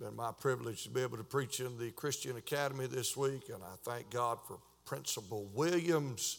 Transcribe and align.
been 0.00 0.16
my 0.16 0.32
privilege 0.32 0.84
to 0.84 0.88
be 0.88 1.02
able 1.02 1.18
to 1.18 1.24
preach 1.24 1.60
in 1.60 1.76
the 1.76 1.90
Christian 1.90 2.38
Academy 2.38 2.86
this 2.86 3.18
week, 3.18 3.50
and 3.52 3.62
I 3.62 3.74
thank 3.84 4.08
God 4.08 4.38
for 4.48 4.56
Principal 4.86 5.44
Williams 5.52 6.38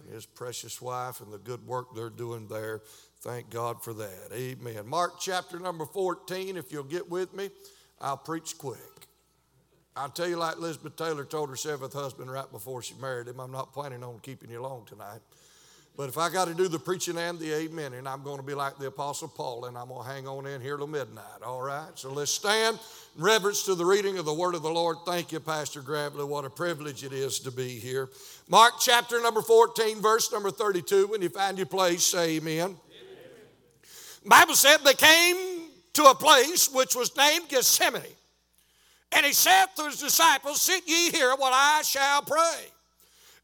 and 0.00 0.12
his 0.12 0.26
precious 0.26 0.82
wife 0.82 1.20
and 1.20 1.32
the 1.32 1.38
good 1.38 1.64
work 1.68 1.94
they're 1.94 2.10
doing 2.10 2.48
there. 2.48 2.82
Thank 3.20 3.48
God 3.48 3.80
for 3.80 3.94
that. 3.94 4.30
Amen. 4.34 4.88
Mark 4.88 5.20
chapter 5.20 5.60
number 5.60 5.86
14, 5.86 6.56
if 6.56 6.72
you'll 6.72 6.82
get 6.82 7.08
with 7.08 7.32
me, 7.32 7.48
I'll 8.00 8.16
preach 8.16 8.58
quick. 8.58 9.06
I'll 9.94 10.08
tell 10.08 10.28
you, 10.28 10.36
like 10.36 10.56
Elizabeth 10.56 10.96
Taylor 10.96 11.24
told 11.24 11.48
her 11.50 11.56
seventh 11.56 11.92
husband 11.92 12.28
right 12.28 12.50
before 12.50 12.82
she 12.82 12.94
married 13.00 13.28
him, 13.28 13.38
I'm 13.38 13.52
not 13.52 13.72
planning 13.72 14.02
on 14.02 14.18
keeping 14.18 14.50
you 14.50 14.60
long 14.60 14.84
tonight. 14.84 15.20
But 15.96 16.10
if 16.10 16.18
I 16.18 16.28
got 16.28 16.46
to 16.46 16.54
do 16.54 16.68
the 16.68 16.78
preaching 16.78 17.16
and 17.16 17.38
the 17.38 17.54
amen, 17.54 17.94
and 17.94 18.06
I'm 18.06 18.22
going 18.22 18.36
to 18.36 18.42
be 18.42 18.52
like 18.52 18.76
the 18.76 18.88
Apostle 18.88 19.28
Paul, 19.28 19.64
and 19.64 19.78
I'm 19.78 19.88
going 19.88 20.06
to 20.06 20.12
hang 20.12 20.28
on 20.28 20.46
in 20.46 20.60
here 20.60 20.76
till 20.76 20.86
midnight, 20.86 21.42
all 21.42 21.62
right? 21.62 21.88
So 21.94 22.12
let's 22.12 22.30
stand 22.30 22.78
in 23.16 23.22
reverence 23.22 23.62
to 23.62 23.74
the 23.74 23.84
reading 23.84 24.18
of 24.18 24.26
the 24.26 24.34
word 24.34 24.54
of 24.54 24.62
the 24.62 24.70
Lord. 24.70 24.98
Thank 25.06 25.32
you, 25.32 25.40
Pastor 25.40 25.80
Gravely. 25.80 26.24
What 26.24 26.44
a 26.44 26.50
privilege 26.50 27.02
it 27.02 27.14
is 27.14 27.38
to 27.40 27.50
be 27.50 27.78
here. 27.78 28.10
Mark 28.46 28.74
chapter 28.78 29.22
number 29.22 29.40
14, 29.40 30.02
verse 30.02 30.30
number 30.30 30.50
32. 30.50 31.06
When 31.06 31.22
you 31.22 31.30
find 31.30 31.56
your 31.56 31.66
place, 31.66 32.04
say 32.04 32.36
amen. 32.36 32.60
amen. 32.60 32.76
Bible 34.26 34.54
said 34.54 34.78
they 34.84 34.92
came 34.92 35.70
to 35.94 36.04
a 36.04 36.14
place 36.14 36.70
which 36.70 36.94
was 36.94 37.16
named 37.16 37.48
Gethsemane. 37.48 38.02
And 39.12 39.24
he 39.24 39.32
said 39.32 39.66
to 39.76 39.84
his 39.84 39.98
disciples, 39.98 40.60
Sit 40.60 40.86
ye 40.86 41.10
here 41.10 41.34
while 41.36 41.52
I 41.54 41.80
shall 41.82 42.20
pray. 42.20 42.66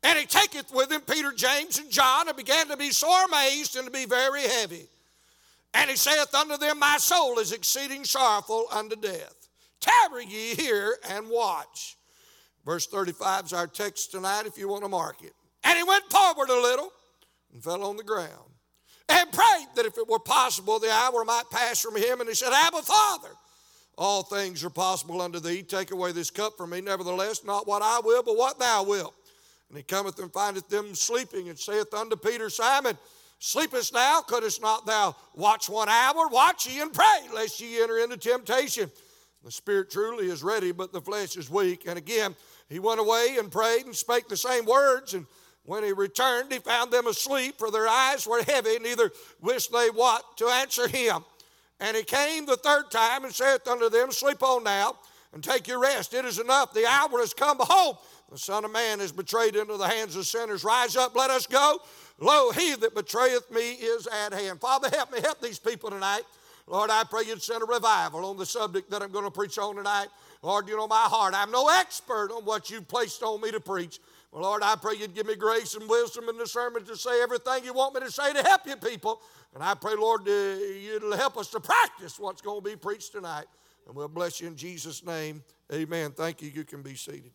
And 0.03 0.19
he 0.19 0.27
taketh 0.27 0.73
with 0.73 0.91
him 0.91 1.01
Peter, 1.03 1.33
James, 1.33 1.79
and 1.79 1.91
John, 1.91 2.29
and 2.29 2.37
began 2.37 2.69
to 2.69 2.77
be 2.77 2.91
sore 2.91 3.25
amazed 3.25 3.77
and 3.77 3.85
to 3.85 3.91
be 3.91 4.05
very 4.05 4.43
heavy. 4.43 4.89
And 5.75 5.89
he 5.89 5.97
saith 5.97 6.35
unto 6.35 6.57
them, 6.57 6.79
My 6.79 6.99
soul 6.99 7.39
is 7.39 7.53
exceeding 7.53 8.05
sorrowful 8.05 8.67
unto 8.73 8.97
death. 8.97 9.35
Tarry 9.81 10.27
ye 10.27 10.55
here 10.55 10.97
and 11.09 11.29
watch. 11.29 11.97
Verse 12.65 12.87
35 12.87 13.47
is 13.47 13.53
our 13.53 13.67
text 13.67 14.11
tonight 14.11 14.47
if 14.47 14.59
you 14.59 14.69
want 14.69 14.83
to 14.85 14.89
mark 14.89 15.23
it. 15.23 15.33
And 15.65 15.77
he 15.77 15.85
went 15.85 16.05
forward 16.11 16.51
a 16.51 16.61
little 16.61 16.93
and 17.53 17.63
fell 17.63 17.85
on 17.85 17.97
the 17.97 18.05
ground 18.05 18.53
and 19.09 19.33
prayed 19.33 19.67
that 19.77 19.87
if 19.87 19.99
it 19.99 20.09
were 20.09 20.19
possible, 20.19 20.79
the 20.79 20.91
hour 20.91 21.25
might 21.25 21.51
pass 21.51 21.81
from 21.81 21.97
him. 21.97 22.21
And 22.21 22.29
he 22.29 22.35
said, 22.35 22.53
Abba, 22.53 22.83
Father, 22.83 23.31
all 23.97 24.23
things 24.23 24.65
are 24.65 24.71
possible 24.71 25.21
unto 25.21 25.41
thee. 25.41 25.63
Take 25.63 25.91
away 25.91 26.13
this 26.13 26.31
cup 26.31 26.57
from 26.57 26.71
me. 26.71 26.81
Nevertheless, 26.81 27.45
not 27.45 27.67
what 27.67 27.83
I 27.83 28.01
will, 28.05 28.23
but 28.23 28.37
what 28.37 28.59
thou 28.59 28.85
wilt. 28.85 29.15
And 29.73 29.79
he 29.79 29.85
cometh 29.85 30.19
and 30.19 30.31
findeth 30.31 30.69
them 30.69 30.95
sleeping, 30.95 31.49
and 31.49 31.59
saith 31.59 31.95
unto 31.95 32.15
Peter, 32.15 32.51
Simon, 32.51 32.99
sleepest 33.39 33.95
thou? 33.95 34.21
Couldst 34.21 34.61
not 34.61 34.85
thou 34.85 35.17
watch 35.35 35.71
one 35.71 35.89
hour? 35.89 36.29
Watch 36.29 36.67
ye 36.67 36.83
and 36.83 36.93
pray, 36.93 37.21
lest 37.33 37.59
ye 37.59 37.83
enter 37.83 37.97
into 37.97 38.19
temptation. 38.19 38.91
The 39.43 39.51
spirit 39.51 39.91
truly 39.91 40.27
is 40.27 40.43
ready, 40.43 40.73
but 40.73 40.93
the 40.93 41.01
flesh 41.01 41.39
is 41.39 41.49
weak. 41.49 41.85
And 41.87 41.97
again, 41.97 42.37
he 42.69 42.81
went 42.81 43.01
away 43.01 43.37
and 43.39 43.51
prayed 43.51 43.87
and 43.87 43.97
spake 43.97 44.29
the 44.29 44.37
same 44.37 44.67
words. 44.67 45.15
And 45.15 45.25
when 45.65 45.83
he 45.85 45.93
returned, 45.93 46.53
he 46.53 46.59
found 46.59 46.93
them 46.93 47.07
asleep, 47.07 47.55
for 47.57 47.71
their 47.71 47.89
eyes 47.89 48.27
were 48.27 48.43
heavy, 48.43 48.79
neither 48.79 49.11
wished 49.41 49.73
they 49.73 49.89
what 49.89 50.37
to 50.37 50.49
answer 50.49 50.87
him. 50.87 51.25
And 51.81 51.97
he 51.97 52.03
came 52.03 52.45
the 52.45 52.57
third 52.57 52.91
time 52.91 53.25
and 53.25 53.35
saith 53.35 53.67
unto 53.67 53.89
them, 53.89 54.13
Sleep 54.13 54.43
on 54.43 54.65
now 54.65 54.97
and 55.33 55.43
take 55.43 55.67
your 55.67 55.81
rest. 55.81 56.13
It 56.13 56.27
is 56.27 56.39
enough. 56.39 56.75
The 56.75 56.87
hour 56.87 57.21
has 57.21 57.33
come. 57.33 57.57
Behold, 57.57 57.97
the 58.33 58.39
Son 58.39 58.65
of 58.65 58.73
Man 58.73 59.03
is 59.03 59.13
betrayed 59.13 59.57
into 59.57 59.77
the 59.77 59.87
hands 59.87 60.17
of 60.17 60.27
sinners. 60.27 60.65
Rise 60.65 60.97
up, 60.97 61.15
let 61.15 61.29
us 61.29 61.47
go. 61.47 61.81
Lo, 62.19 62.51
he 62.51 62.75
that 62.77 62.95
betrayeth 62.95 63.51
me 63.51 63.73
is 63.73 64.07
at 64.07 64.33
hand. 64.33 64.59
Father, 64.59 64.89
help 64.89 65.13
me, 65.13 65.21
help 65.21 65.39
these 65.43 65.59
people 65.59 65.91
tonight. 65.91 66.23
Lord, 66.67 66.89
I 66.89 67.05
pray 67.05 67.25
you'd 67.27 67.43
send 67.43 67.63
a 67.63 67.67
revival 67.67 68.25
on 68.25 68.39
the 68.39 68.47
subject 68.47 68.91
that 68.91 69.03
I'm 69.03 69.11
going 69.11 69.27
to 69.27 69.31
preach 69.31 69.59
on 69.59 69.77
tonight. 69.77 70.07
Lord, 70.41 70.67
you 70.67 70.79
know 70.79 70.87
my 70.87 71.03
heart. 71.03 71.35
I'm 71.37 71.51
no 71.51 71.69
expert 71.69 72.31
on 72.33 72.47
what 72.47 72.71
you've 72.71 72.89
placed 72.89 73.23
on 73.23 73.43
me 73.43 73.51
to 73.51 73.61
preach. 73.61 74.01
Well, 74.31 74.45
Lord, 74.45 74.63
I 74.63 74.77
pray 74.77 74.95
you'd 74.99 75.15
give 75.15 75.27
me 75.27 75.37
grace 75.37 75.75
and 75.75 75.87
wisdom 75.87 76.31
and 76.31 76.39
discernment 76.39 76.87
to 76.87 76.97
say 76.97 77.23
everything 77.23 77.65
you 77.65 77.75
want 77.75 77.95
me 77.95 78.01
to 78.01 78.11
say 78.11 78.33
to 78.33 78.43
help 78.43 78.63
you 78.67 78.77
people. 78.77 79.21
And 79.53 79.63
I 79.63 79.75
pray, 79.75 79.95
Lord, 79.95 80.27
uh, 80.27 80.33
you'll 80.33 81.15
help 81.19 81.37
us 81.37 81.49
to 81.49 81.61
practice 81.61 82.19
what's 82.19 82.41
going 82.41 82.65
to 82.65 82.71
be 82.71 82.77
preached 82.77 83.13
tonight. 83.13 83.45
And 83.87 83.95
we'll 83.95 84.09
bless 84.09 84.41
you 84.41 84.47
in 84.47 84.57
Jesus' 84.57 85.05
name. 85.05 85.43
Amen. 85.71 86.13
Thank 86.13 86.41
you. 86.41 86.49
You 86.49 86.65
can 86.65 86.81
be 86.81 86.95
seated. 86.95 87.33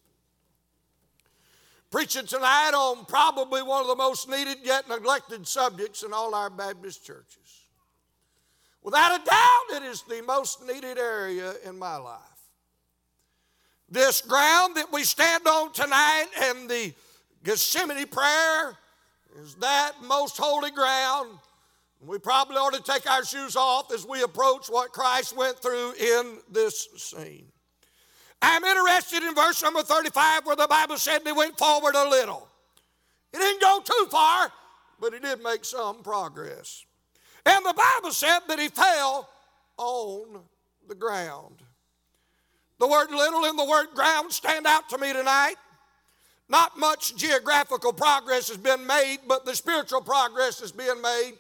Preaching 1.89 2.25
tonight 2.25 2.71
on 2.73 3.05
probably 3.05 3.63
one 3.63 3.81
of 3.81 3.87
the 3.87 3.95
most 3.95 4.29
needed 4.29 4.57
yet 4.63 4.89
neglected 4.89 5.47
subjects 5.47 6.03
in 6.03 6.11
all 6.11 6.35
our 6.35 6.49
Baptist 6.49 7.05
churches. 7.05 7.69
Without 8.83 9.19
a 9.19 9.23
doubt, 9.23 9.81
it 9.81 9.83
is 9.83 10.03
the 10.03 10.21
most 10.21 10.65
needed 10.67 10.97
area 10.97 11.53
in 11.65 11.79
my 11.79 11.95
life. 11.95 12.21
This 13.89 14.21
ground 14.21 14.75
that 14.75 14.91
we 14.91 15.03
stand 15.03 15.47
on 15.47 15.71
tonight 15.71 16.27
and 16.41 16.69
the 16.69 16.93
Gethsemane 17.43 18.07
prayer 18.07 18.77
is 19.41 19.55
that 19.55 19.93
most 20.03 20.37
holy 20.37 20.71
ground. 20.71 21.37
We 22.05 22.19
probably 22.19 22.57
ought 22.57 22.73
to 22.73 22.83
take 22.83 23.09
our 23.09 23.23
shoes 23.23 23.55
off 23.55 23.93
as 23.93 24.05
we 24.05 24.23
approach 24.23 24.67
what 24.67 24.91
Christ 24.91 25.35
went 25.35 25.57
through 25.59 25.93
in 25.93 26.39
this 26.51 26.89
scene. 26.97 27.47
I'm 28.41 28.63
interested 28.63 29.23
in 29.23 29.33
verse 29.33 29.61
number 29.63 29.81
35 29.81 30.45
where 30.45 30.55
the 30.55 30.67
Bible 30.67 30.97
said 30.97 31.23
they 31.23 31.31
went 31.31 31.57
forward 31.57 31.95
a 31.95 32.09
little. 32.09 32.47
It 33.33 33.37
didn't 33.37 33.61
go 33.61 33.81
too 33.83 34.07
far, 34.09 34.51
but 34.99 35.13
it 35.13 35.23
did 35.23 35.41
make 35.41 35.65
some 35.65 36.03
progress. 36.03 36.85
And 37.45 37.65
the 37.65 37.73
Bible 37.73 38.11
said 38.11 38.39
that 38.47 38.59
he 38.59 38.67
fell 38.67 39.29
on 39.77 40.41
the 40.87 40.95
ground. 40.95 41.63
The 42.79 42.87
word 42.87 43.09
little 43.09 43.45
and 43.45 43.57
the 43.57 43.65
word 43.65 43.87
ground 43.95 44.31
stand 44.31 44.67
out 44.67 44.89
to 44.89 44.97
me 44.97 45.13
tonight. 45.13 45.55
Not 46.49 46.77
much 46.77 47.15
geographical 47.15 47.91
progress 47.91 48.47
has 48.49 48.57
been 48.57 48.85
made, 48.85 49.19
but 49.27 49.45
the 49.45 49.55
spiritual 49.55 50.01
progress 50.01 50.59
that's 50.59 50.71
being 50.71 51.01
made 51.01 51.33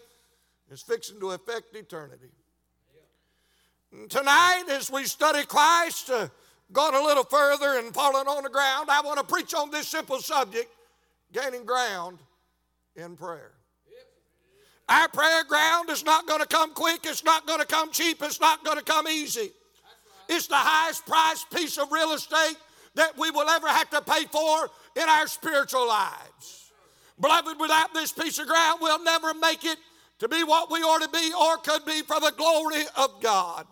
is 0.69 0.81
fixing 0.81 1.19
to 1.19 1.31
affect 1.31 1.75
eternity. 1.75 2.31
Tonight, 4.09 4.65
as 4.69 4.91
we 4.91 5.05
study 5.05 5.45
Christ, 5.45 6.09
uh, 6.09 6.27
gone 6.71 6.95
a 6.95 7.01
little 7.01 7.23
further 7.23 7.79
and 7.79 7.93
fallen 7.93 8.27
on 8.27 8.43
the 8.43 8.49
ground, 8.49 8.89
I 8.89 9.01
want 9.01 9.19
to 9.19 9.25
preach 9.25 9.53
on 9.53 9.71
this 9.71 9.87
simple 9.87 10.19
subject 10.19 10.69
gaining 11.31 11.65
ground 11.65 12.19
in 12.95 13.15
prayer. 13.15 13.51
Our 14.89 15.09
prayer 15.09 15.43
ground 15.43 15.89
is 15.89 16.05
not 16.05 16.27
going 16.27 16.39
to 16.39 16.47
come 16.47 16.73
quick, 16.73 17.01
it's 17.03 17.23
not 17.23 17.45
going 17.45 17.59
to 17.59 17.65
come 17.65 17.91
cheap, 17.91 18.21
it's 18.21 18.39
not 18.39 18.63
going 18.63 18.77
to 18.77 18.83
come 18.83 19.07
easy. 19.07 19.51
It's 20.29 20.47
the 20.47 20.55
highest 20.55 21.05
priced 21.05 21.49
piece 21.51 21.77
of 21.77 21.91
real 21.91 22.13
estate 22.13 22.57
that 22.95 23.17
we 23.17 23.31
will 23.31 23.49
ever 23.49 23.67
have 23.67 23.89
to 23.91 24.01
pay 24.01 24.25
for 24.25 24.69
in 24.95 25.07
our 25.07 25.27
spiritual 25.27 25.87
lives. 25.87 26.71
Beloved, 27.19 27.59
without 27.59 27.93
this 27.93 28.11
piece 28.11 28.39
of 28.39 28.47
ground, 28.47 28.79
we'll 28.81 29.03
never 29.03 29.33
make 29.33 29.63
it 29.65 29.77
to 30.19 30.27
be 30.27 30.43
what 30.43 30.71
we 30.71 30.79
ought 30.79 31.01
to 31.01 31.09
be 31.09 31.31
or 31.39 31.57
could 31.57 31.85
be 31.85 32.01
for 32.01 32.19
the 32.19 32.33
glory 32.37 32.83
of 32.95 33.21
God. 33.21 33.67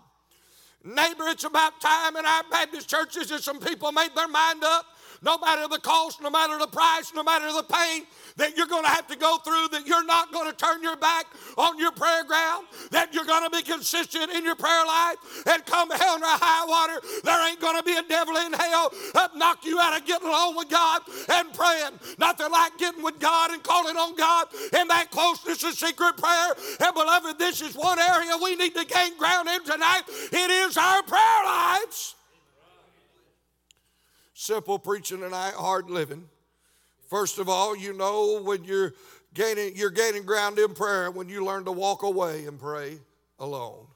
Neighbor, 0.86 1.28
it's 1.30 1.44
about 1.44 1.82
time 1.82 2.16
in 2.16 2.26
our 2.26 2.44
Baptist 2.52 2.88
churches 2.88 3.30
that 3.30 3.42
some 3.42 3.60
people 3.60 3.92
made 3.92 4.12
their 4.16 4.28
mind 4.28 4.64
up 4.64 4.86
no 5.22 5.38
matter 5.38 5.68
the 5.68 5.80
cost, 5.80 6.22
no 6.22 6.30
matter 6.30 6.58
the 6.58 6.68
price, 6.68 7.14
no 7.14 7.24
matter 7.24 7.52
the 7.52 7.64
pain 7.64 8.04
that 8.38 8.58
you're 8.58 8.68
going 8.68 8.84
to 8.84 8.90
have 8.90 9.08
to 9.08 9.16
go 9.16 9.38
through, 9.38 9.70
that 9.72 9.88
you're 9.88 10.06
not 10.06 10.32
going 10.32 10.50
to 10.50 10.56
turn 10.56 10.84
your 10.84 10.98
back 10.98 11.26
on 11.58 11.80
your 11.80 11.92
prayer 11.92 12.24
ground, 12.24 12.68
that 12.92 13.14
you're 13.14 13.26
going 13.26 13.44
to 13.44 13.50
be 13.50 13.64
consistent 13.64 14.32
in 14.32 14.44
your 14.44 14.56
prayer 14.56 14.86
life, 14.86 15.18
and 15.48 15.66
come 15.66 15.90
hell 15.90 16.18
or 16.18 16.22
high 16.26 16.66
water, 16.66 17.00
there 17.24 17.50
ain't 17.50 17.60
going 17.60 17.78
to 17.78 17.84
be 17.84 17.96
a 17.96 18.04
devil 18.04 18.36
in 18.38 18.54
hell 18.54 18.92
that 19.14 19.36
knock 19.36 19.66
you 19.66 19.80
out 19.80 19.98
of 19.98 20.06
getting 20.06 20.28
along 20.28 20.56
with 20.56 20.70
God 20.70 21.02
and 21.30 21.54
praying. 21.54 22.00
Nothing 22.20 22.52
like 22.52 22.78
getting 22.78 23.04
with 23.04 23.20
God 23.20 23.52
and 23.52 23.64
calling 23.64 23.96
on 23.96 24.16
God 24.16 24.48
in 24.74 24.88
that 24.88 25.12
closeness 25.12 25.64
of 25.64 25.74
secret 25.74 26.18
prayer. 26.18 26.54
And 26.80 26.94
beloved, 26.94 27.40
this 27.40 27.62
is 27.62 27.76
one 27.76 28.00
area 28.00 28.34
we 28.42 28.56
need 28.56 28.76
to 28.76 28.86
gain 28.86 29.18
ground 29.18 29.48
in 29.48 29.64
tonight. 29.64 30.04
It 30.08 30.52
is 30.52 30.78
our 30.78 31.04
prayer 31.04 31.44
lives. 31.46 32.16
Simple 34.38 34.78
preaching 34.78 35.22
tonight, 35.22 35.54
hard 35.54 35.90
living. 35.90 36.28
First 37.10 37.40
of 37.40 37.48
all, 37.48 37.74
you 37.74 37.94
know 37.94 38.42
when 38.44 38.66
you're 38.66 38.94
gaining, 39.34 39.78
you're 39.78 39.90
gaining 39.90 40.24
ground 40.24 40.60
in 40.60 40.74
prayer 40.74 41.10
when 41.10 41.30
you 41.30 41.46
learn 41.46 41.64
to 41.64 41.72
walk 41.72 42.04
away 42.04 42.44
and 42.44 42.60
pray 42.60 43.00
alone. 43.40 43.88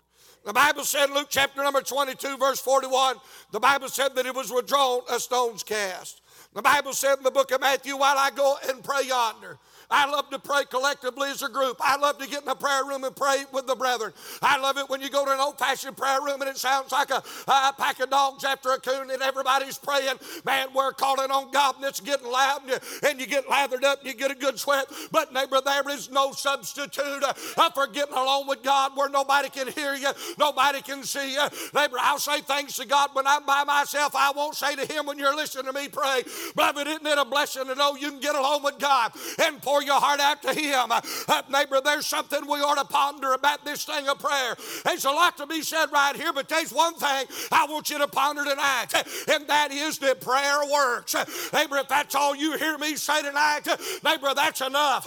The 0.45 0.53
Bible 0.53 0.85
said, 0.85 1.09
Luke 1.09 1.27
chapter 1.29 1.61
number 1.61 1.81
22, 1.81 2.37
verse 2.37 2.61
41, 2.61 3.17
the 3.51 3.59
Bible 3.59 3.89
said 3.89 4.15
that 4.15 4.25
it 4.25 4.33
was 4.33 4.49
withdrawn, 4.49 5.01
a 5.11 5.19
stone's 5.19 5.61
cast. 5.61 6.21
The 6.53 6.61
Bible 6.61 6.93
said 6.93 7.17
in 7.17 7.25
the 7.25 7.31
book 7.31 7.51
of 7.51 7.59
Matthew, 7.59 7.97
while 7.97 8.17
I 8.17 8.31
go 8.31 8.55
and 8.69 8.81
pray 8.81 9.07
yonder, 9.07 9.57
I 9.91 10.09
love 10.09 10.29
to 10.29 10.39
pray 10.39 10.65
collectively 10.65 11.29
as 11.29 11.41
a 11.41 11.49
group. 11.49 11.77
I 11.79 11.97
love 11.97 12.17
to 12.19 12.27
get 12.27 12.43
in 12.43 12.49
a 12.49 12.55
prayer 12.55 12.85
room 12.85 13.03
and 13.03 13.15
pray 13.15 13.45
with 13.51 13.65
the 13.67 13.75
brethren. 13.75 14.13
I 14.41 14.57
love 14.59 14.77
it 14.77 14.89
when 14.89 15.01
you 15.01 15.09
go 15.09 15.25
to 15.25 15.31
an 15.31 15.39
old 15.39 15.57
fashioned 15.57 15.97
prayer 15.97 16.21
room 16.21 16.41
and 16.41 16.49
it 16.49 16.57
sounds 16.57 16.91
like 16.91 17.09
a, 17.09 17.23
a 17.47 17.73
pack 17.77 17.99
of 17.99 18.09
dogs 18.09 18.43
after 18.43 18.71
a 18.71 18.79
coon 18.79 19.09
and 19.09 19.21
everybody's 19.21 19.77
praying. 19.77 20.15
Man, 20.45 20.67
we're 20.75 20.93
calling 20.93 21.31
on 21.31 21.51
God 21.51 21.75
and 21.77 21.85
it's 21.85 21.99
getting 21.99 22.27
loud 22.27 22.61
and 22.61 22.71
you, 22.71 23.09
and 23.09 23.19
you 23.19 23.27
get 23.27 23.49
lathered 23.49 23.83
up 23.83 23.99
and 23.99 24.07
you 24.07 24.13
get 24.13 24.31
a 24.31 24.35
good 24.35 24.59
sweat. 24.59 24.85
But, 25.11 25.33
neighbor, 25.33 25.59
there 25.63 25.87
is 25.89 26.11
no 26.11 26.31
substitute 26.31 27.23
uh, 27.23 27.33
for 27.71 27.87
getting 27.87 28.15
along 28.15 28.47
with 28.47 28.61
God 28.63 28.91
where 28.95 29.09
nobody 29.09 29.49
can 29.49 29.67
hear 29.69 29.95
you, 29.95 30.09
nobody 30.37 30.81
can 30.81 31.03
see 31.03 31.33
you. 31.33 31.47
Neighbor, 31.73 31.97
I'll 31.99 32.19
say 32.19 32.41
thanks 32.41 32.75
to 32.75 32.85
God 32.85 33.09
when 33.13 33.25
I'm 33.25 33.45
by 33.45 33.63
myself. 33.63 34.15
I 34.15 34.31
won't 34.35 34.55
say 34.55 34.75
to 34.75 34.85
Him 34.85 35.05
when 35.05 35.17
you're 35.17 35.35
listening 35.35 35.65
to 35.65 35.73
me 35.73 35.87
pray. 35.87 36.23
Beloved, 36.55 36.87
isn't 36.87 37.07
it 37.07 37.17
a 37.17 37.25
blessing 37.25 37.65
to 37.65 37.75
know 37.75 37.95
you 37.95 38.11
can 38.11 38.19
get 38.19 38.35
along 38.35 38.63
with 38.63 38.77
God 38.79 39.11
and 39.41 39.61
pour 39.61 39.78
your 39.81 39.99
heart 39.99 40.19
out 40.19 40.41
to 40.43 40.53
Him? 40.53 40.91
Uh, 40.91 41.41
neighbor, 41.49 41.81
there's 41.83 42.07
something 42.07 42.41
we 42.45 42.59
ought 42.59 42.77
to 42.77 42.85
ponder 42.85 43.33
about 43.33 43.65
this 43.65 43.85
thing 43.85 44.07
of 44.07 44.19
prayer. 44.19 44.55
There's 44.83 45.05
a 45.05 45.11
lot 45.11 45.37
to 45.37 45.47
be 45.47 45.61
said 45.61 45.91
right 45.91 46.15
here, 46.15 46.33
but 46.33 46.47
there's 46.49 46.71
one 46.71 46.95
thing 46.95 47.25
I 47.51 47.65
want 47.69 47.89
you 47.89 47.97
to 47.99 48.07
ponder 48.07 48.43
tonight, 48.43 48.87
and 49.29 49.47
that 49.47 49.71
is 49.71 49.99
that 49.99 50.21
prayer 50.21 50.59
works. 50.71 51.15
Neighbor, 51.53 51.77
if 51.77 51.87
that's 51.87 52.15
all 52.15 52.35
you 52.35 52.57
hear 52.57 52.77
me 52.77 52.95
say 52.95 53.21
tonight, 53.21 53.61
neighbor, 54.03 54.33
that's 54.35 54.61
enough. 54.61 55.05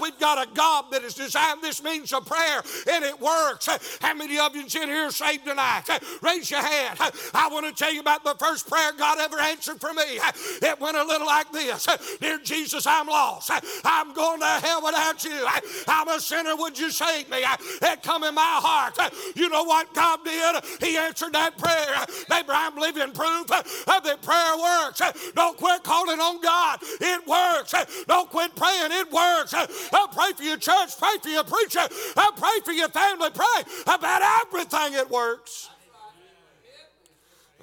We've 0.00 0.18
got 0.18 0.46
a 0.46 0.50
God 0.52 0.86
that 0.92 1.02
has 1.02 1.14
designed 1.14 1.62
this 1.62 1.82
means 1.82 2.12
of 2.12 2.26
prayer, 2.26 2.62
and 2.90 3.04
it 3.04 3.20
works. 3.20 3.68
How 4.00 4.14
many 4.14 4.38
of 4.38 4.54
you 4.54 4.62
in 4.62 4.88
here 4.88 5.10
saved 5.10 5.44
tonight? 5.44 5.84
Raise 6.22 6.50
your 6.50 6.62
hand. 6.62 6.98
I 7.34 7.48
want 7.50 7.66
to 7.66 7.72
tell 7.72 7.92
you 7.92 8.00
about 8.00 8.24
the 8.24 8.34
first 8.34 8.68
prayer 8.68 8.92
God 8.96 9.18
ever 9.20 9.38
answered 9.38 9.80
for 9.80 9.92
me. 9.92 10.20
It 10.62 10.80
went 10.80 10.96
a 10.96 11.04
little 11.04 11.26
like 11.26 11.50
this 11.52 11.86
Dear 12.20 12.38
Jesus, 12.42 12.86
I'm 12.86 13.06
lost. 13.06 13.50
I'm 14.04 14.12
going 14.12 14.40
to 14.40 14.46
hell 14.46 14.82
without 14.84 15.24
you. 15.24 15.46
I'm 15.88 16.08
a 16.08 16.20
sinner. 16.20 16.56
Would 16.56 16.78
you 16.78 16.90
save 16.90 17.30
me? 17.30 17.38
It 17.82 18.02
come 18.02 18.24
in 18.24 18.34
my 18.34 18.42
heart. 18.42 18.98
You 19.34 19.48
know 19.48 19.64
what 19.64 19.92
God 19.94 20.20
did? 20.24 20.62
He 20.80 20.96
answered 20.96 21.32
that 21.32 21.56
prayer. 21.56 22.04
Neighbor, 22.28 22.52
I'm 22.52 22.76
living 22.76 23.12
proof 23.12 23.46
that 23.46 24.18
prayer 24.22 24.56
works. 24.58 25.00
Don't 25.34 25.56
quit 25.56 25.82
calling 25.84 26.20
on 26.20 26.40
God. 26.42 26.80
It 27.00 27.26
works. 27.26 27.74
Don't 28.06 28.28
quit 28.28 28.54
praying. 28.54 28.92
It 28.92 29.10
works. 29.10 29.54
I 29.54 30.06
pray 30.12 30.32
for 30.36 30.42
your 30.42 30.58
church. 30.58 30.98
Pray 30.98 31.16
for 31.22 31.28
your 31.28 31.44
preacher. 31.44 31.80
I 32.16 32.30
pray 32.36 32.60
for 32.64 32.72
your 32.72 32.88
family. 32.88 33.30
Pray 33.30 33.62
about 33.86 34.46
everything. 34.46 34.94
It 34.94 35.10
works. 35.10 35.70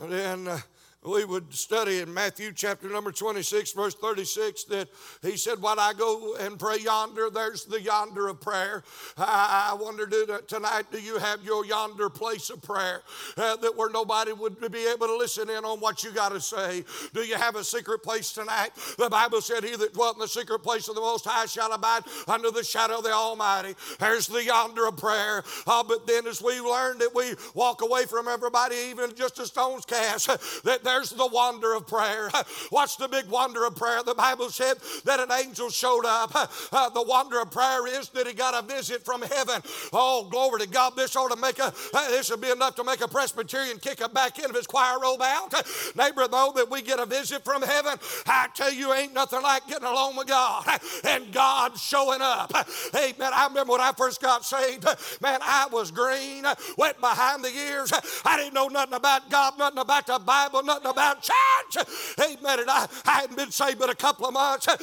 And 0.01 0.11
then 0.11 0.47
uh, 0.47 0.59
we 1.03 1.25
would 1.25 1.51
study 1.51 1.99
in 1.99 2.13
Matthew 2.13 2.51
chapter 2.53 2.87
number 2.87 3.11
26, 3.11 3.71
verse 3.71 3.95
36, 3.95 4.65
that 4.65 4.87
he 5.23 5.35
said, 5.35 5.59
While 5.59 5.79
I 5.79 5.93
go 5.93 6.35
and 6.35 6.59
pray 6.59 6.77
yonder, 6.77 7.31
there's 7.31 7.65
the 7.65 7.81
yonder 7.81 8.27
of 8.27 8.39
prayer. 8.39 8.83
I, 9.17 9.75
wonder 9.79 10.05
tonight, 10.47 10.91
do 10.91 11.01
you 11.01 11.17
have 11.17 11.43
your 11.43 11.65
yonder 11.65 12.09
place 12.09 12.51
of 12.51 12.61
prayer 12.61 13.01
uh, 13.35 13.55
that 13.55 13.75
where 13.75 13.89
nobody 13.89 14.31
would 14.31 14.59
be 14.71 14.85
able 14.85 15.07
to 15.07 15.17
listen 15.17 15.49
in 15.49 15.65
on 15.65 15.79
what 15.79 16.03
you 16.03 16.11
got 16.11 16.29
to 16.33 16.41
say? 16.41 16.83
Do 17.15 17.21
you 17.21 17.35
have 17.35 17.55
a 17.55 17.63
secret 17.63 18.03
place 18.03 18.31
tonight? 18.31 18.69
The 18.99 19.09
Bible 19.09 19.41
said, 19.41 19.63
He 19.63 19.75
that 19.75 19.93
dwelt 19.93 20.17
in 20.17 20.21
the 20.21 20.27
secret 20.27 20.59
place 20.59 20.87
of 20.87 20.93
the 20.93 21.01
Most 21.01 21.25
High 21.25 21.47
shall 21.47 21.73
abide 21.73 22.03
under 22.27 22.51
the 22.51 22.63
shadow 22.63 22.99
of 22.99 23.03
the 23.03 23.11
Almighty. 23.11 23.73
There's 23.99 24.27
the 24.27 24.43
yonder 24.43 24.85
of 24.85 24.97
prayer. 24.97 25.43
Uh, 25.65 25.83
but 25.83 26.05
then 26.05 26.27
as 26.27 26.43
we 26.43 26.61
learn 26.61 26.99
that 26.99 27.15
we 27.15 27.33
walk 27.55 27.81
away 27.81 28.05
from 28.05 28.27
everybody, 28.27 28.75
even 28.89 29.15
just 29.15 29.39
a 29.39 29.47
stone's 29.47 29.85
cast, 29.85 30.27
that 30.63 30.83
there's 30.91 31.11
the 31.11 31.27
wonder 31.27 31.73
of 31.73 31.87
prayer. 31.87 32.29
What's 32.69 32.97
the 32.97 33.07
big 33.07 33.27
wonder 33.29 33.65
of 33.65 33.75
prayer? 33.75 34.03
The 34.03 34.13
Bible 34.13 34.49
said 34.49 34.75
that 35.05 35.19
an 35.19 35.31
angel 35.31 35.69
showed 35.69 36.05
up. 36.05 36.31
Uh, 36.73 36.89
the 36.89 37.01
wonder 37.01 37.39
of 37.41 37.51
prayer 37.51 37.85
is 37.87 38.09
that 38.09 38.25
he 38.25 38.33
got 38.33 38.53
a 38.53 38.65
visit 38.65 39.03
from 39.03 39.21
heaven. 39.21 39.61
Oh, 39.91 40.27
glory 40.29 40.61
to 40.61 40.67
God. 40.67 40.95
This 40.95 41.15
ought 41.15 41.29
to 41.31 41.35
make 41.35 41.59
a, 41.59 41.73
uh, 41.93 42.07
this 42.09 42.29
would 42.29 42.39
be 42.39 42.49
enough 42.49 42.75
to 42.75 42.83
make 42.83 43.01
a 43.01 43.07
Presbyterian 43.07 43.77
kick 43.77 43.99
a 43.99 44.07
back 44.07 44.39
end 44.39 44.49
of 44.49 44.55
his 44.55 44.67
choir 44.67 44.99
robe 44.99 45.21
out. 45.21 45.53
Neighbor, 45.95 46.27
though, 46.27 46.53
that 46.55 46.69
we 46.69 46.81
get 46.81 46.99
a 46.99 47.05
visit 47.05 47.43
from 47.43 47.61
heaven, 47.61 47.97
I 48.25 48.47
tell 48.53 48.71
you, 48.71 48.93
ain't 48.93 49.13
nothing 49.13 49.41
like 49.41 49.67
getting 49.67 49.87
along 49.87 50.15
with 50.15 50.27
God 50.27 50.65
and 51.03 51.31
God 51.33 51.77
showing 51.77 52.21
up. 52.21 52.53
Hey, 52.93 53.13
man, 53.19 53.31
I 53.33 53.47
remember 53.47 53.73
when 53.73 53.81
I 53.81 53.91
first 53.91 54.21
got 54.21 54.45
saved, 54.45 54.85
man, 55.21 55.39
I 55.43 55.67
was 55.71 55.91
green, 55.91 56.45
wet 56.77 56.99
behind 57.01 57.43
the 57.43 57.49
ears. 57.49 57.91
I 58.25 58.37
didn't 58.37 58.53
know 58.53 58.67
nothing 58.67 58.93
about 58.93 59.29
God, 59.29 59.57
nothing 59.57 59.79
about 59.79 60.07
the 60.07 60.19
Bible, 60.19 60.63
nothing 60.63 60.80
about 60.85 61.21
church. 61.21 61.85
Amen. 62.19 62.59
And 62.59 62.69
I, 62.69 62.87
I 63.05 63.11
hadn't 63.21 63.37
been 63.37 63.51
saved 63.51 63.79
but 63.79 63.89
a 63.89 63.95
couple 63.95 64.25
of 64.27 64.33
months, 64.33 64.67
and 64.67 64.79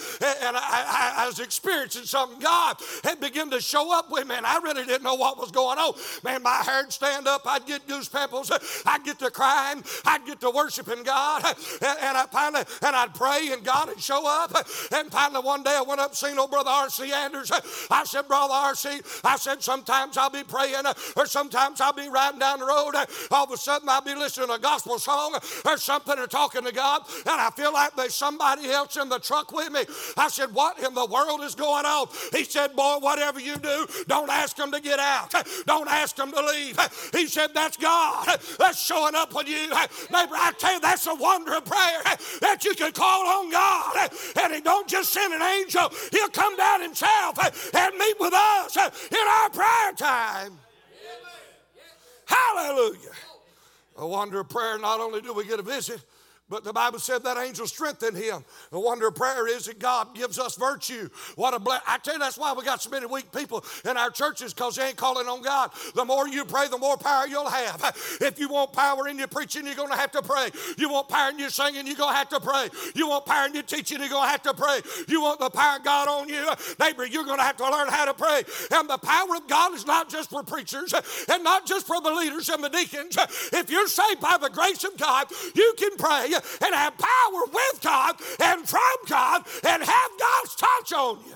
I, 0.57 1.15
I, 1.19 1.25
I 1.25 1.27
was 1.27 1.41
experiencing 1.41 2.05
something. 2.05 2.41
God 2.41 2.77
had 3.05 3.21
begun 3.21 3.51
to 3.51 3.61
show 3.61 3.97
up 3.97 4.11
with 4.11 4.29
me, 4.29 4.35
and 4.35 4.47
I 4.47 4.59
really 4.59 4.85
didn't 4.85 5.05
know 5.05 5.15
what 5.15 5.39
was 5.39 5.51
going 5.51 5.79
on. 5.79 5.95
Man, 6.25 6.43
my 6.43 6.63
hair'd 6.65 6.93
stand 6.93 7.29
up. 7.29 7.43
I'd 7.47 7.67
get 7.67 7.87
goose 7.87 8.09
pimples. 8.09 8.51
I'd 8.87 9.05
get 9.05 9.19
to 9.21 9.31
crying. 9.31 9.85
I'd 10.05 10.25
get 10.27 10.41
to 10.41 10.51
worshiping 10.51 11.03
God. 11.03 11.45
And, 11.81 11.99
and 12.01 12.17
I 12.17 12.27
finally, 12.31 12.65
and 12.83 12.97
I'd 12.97 13.15
pray, 13.15 13.51
and 13.53 13.65
God 13.65 13.89
would 13.89 14.01
show 14.01 14.27
up. 14.27 14.53
And 14.93 15.11
finally, 15.11 15.45
one 15.45 15.63
day 15.63 15.75
I 15.77 15.83
went 15.83 16.01
up 16.01 16.11
and 16.11 16.17
seen 16.17 16.39
old 16.39 16.51
brother 16.51 16.71
R.C. 16.71 17.13
Anders. 17.13 17.51
I 17.91 18.05
said, 18.05 18.27
Brother 18.29 18.55
R.C., 18.55 19.01
I 19.25 19.37
said, 19.37 19.63
sometimes 19.63 20.17
I'll 20.17 20.31
be 20.31 20.45
praying, 20.45 20.83
or 21.17 21.27
sometimes 21.27 21.81
I'll 21.81 21.93
be 21.93 22.09
riding 22.09 22.41
down 22.41 22.61
the 22.61 22.67
road. 22.67 22.95
All 23.31 23.45
of 23.45 23.51
a 23.51 23.57
sudden, 23.57 23.89
I'll 23.89 24.03
be 24.03 24.15
listening 24.15 24.49
to 24.49 24.55
a 24.55 24.59
gospel 24.59 24.99
song, 24.99 25.39
or 25.65 25.77
something 25.89 26.19
or 26.19 26.27
talking 26.27 26.65
to 26.65 26.73
God, 26.73 27.01
and 27.21 27.41
I 27.41 27.49
feel 27.49 27.73
like 27.73 27.97
there's 27.97 28.15
somebody 28.15 28.71
else 28.71 28.99
in 28.99 29.09
the 29.09 29.19
truck 29.19 29.53
with 29.53 29.73
me. 29.73 29.81
I 30.19 30.29
said, 30.29 30.53
What 30.53 30.79
in 30.79 30.93
the 30.93 31.07
world 31.07 31.41
is 31.41 31.55
going 31.55 31.87
on? 31.87 32.09
He 32.31 32.45
said, 32.45 32.77
Boy, 32.77 32.99
whatever 33.01 33.41
you 33.41 33.57
do, 33.57 33.87
don't 34.07 34.29
ask 34.29 34.55
them 34.55 34.71
to 34.73 34.81
get 34.83 34.99
out. 34.99 35.33
Don't 35.67 35.89
ask 35.89 36.15
them 36.15 36.31
to 36.33 36.43
leave. 36.45 36.79
He 37.13 37.27
said, 37.27 37.55
That's 37.55 37.79
God. 37.79 38.39
That's 38.59 38.85
showing 38.85 39.15
up 39.15 39.35
with 39.35 39.49
you. 39.49 39.71
Neighbor, 39.71 40.37
I 40.37 40.53
tell 40.59 40.75
you, 40.75 40.81
that's 40.81 41.07
a 41.07 41.15
wonder 41.15 41.55
of 41.57 41.65
prayer 41.65 42.03
that 42.43 42.67
you 42.67 42.75
can 42.75 42.93
call 42.93 43.27
on 43.27 43.51
God. 43.51 44.11
And 44.43 44.53
He 44.53 44.61
don't 44.61 44.87
just 44.87 45.11
send 45.11 45.33
an 45.33 45.41
angel, 45.41 45.91
He'll 46.13 46.29
come 46.29 46.55
down 46.59 46.83
Himself 46.83 47.39
and 47.75 47.97
meet 47.97 48.17
with 48.21 48.35
us 48.35 48.77
in 48.77 49.27
our 49.41 49.49
prayer 49.49 49.93
time. 49.97 50.53
Hallelujah. 52.27 53.28
A 53.99 54.07
wonder 54.07 54.41
of 54.41 54.49
prayer, 54.49 54.79
not 54.79 55.01
only 55.01 55.21
do 55.21 55.33
we 55.35 55.45
get 55.45 55.59
a 55.59 55.63
visit, 55.63 56.01
but 56.51 56.65
the 56.65 56.73
Bible 56.73 56.99
said 56.99 57.23
that 57.25 57.37
angel 57.37 57.67
strengthened 57.67 58.17
him. 58.17 58.43
The 58.71 58.81
wonder 58.81 59.09
of 59.09 59.15
prayer 59.15 59.47
is 59.47 59.67
that 59.67 59.79
God 59.79 60.15
gives 60.15 60.39
us 60.39 60.57
virtue. 60.57 61.11
What 61.37 61.53
a 61.53 61.59
blessing. 61.59 61.85
I 61.87 61.99
tell 61.99 62.15
you, 62.15 62.21
that's 62.21 62.39
why 62.39 62.55
we 62.55 62.65
got 62.65 62.81
so 62.81 62.89
many 62.89 63.05
weak 63.05 63.31
people 63.33 63.65
in 63.85 63.97
our 63.99 64.11
churches 64.11 64.55
because 64.55 64.77
they 64.77 64.89
ain't 64.89 64.97
calling 64.97 65.27
on 65.27 65.43
God. 65.43 65.73
The 65.95 66.05
more 66.05 66.27
you 66.27 66.47
pray, 66.47 66.69
the 66.69 66.79
more 66.79 66.97
power 66.97 67.27
you'll 67.27 67.49
have. 67.49 67.95
If 68.21 68.39
you 68.39 68.49
want 68.49 68.73
power 68.73 69.09
in 69.09 69.19
your 69.19 69.29
preaching, 69.29 69.65
you're 69.65 69.75
going 69.75 69.91
to 69.91 69.97
have 69.97 70.11
to 70.13 70.23
pray. 70.23 70.51
You 70.77 70.89
want 70.91 71.09
power 71.09 71.31
in 71.31 71.39
your 71.39 71.51
singing, 71.51 71.87
you're 71.87 71.97
going 71.97 72.13
to 72.13 72.17
have 72.17 72.29
to 72.31 72.41
pray. 72.41 72.69
You 72.95 73.09
want 73.09 73.27
power 73.27 73.47
in 73.47 73.55
your 73.55 73.63
teaching, 73.63 74.01
you're 74.01 74.09
going 74.09 74.25
to 74.25 74.31
have 74.31 74.43
to 74.43 74.55
pray. 74.55 74.81
You 75.07 75.23
want 75.23 75.41
the 75.41 75.51
power 75.51 75.77
of 75.77 75.85
God 75.85 76.09
on 76.09 76.29
you, 76.29 76.49
neighbor, 76.81 77.07
you're 77.07 77.25
going 77.25 77.39
to 77.39 77.45
have 77.45 77.57
to 77.59 77.71
learn 77.71 77.89
how 77.89 78.07
to 78.07 78.15
pray. 78.15 78.43
And 78.73 78.89
the 78.89 78.99
power 78.99 79.37
of 79.37 79.47
God 79.47 79.75
is 79.75 79.87
not 79.87 80.11
just 80.11 80.31
for 80.31 80.43
preachers 80.43 80.95
and 81.29 81.45
not 81.45 81.67
just 81.67 81.87
for 81.87 82.01
the 82.01 82.11
leaders 82.11 82.49
and 82.49 82.63
the 82.63 82.69
deacons. 82.69 83.17
If 83.53 83.71
you're 83.71 83.89
saved 83.89 84.21
by 84.21 84.39
the 84.41 84.51
grace 84.51 84.85
of 84.85 84.97
God, 84.97 85.27
you 85.55 85.75
can 85.79 85.97
pray 85.97 86.38
and 86.65 86.75
have 86.75 86.97
power 86.99 87.45
with 87.53 87.81
God 87.83 88.17
and 88.41 88.69
from 88.69 88.81
God 89.09 89.43
and 89.65 89.83
have 89.83 90.11
God's 90.19 90.57
touch 90.57 90.93
on 90.93 91.19
you. 91.27 91.35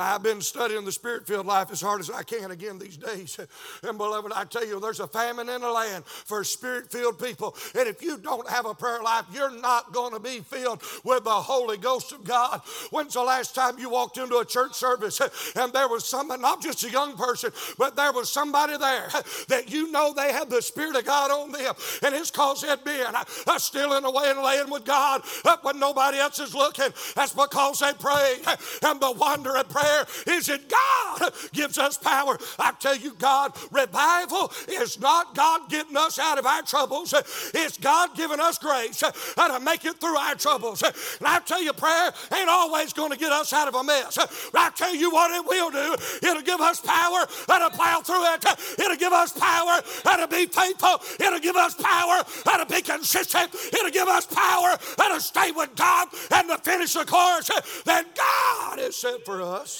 I've 0.00 0.22
been 0.22 0.40
studying 0.40 0.84
the 0.84 0.92
spirit 0.92 1.26
filled 1.26 1.46
life 1.46 1.70
as 1.70 1.80
hard 1.80 2.00
as 2.00 2.10
I 2.10 2.22
can 2.22 2.50
again 2.50 2.78
these 2.78 2.96
days. 2.96 3.38
And 3.82 3.96
beloved, 3.96 4.32
I 4.32 4.44
tell 4.44 4.66
you, 4.66 4.78
there's 4.78 5.00
a 5.00 5.06
famine 5.06 5.48
in 5.48 5.62
the 5.62 5.70
land 5.70 6.04
for 6.04 6.44
spirit 6.44 6.90
filled 6.90 7.18
people. 7.18 7.56
And 7.76 7.88
if 7.88 8.02
you 8.02 8.18
don't 8.18 8.48
have 8.48 8.66
a 8.66 8.74
prayer 8.74 9.02
life, 9.02 9.24
you're 9.32 9.50
not 9.50 9.92
going 9.92 10.12
to 10.12 10.20
be 10.20 10.40
filled 10.40 10.82
with 11.04 11.24
the 11.24 11.30
Holy 11.30 11.76
Ghost 11.76 12.12
of 12.12 12.24
God. 12.24 12.60
When's 12.90 13.14
the 13.14 13.22
last 13.22 13.54
time 13.54 13.78
you 13.78 13.88
walked 13.88 14.18
into 14.18 14.36
a 14.38 14.44
church 14.44 14.74
service 14.74 15.20
and 15.56 15.72
there 15.72 15.88
was 15.88 16.04
someone, 16.04 16.40
not 16.40 16.62
just 16.62 16.84
a 16.84 16.90
young 16.90 17.16
person, 17.16 17.52
but 17.78 17.96
there 17.96 18.12
was 18.12 18.30
somebody 18.30 18.76
there 18.76 19.08
that 19.48 19.70
you 19.70 19.90
know 19.90 20.12
they 20.14 20.32
had 20.32 20.50
the 20.50 20.62
Spirit 20.62 20.96
of 20.96 21.04
God 21.04 21.30
on 21.30 21.52
them? 21.52 21.74
And 22.04 22.14
it's 22.14 22.30
because 22.30 22.62
they'd 22.62 22.84
been 22.84 23.14
uh, 23.14 23.58
stealing 23.58 24.04
away 24.04 24.30
and 24.30 24.42
laying 24.42 24.70
with 24.70 24.84
God 24.84 25.22
when 25.62 25.78
nobody 25.78 26.18
else 26.18 26.38
is 26.38 26.54
looking. 26.54 26.92
That's 27.14 27.32
because 27.32 27.80
they 27.80 27.92
prayed. 27.94 28.40
And 28.82 29.00
the 29.00 29.12
wonder 29.12 29.56
of 29.56 29.68
prayer 29.68 29.89
prayer 29.90 30.36
is 30.36 30.46
that 30.46 30.60
God 30.68 31.32
gives 31.52 31.78
us 31.78 31.96
power. 31.96 32.38
I 32.58 32.72
tell 32.78 32.96
you, 32.96 33.14
God, 33.14 33.52
revival 33.70 34.52
is 34.68 35.00
not 35.00 35.34
God 35.34 35.68
getting 35.68 35.96
us 35.96 36.18
out 36.18 36.38
of 36.38 36.46
our 36.46 36.62
troubles, 36.62 37.14
it's 37.54 37.78
God 37.78 38.10
giving 38.16 38.40
us 38.40 38.58
grace 38.58 39.02
how 39.36 39.58
to 39.58 39.64
make 39.64 39.84
it 39.84 39.98
through 40.00 40.16
our 40.16 40.34
troubles. 40.34 40.82
And 40.82 41.26
I 41.26 41.40
tell 41.40 41.62
you, 41.62 41.72
prayer 41.72 42.12
ain't 42.34 42.48
always 42.48 42.92
going 42.92 43.10
to 43.10 43.18
get 43.18 43.32
us 43.32 43.52
out 43.52 43.68
of 43.68 43.74
a 43.74 43.84
mess. 43.84 44.16
But 44.52 44.60
I 44.60 44.70
tell 44.74 44.94
you 44.94 45.10
what 45.10 45.30
it 45.30 45.46
will 45.46 45.70
do. 45.70 45.96
It'll 46.26 46.42
give 46.42 46.60
us 46.60 46.80
power 46.80 47.26
how 47.48 47.68
to 47.68 47.76
plow 47.76 48.00
through 48.00 48.24
it. 48.34 48.80
It'll 48.80 48.96
give 48.96 49.12
us 49.12 49.32
power 49.32 49.80
how 50.04 50.16
to 50.16 50.28
be 50.28 50.46
faithful. 50.46 51.00
It'll 51.18 51.40
give 51.40 51.56
us 51.56 51.74
power 51.74 52.24
to 52.60 52.66
be 52.66 52.82
consistent. 52.82 53.54
It'll 53.72 53.90
give 53.90 54.08
us 54.08 54.26
power 54.26 54.76
to 54.96 55.20
stay 55.20 55.50
with 55.52 55.74
God 55.76 56.08
and 56.30 56.48
to 56.48 56.58
finish 56.58 56.94
the 56.94 57.04
course 57.04 57.50
that 57.84 58.04
God 58.14 58.78
has 58.78 58.96
set 58.96 59.24
for 59.24 59.42
us. 59.42 59.79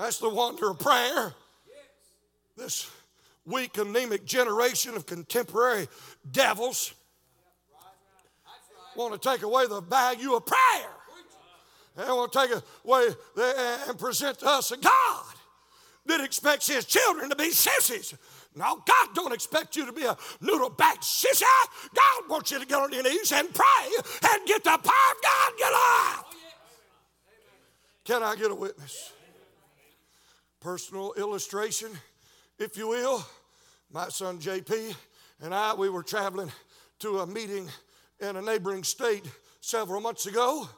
That's 0.00 0.18
the 0.18 0.30
wonder 0.30 0.70
of 0.70 0.78
prayer. 0.78 1.34
This 2.56 2.90
weak, 3.44 3.76
anemic 3.76 4.24
generation 4.24 4.94
of 4.94 5.04
contemporary 5.04 5.88
devils 6.32 6.94
want 8.96 9.20
to 9.20 9.28
take 9.28 9.42
away 9.42 9.66
the 9.66 9.82
value 9.82 10.34
of 10.34 10.46
prayer. 10.46 10.88
They 11.96 12.04
want 12.04 12.32
to 12.32 12.38
take 12.38 12.50
away 12.86 13.08
and 13.88 13.98
present 13.98 14.38
to 14.38 14.48
us 14.48 14.70
a 14.70 14.78
God 14.78 15.34
that 16.06 16.22
expects 16.22 16.66
his 16.68 16.86
children 16.86 17.28
to 17.28 17.36
be 17.36 17.50
sissies. 17.50 18.14
No, 18.56 18.82
God 18.86 19.08
don't 19.14 19.32
expect 19.34 19.76
you 19.76 19.84
to 19.84 19.92
be 19.92 20.04
a 20.06 20.16
noodle 20.40 20.70
back 20.70 21.02
sissy. 21.02 21.42
God 21.94 22.30
wants 22.30 22.50
you 22.50 22.58
to 22.58 22.64
get 22.64 22.78
on 22.78 22.90
your 22.90 23.02
knees 23.02 23.32
and 23.32 23.52
pray 23.52 23.90
and 24.32 24.46
get 24.46 24.64
the 24.64 24.70
power 24.70 24.78
of 24.78 25.22
God 25.22 25.52
your 25.58 25.72
life. 25.72 26.24
Can 28.04 28.22
I 28.22 28.34
get 28.34 28.50
a 28.50 28.54
witness? 28.54 29.12
Personal 30.60 31.14
illustration, 31.16 31.88
if 32.58 32.76
you 32.76 32.88
will. 32.88 33.24
My 33.90 34.10
son 34.10 34.38
JP 34.38 34.94
and 35.40 35.54
I, 35.54 35.72
we 35.72 35.88
were 35.88 36.02
traveling 36.02 36.52
to 36.98 37.20
a 37.20 37.26
meeting 37.26 37.66
in 38.20 38.36
a 38.36 38.42
neighboring 38.42 38.84
state 38.84 39.24
several 39.62 40.02
months 40.02 40.26
ago. 40.26 40.68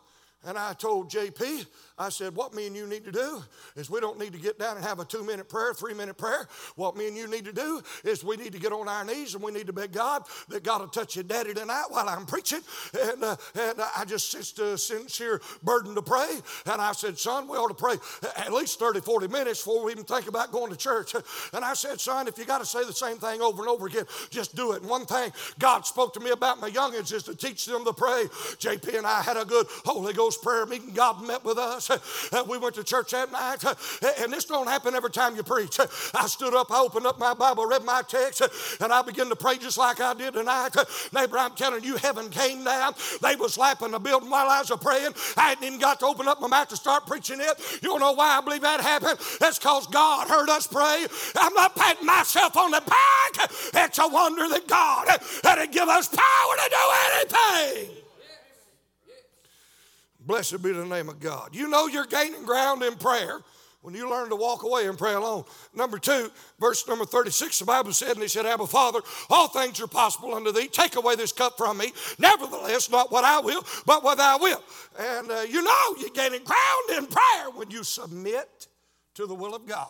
And 0.45 0.59
I 0.59 0.73
told 0.73 1.09
JP, 1.09 1.67
I 1.99 2.09
said, 2.09 2.35
What 2.35 2.53
me 2.53 2.67
and 2.67 2.75
you 2.75 2.87
need 2.87 3.05
to 3.05 3.13
do 3.13 3.43
is 3.77 3.89
we 3.89 4.01
don't 4.01 4.19
need 4.19 4.33
to 4.33 4.39
get 4.39 4.59
down 4.59 4.77
and 4.77 4.85
have 4.85 4.99
a 4.99 5.05
two 5.05 5.23
minute 5.23 5.49
prayer, 5.49 5.73
three 5.73 5.95
minute 5.95 6.19
prayer. 6.19 6.49
What 6.75 6.97
me 6.97 7.07
and 7.07 7.17
you 7.17 7.29
need 7.29 7.45
to 7.45 7.53
do 7.53 7.81
is 8.05 8.25
we 8.25 8.37
need 8.37 8.53
to 8.53 8.59
get 8.59 8.73
on 8.73 8.89
our 8.89 9.05
knees 9.05 9.35
and 9.35 9.43
we 9.43 9.53
need 9.53 9.69
to 9.69 9.73
beg 9.73 9.93
God 9.93 10.25
that 10.49 10.65
God 10.65 10.81
will 10.81 10.89
touch 10.89 11.15
your 11.15 11.23
daddy 11.23 11.55
tonight 11.55 11.85
while 11.91 12.09
I'm 12.09 12.27
preaching. 12.27 12.61
And, 13.01 13.23
uh, 13.23 13.37
and 13.55 13.81
I 13.97 14.05
just 14.05 14.31
sensed 14.31 14.59
a 14.59 14.77
sincere 14.77 15.41
burden 15.63 15.95
to 15.95 16.03
pray. 16.03 16.29
And 16.67 16.81
I 16.81 16.93
said, 16.93 17.19
Son, 17.19 17.47
we 17.47 17.57
ought 17.57 17.69
to 17.69 17.75
pray 17.75 17.97
at 18.37 18.53
least 18.53 18.81
30, 18.81 19.01
40 19.01 19.29
minutes 19.29 19.61
before 19.61 19.85
we 19.85 19.93
even 19.93 20.05
think 20.05 20.27
about 20.27 20.51
going 20.51 20.73
to 20.73 20.79
church. 20.79 21.15
And 21.53 21.65
I 21.65 21.75
said, 21.75 22.01
Son, 22.01 22.27
if 22.27 22.37
you 22.37 22.45
got 22.45 22.59
to 22.59 22.67
say 22.67 22.85
the 22.85 22.93
same 22.93 23.19
thing 23.19 23.41
over 23.41 23.63
and 23.63 23.71
over 23.71 23.87
again, 23.87 24.07
just 24.31 24.57
do 24.57 24.73
it. 24.73 24.81
And 24.81 24.91
one 24.91 25.07
thing 25.07 25.31
God 25.59 25.87
spoke 25.87 26.15
to 26.15 26.21
me 26.21 26.31
about 26.31 26.61
my 26.61 26.71
youngins 26.71 27.13
is 27.13 27.23
to 27.25 27.37
teach 27.37 27.67
them 27.67 27.85
to 27.85 27.93
pray. 27.93 28.25
JP 28.59 28.99
and 28.99 29.07
I 29.07 29.23
had 29.23 29.37
a 29.37 29.45
good 29.45 29.67
Holy 29.85 30.13
Ghost 30.13 30.32
prayer 30.37 30.67
meeting. 30.67 30.93
God 30.95 31.23
met 31.27 31.45
with 31.45 31.59
us. 31.59 31.91
Uh, 31.91 32.45
we 32.49 32.59
went 32.59 32.75
to 32.75 32.85
church 32.85 33.11
that 33.11 33.31
night, 33.31 33.65
uh, 33.65 33.75
and 34.21 34.33
this 34.33 34.45
don't 34.45 34.67
happen 34.67 34.95
every 34.95 35.11
time 35.11 35.37
you 35.37 35.43
preach. 35.43 35.79
I 36.15 36.27
stood 36.27 36.55
up, 36.55 36.71
I 36.71 36.81
opened 36.81 37.07
up 37.07 37.19
my 37.19 37.35
Bible, 37.35 37.67
read 37.67 37.85
my 37.85 38.03
text, 38.07 38.43
and 38.81 38.93
I 38.93 39.03
began 39.03 39.29
to 39.29 39.37
pray 39.37 39.59
just 39.59 39.79
like 39.79 40.01
I 40.01 40.15
did 40.15 40.35
tonight. 40.35 40.75
Neighbor, 41.13 41.39
I'm 41.39 41.55
telling 41.55 41.85
you, 41.85 41.97
heaven 41.97 42.31
came 42.31 42.65
down. 42.65 42.95
They 43.21 43.37
was 43.37 43.59
lapping 43.59 43.91
the 43.91 43.99
building 43.99 44.31
while 44.31 44.49
I 44.49 44.61
was 44.61 44.71
praying. 44.81 45.13
I 45.37 45.51
hadn't 45.51 45.65
even 45.65 45.79
got 45.79 46.01
to 46.01 46.07
open 46.07 46.29
up 46.29 46.41
my 46.41 46.49
mouth 46.49 46.69
to 46.69 46.77
start 46.77 47.07
preaching 47.07 47.41
it. 47.41 47.59
You 47.83 47.89
don't 47.89 48.01
know 48.01 48.13
why 48.13 48.39
I 48.39 48.41
believe 48.41 48.63
that 48.63 48.81
happened? 48.81 49.19
That's 49.41 49.59
because 49.59 49.87
God 49.89 50.29
heard 50.29 50.49
us 50.49 50.67
pray. 50.67 51.07
I'm 51.37 51.55
not 51.55 51.75
patting 51.77 52.07
myself 52.07 52.57
on 52.57 52.71
the 52.71 52.81
back. 52.81 53.51
It's 53.75 53.99
a 53.99 54.09
wonder 54.09 54.49
that 54.49 54.67
God 54.67 55.09
had 55.43 55.57
to 55.57 55.67
give 55.67 55.89
us 55.89 56.09
power 56.09 56.57
to 56.57 56.71
do 56.71 56.77
anything. 57.15 58.02
Blessed 60.27 60.63
be 60.63 60.73
the 60.73 60.85
name 60.85 61.09
of 61.09 61.21
God. 61.21 61.55
You 61.55 61.69
know 61.69 61.87
you're 61.87 62.07
gaining 62.07 62.45
ground 62.45 62.83
in 62.83 62.95
prayer 62.97 63.41
when 63.83 63.95
you 63.95 64.09
learn 64.09 64.31
to 64.31 64.37
walk 64.37 64.63
away 64.63 64.87
and 64.87 64.97
pray 64.97 65.15
alone. 65.15 65.45
Number 65.75 65.99
two, 65.99 66.31
verse 66.61 66.87
number 66.87 67.05
36, 67.05 67.59
the 67.59 67.65
Bible 67.65 67.93
said, 67.93 68.13
and 68.13 68.23
he 68.23 68.29
said, 68.29 68.47
Abba 68.47 68.67
Father, 68.67 69.01
all 69.29 69.49
things 69.49 69.81
are 69.81 69.89
possible 69.89 70.35
unto 70.35 70.53
thee. 70.53 70.69
Take 70.69 70.97
away 70.97 71.17
this 71.17 71.33
cup 71.33 71.59
from 71.59 71.79
me. 71.79 71.93
Nevertheless, 72.19 72.91
not 72.91 73.11
what 73.11 73.25
I 73.25 73.41
will, 73.41 73.65
but 73.85 74.05
what 74.05 74.19
thou 74.19 74.39
wilt. 74.39 74.63
And 74.99 75.31
uh, 75.31 75.41
you 75.41 75.63
know 75.63 75.97
you're 75.99 76.11
gaining 76.11 76.45
ground 76.45 76.99
in 76.99 77.07
prayer 77.07 77.51
when 77.55 77.71
you 77.71 77.83
submit 77.83 78.69
to 79.15 79.27
the 79.27 79.35
will 79.35 79.55
of 79.55 79.67
God. 79.67 79.89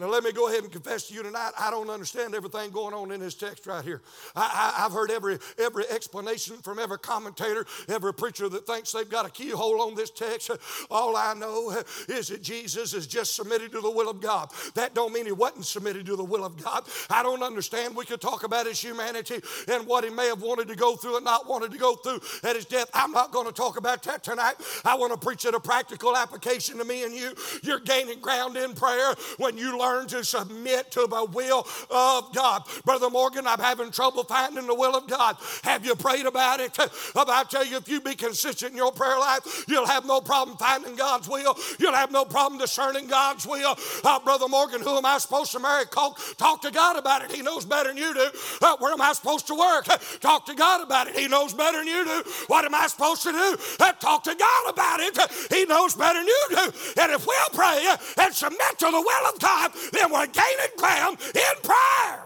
Now, 0.00 0.06
let 0.06 0.24
me 0.24 0.32
go 0.32 0.48
ahead 0.48 0.62
and 0.62 0.72
confess 0.72 1.08
to 1.08 1.14
you 1.14 1.22
tonight, 1.22 1.50
I 1.58 1.70
don't 1.70 1.90
understand 1.90 2.34
everything 2.34 2.70
going 2.70 2.94
on 2.94 3.12
in 3.12 3.20
this 3.20 3.34
text 3.34 3.66
right 3.66 3.84
here. 3.84 4.00
I, 4.34 4.72
have 4.78 4.92
heard 4.92 5.10
every, 5.10 5.38
every 5.58 5.84
explanation 5.90 6.56
from 6.56 6.78
every 6.78 6.98
commentator, 6.98 7.66
every 7.86 8.14
preacher 8.14 8.48
that 8.48 8.66
thinks 8.66 8.92
they've 8.92 9.08
got 9.08 9.26
a 9.26 9.30
keyhole 9.30 9.82
on 9.82 9.94
this 9.94 10.08
text. 10.08 10.52
All 10.90 11.18
I 11.18 11.34
know 11.34 11.82
is 12.08 12.28
that 12.28 12.42
Jesus 12.42 12.94
is 12.94 13.06
just 13.06 13.36
submitted 13.36 13.72
to 13.72 13.82
the 13.82 13.90
will 13.90 14.08
of 14.08 14.22
God. 14.22 14.50
That 14.74 14.94
don't 14.94 15.12
mean 15.12 15.26
he 15.26 15.32
wasn't 15.32 15.66
submitted 15.66 16.06
to 16.06 16.16
the 16.16 16.24
will 16.24 16.46
of 16.46 16.64
God. 16.64 16.84
I 17.10 17.22
don't 17.22 17.42
understand. 17.42 17.94
We 17.94 18.06
could 18.06 18.22
talk 18.22 18.44
about 18.44 18.66
his 18.66 18.80
humanity 18.80 19.40
and 19.68 19.86
what 19.86 20.04
he 20.04 20.08
may 20.08 20.28
have 20.28 20.40
wanted 20.40 20.68
to 20.68 20.76
go 20.76 20.96
through 20.96 21.16
and 21.16 21.26
not 21.26 21.46
wanted 21.46 21.72
to 21.72 21.78
go 21.78 21.96
through 21.96 22.20
at 22.42 22.56
his 22.56 22.64
death. 22.64 22.88
I'm 22.94 23.12
not 23.12 23.32
going 23.32 23.48
to 23.48 23.52
talk 23.52 23.76
about 23.76 24.02
that 24.04 24.24
tonight. 24.24 24.54
I 24.82 24.94
want 24.94 25.12
to 25.12 25.18
preach 25.18 25.44
it 25.44 25.54
a 25.54 25.60
practical 25.60 26.16
application 26.16 26.78
to 26.78 26.86
me 26.86 27.04
and 27.04 27.12
you. 27.12 27.34
You're 27.62 27.80
gaining 27.80 28.20
ground 28.20 28.56
in 28.56 28.72
prayer 28.72 29.14
when 29.36 29.58
you 29.58 29.78
learn 29.78 29.89
learn 29.90 30.06
to 30.08 30.24
submit 30.24 30.90
to 30.92 31.06
the 31.06 31.24
will 31.32 31.66
of 31.90 32.32
God. 32.34 32.62
Brother 32.84 33.10
Morgan, 33.10 33.46
I'm 33.46 33.58
having 33.58 33.90
trouble 33.90 34.24
finding 34.24 34.66
the 34.66 34.74
will 34.74 34.96
of 34.96 35.06
God. 35.08 35.36
Have 35.64 35.84
you 35.84 35.94
prayed 35.94 36.26
about 36.26 36.60
it? 36.60 36.76
I 37.16 37.44
tell 37.44 37.64
you, 37.64 37.76
if 37.76 37.88
you 37.88 38.00
be 38.00 38.14
consistent 38.14 38.72
in 38.72 38.76
your 38.76 38.92
prayer 38.92 39.18
life, 39.18 39.64
you'll 39.68 39.86
have 39.86 40.04
no 40.06 40.20
problem 40.20 40.56
finding 40.56 40.96
God's 40.96 41.28
will. 41.28 41.56
You'll 41.78 41.94
have 41.94 42.10
no 42.10 42.24
problem 42.24 42.60
discerning 42.60 43.06
God's 43.06 43.46
will. 43.46 43.76
Uh, 44.04 44.20
Brother 44.20 44.48
Morgan, 44.48 44.80
who 44.80 44.96
am 44.96 45.06
I 45.06 45.18
supposed 45.18 45.52
to 45.52 45.58
marry? 45.58 45.86
Talk, 45.86 46.20
talk 46.36 46.62
to 46.62 46.70
God 46.70 46.98
about 46.98 47.24
it. 47.24 47.32
He 47.32 47.42
knows 47.42 47.64
better 47.64 47.88
than 47.88 47.96
you 47.96 48.12
do. 48.14 48.28
Uh, 48.60 48.76
where 48.78 48.92
am 48.92 49.00
I 49.00 49.12
supposed 49.12 49.46
to 49.48 49.54
work? 49.54 49.86
Talk 50.20 50.46
to 50.46 50.54
God 50.54 50.82
about 50.82 51.08
it. 51.08 51.16
He 51.16 51.28
knows 51.28 51.54
better 51.54 51.78
than 51.78 51.86
you 51.86 52.04
do. 52.04 52.22
What 52.48 52.64
am 52.64 52.74
I 52.74 52.86
supposed 52.86 53.22
to 53.22 53.32
do? 53.32 53.56
Uh, 53.78 53.92
talk 53.92 54.24
to 54.24 54.34
God 54.34 54.70
about 54.70 55.00
it. 55.00 55.16
He 55.50 55.64
knows 55.64 55.94
better 55.94 56.18
than 56.18 56.26
you 56.26 56.46
do. 56.50 56.64
And 57.00 57.12
if 57.12 57.26
we'll 57.26 57.48
pray 57.52 57.88
and 58.18 58.34
submit 58.34 58.78
to 58.78 58.86
the 58.86 59.00
will 59.00 59.32
of 59.32 59.38
God, 59.38 59.69
then 59.92 60.12
we're 60.12 60.26
gaining 60.26 60.76
ground 60.76 61.18
in 61.34 61.62
prayer. 61.62 62.24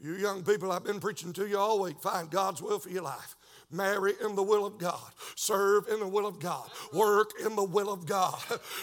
You 0.00 0.16
young 0.16 0.42
people, 0.42 0.70
I've 0.70 0.84
been 0.84 1.00
preaching 1.00 1.32
to 1.32 1.46
you 1.46 1.58
all 1.58 1.80
week. 1.80 1.98
Find 2.00 2.30
God's 2.30 2.60
will 2.60 2.78
for 2.78 2.90
your 2.90 3.02
life 3.02 3.36
marry 3.70 4.14
in 4.24 4.34
the 4.34 4.42
will 4.42 4.66
of 4.66 4.78
God, 4.78 5.00
serve 5.34 5.88
in 5.88 6.00
the 6.00 6.08
will 6.08 6.26
of 6.26 6.38
God, 6.40 6.68
work 6.92 7.32
in 7.44 7.56
the 7.56 7.64
will 7.64 7.92
of 7.92 8.06
God. 8.06 8.38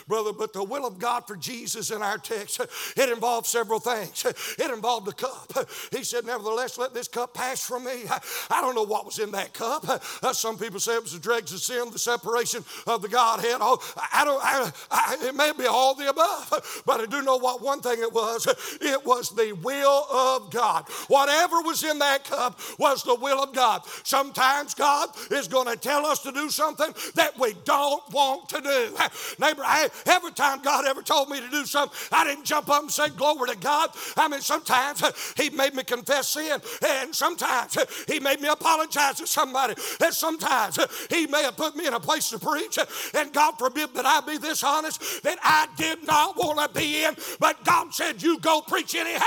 Brother, 0.07 0.31
but 0.33 0.53
the 0.53 0.63
will 0.63 0.85
of 0.85 0.99
God 0.99 1.27
for 1.27 1.35
Jesus 1.35 1.91
in 1.91 2.01
our 2.01 2.17
text, 2.17 2.61
it 2.97 3.09
involved 3.09 3.47
several 3.47 3.79
things. 3.79 4.25
It 4.25 4.71
involved 4.71 5.07
a 5.07 5.13
cup. 5.13 5.67
He 5.91 6.03
said, 6.03 6.25
Nevertheless, 6.25 6.77
let 6.77 6.93
this 6.93 7.07
cup 7.07 7.33
pass 7.33 7.65
from 7.65 7.85
me. 7.85 8.03
I 8.49 8.61
don't 8.61 8.75
know 8.75 8.83
what 8.83 9.05
was 9.05 9.19
in 9.19 9.31
that 9.31 9.53
cup. 9.53 10.03
Some 10.33 10.57
people 10.57 10.79
say 10.79 10.95
it 10.95 11.03
was 11.03 11.13
the 11.13 11.19
dregs 11.19 11.53
of 11.53 11.59
sin, 11.59 11.89
the 11.91 11.99
separation 11.99 12.63
of 12.87 13.01
the 13.01 13.07
Godhead. 13.07 13.57
Oh, 13.59 13.79
I 14.13 14.25
don't, 14.25 14.41
I, 14.43 14.71
I, 14.91 15.17
it 15.27 15.35
may 15.35 15.51
be 15.57 15.65
all 15.65 15.95
the 15.95 16.09
above, 16.09 16.83
but 16.85 17.01
I 17.01 17.05
do 17.05 17.21
know 17.21 17.37
what 17.37 17.61
one 17.61 17.81
thing 17.81 17.99
it 17.99 18.11
was. 18.11 18.47
It 18.81 19.05
was 19.05 19.29
the 19.29 19.53
will 19.53 20.05
of 20.11 20.51
God. 20.51 20.87
Whatever 21.07 21.61
was 21.61 21.83
in 21.83 21.99
that 21.99 22.23
cup 22.23 22.59
was 22.77 23.03
the 23.03 23.15
will 23.15 23.43
of 23.43 23.53
God. 23.53 23.81
Sometimes 24.03 24.70
God 24.73 25.09
is 25.31 25.47
going 25.47 25.67
to 25.67 25.75
tell 25.75 26.05
us 26.05 26.19
to 26.19 26.31
do 26.31 26.49
something 26.49 26.93
that 27.15 27.37
we 27.39 27.53
don't 27.65 28.03
want 28.11 28.49
to 28.49 28.61
do. 28.61 28.95
Neighbor, 29.39 29.63
I, 29.65 29.89
every 30.05 30.31
time 30.31 30.61
God 30.61 30.85
ever 30.85 31.01
told 31.01 31.29
me 31.29 31.39
to 31.39 31.49
do 31.49 31.65
something, 31.65 31.97
I 32.11 32.23
didn't 32.25 32.45
jump 32.45 32.69
up 32.69 32.83
and 32.83 32.91
say, 32.91 33.09
Glory 33.09 33.49
to 33.49 33.57
God. 33.57 33.91
I 34.17 34.27
mean, 34.27 34.41
sometimes 34.41 35.03
He 35.37 35.49
made 35.49 35.73
me 35.73 35.83
confess 35.83 36.29
sin, 36.29 36.59
and 36.85 37.13
sometimes 37.13 37.77
He 38.07 38.19
made 38.19 38.41
me 38.41 38.47
apologize 38.47 39.15
to 39.15 39.27
somebody, 39.27 39.75
and 40.03 40.13
sometimes 40.13 40.79
He 41.09 41.27
may 41.27 41.43
have 41.43 41.57
put 41.57 41.75
me 41.75 41.87
in 41.87 41.93
a 41.93 41.99
place 41.99 42.29
to 42.29 42.39
preach, 42.39 42.77
and 43.13 43.33
God 43.33 43.53
forbid 43.57 43.93
that 43.95 44.05
I 44.05 44.21
be 44.21 44.37
this 44.37 44.63
honest 44.63 45.23
that 45.23 45.37
I 45.43 45.67
did 45.77 46.05
not 46.05 46.37
want 46.37 46.59
to 46.59 46.79
be 46.79 47.03
in, 47.03 47.15
but 47.39 47.63
God 47.65 47.93
said, 47.93 48.21
You 48.21 48.39
go 48.39 48.61
preach 48.61 48.95
anyhow, 48.95 49.25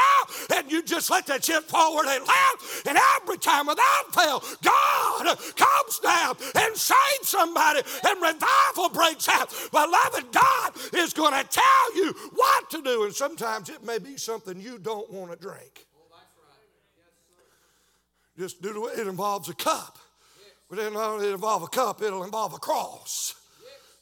and 0.54 0.70
you 0.70 0.82
just 0.82 1.10
let 1.10 1.26
the 1.26 1.38
chip 1.38 1.64
forward 1.64 2.06
and 2.06 2.26
laugh, 2.26 2.82
and 2.86 2.98
every 3.22 3.38
time 3.38 3.66
without 3.66 4.14
fail, 4.14 4.42
God 4.62 5.33
comes 5.36 5.98
down 6.00 6.36
and 6.54 6.76
saves 6.76 7.28
somebody 7.28 7.80
and 8.06 8.22
revival 8.22 8.88
breaks 8.92 9.28
out. 9.28 9.52
Beloved, 9.70 10.32
God 10.32 10.72
is 10.94 11.12
going 11.12 11.32
to 11.32 11.48
tell 11.48 11.96
you 11.96 12.12
what 12.34 12.70
to 12.70 12.82
do, 12.82 13.04
and 13.04 13.14
sometimes 13.14 13.68
it 13.68 13.84
may 13.84 13.98
be 13.98 14.16
something 14.16 14.60
you 14.60 14.78
don't 14.78 15.10
want 15.10 15.30
to 15.30 15.36
drink. 15.36 15.86
Just 18.38 18.60
do 18.62 18.72
the 18.72 18.80
way 18.80 18.92
it 18.92 19.06
involves 19.06 19.48
a 19.48 19.54
cup. 19.54 19.98
But 20.68 20.78
it 20.78 20.92
not 20.92 21.10
only 21.10 21.30
involve 21.30 21.62
a 21.62 21.68
cup, 21.68 22.02
it'll 22.02 22.24
involve 22.24 22.54
a 22.54 22.58
cross. 22.58 23.34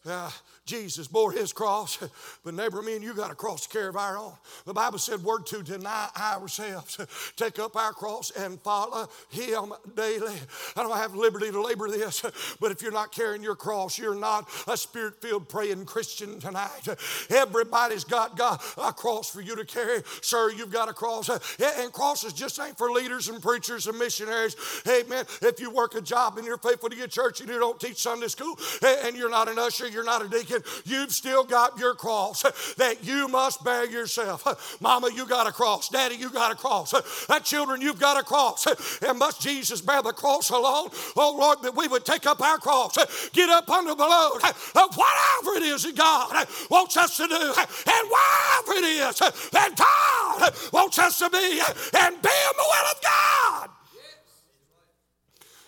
Uh, 0.07 0.31
Jesus 0.65 1.09
bore 1.09 1.33
his 1.33 1.53
cross, 1.53 1.99
but 2.45 2.55
neighbor, 2.55 2.83
me 2.83 2.95
and 2.95 3.03
you 3.03 3.15
got 3.15 3.33
a 3.33 3.35
cross 3.35 3.67
to 3.67 3.69
carry 3.69 3.89
of 3.89 3.97
our 3.97 4.17
own. 4.17 4.33
The 4.65 4.73
Bible 4.73 4.99
said, 4.99 5.25
"Word 5.25 5.45
to 5.47 5.63
deny 5.63 6.09
ourselves, 6.17 7.01
take 7.37 7.59
up 7.59 7.75
our 7.75 7.93
cross 7.93 8.31
and 8.31 8.61
follow 8.63 9.09
Him 9.31 9.73
daily." 9.97 10.35
I 10.77 10.83
don't 10.85 10.97
have 10.97 11.17
liberty 11.17 11.51
to 11.51 11.61
labor 11.61 11.89
this, 11.89 12.23
but 12.61 12.71
if 12.71 12.81
you're 12.81 12.93
not 12.93 13.11
carrying 13.11 13.43
your 13.43 13.57
cross, 13.57 13.99
you're 13.99 14.15
not 14.15 14.49
a 14.69 14.77
spirit-filled 14.77 15.49
praying 15.49 15.85
Christian 15.85 16.39
tonight. 16.39 16.89
Everybody's 17.29 18.05
got 18.05 18.37
God 18.37 18.61
a 18.79 18.93
cross 18.93 19.31
for 19.31 19.41
you 19.41 19.57
to 19.57 19.65
carry, 19.65 20.03
sir. 20.21 20.53
You've 20.53 20.73
got 20.73 20.89
a 20.89 20.93
cross, 20.93 21.29
and 21.29 21.93
crosses 21.93 22.33
just 22.33 22.61
ain't 22.61 22.79
for 22.79 22.93
leaders 22.93 23.29
and 23.29 23.43
preachers 23.43 23.89
and 23.89 23.99
missionaries. 23.99 24.55
Hey, 24.85 25.03
man, 25.09 25.25
if 25.43 25.59
you 25.59 25.71
work 25.71 25.97
a 25.97 26.01
job 26.01 26.39
and 26.39 26.47
you're 26.47 26.59
faithful 26.59 26.89
to 26.89 26.97
your 26.97 27.09
church 27.09 27.41
and 27.41 27.49
you 27.49 27.59
don't 27.59 27.81
teach 27.81 27.97
Sunday 27.97 28.29
school, 28.29 28.57
and 28.83 29.17
you're 29.17 29.31
not 29.31 29.49
an 29.49 29.59
usher, 29.59 29.89
you're 29.89 30.05
not 30.05 30.25
a 30.25 30.29
deacon 30.29 30.52
you've 30.85 31.13
still 31.13 31.45
got 31.45 31.79
your 31.79 31.95
cross 31.95 32.43
that 32.77 33.05
you 33.05 33.29
must 33.29 33.65
bear 33.65 33.89
yourself. 33.89 34.79
Mama, 34.81 35.11
you 35.15 35.27
got 35.27 35.47
a 35.47 35.53
cross. 35.53 35.89
Daddy, 35.89 36.17
you 36.17 36.31
got 36.31 36.53
a 36.53 36.55
cross. 36.55 36.95
That 37.29 37.45
children, 37.45 37.81
you've 37.81 38.01
got 38.01 38.19
a 38.19 38.23
cross. 38.23 38.67
And 39.03 39.19
must 39.19 39.41
Jesus 39.41 39.81
bear 39.81 40.03
the 40.03 40.13
cross 40.13 40.51
alone? 40.51 40.91
Oh 41.17 41.37
Lord, 41.39 41.63
that 41.63 41.75
we 41.75 41.89
would 41.89 42.05
take 42.05 42.27
up 42.27 42.41
our 42.41 42.59
cross, 42.59 42.97
get 43.33 43.49
up 43.49 43.71
under 43.71 43.95
the 43.95 44.03
load 44.03 44.41
of 44.43 44.97
whatever 44.97 45.57
it 45.57 45.63
is 45.63 45.85
that 45.85 45.97
God 45.97 46.47
wants 46.71 46.97
us 46.97 47.17
to 47.17 47.27
do, 47.27 47.35
and 47.35 48.11
whatever 48.11 48.79
it 48.79 48.85
is 48.85 49.19
that 49.51 49.75
God 49.77 50.55
wants 50.73 50.99
us 50.99 51.19
to 51.19 51.31
be, 51.31 51.61
and 51.99 52.23
be 52.23 52.29
in 52.29 52.57
the 52.57 52.67
will 52.67 52.91
of 52.91 53.03
God. 53.03 53.71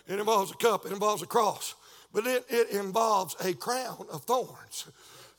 It 0.07 0.19
involves 0.19 0.51
a 0.51 0.57
cup, 0.57 0.87
it 0.87 0.93
involves 0.93 1.23
a 1.23 1.27
cross 1.27 1.75
but 2.15 2.27
it, 2.27 2.45
it 2.49 2.71
involves 2.71 3.37
a 3.45 3.53
crown 3.53 4.07
of 4.11 4.23
thorns. 4.23 4.87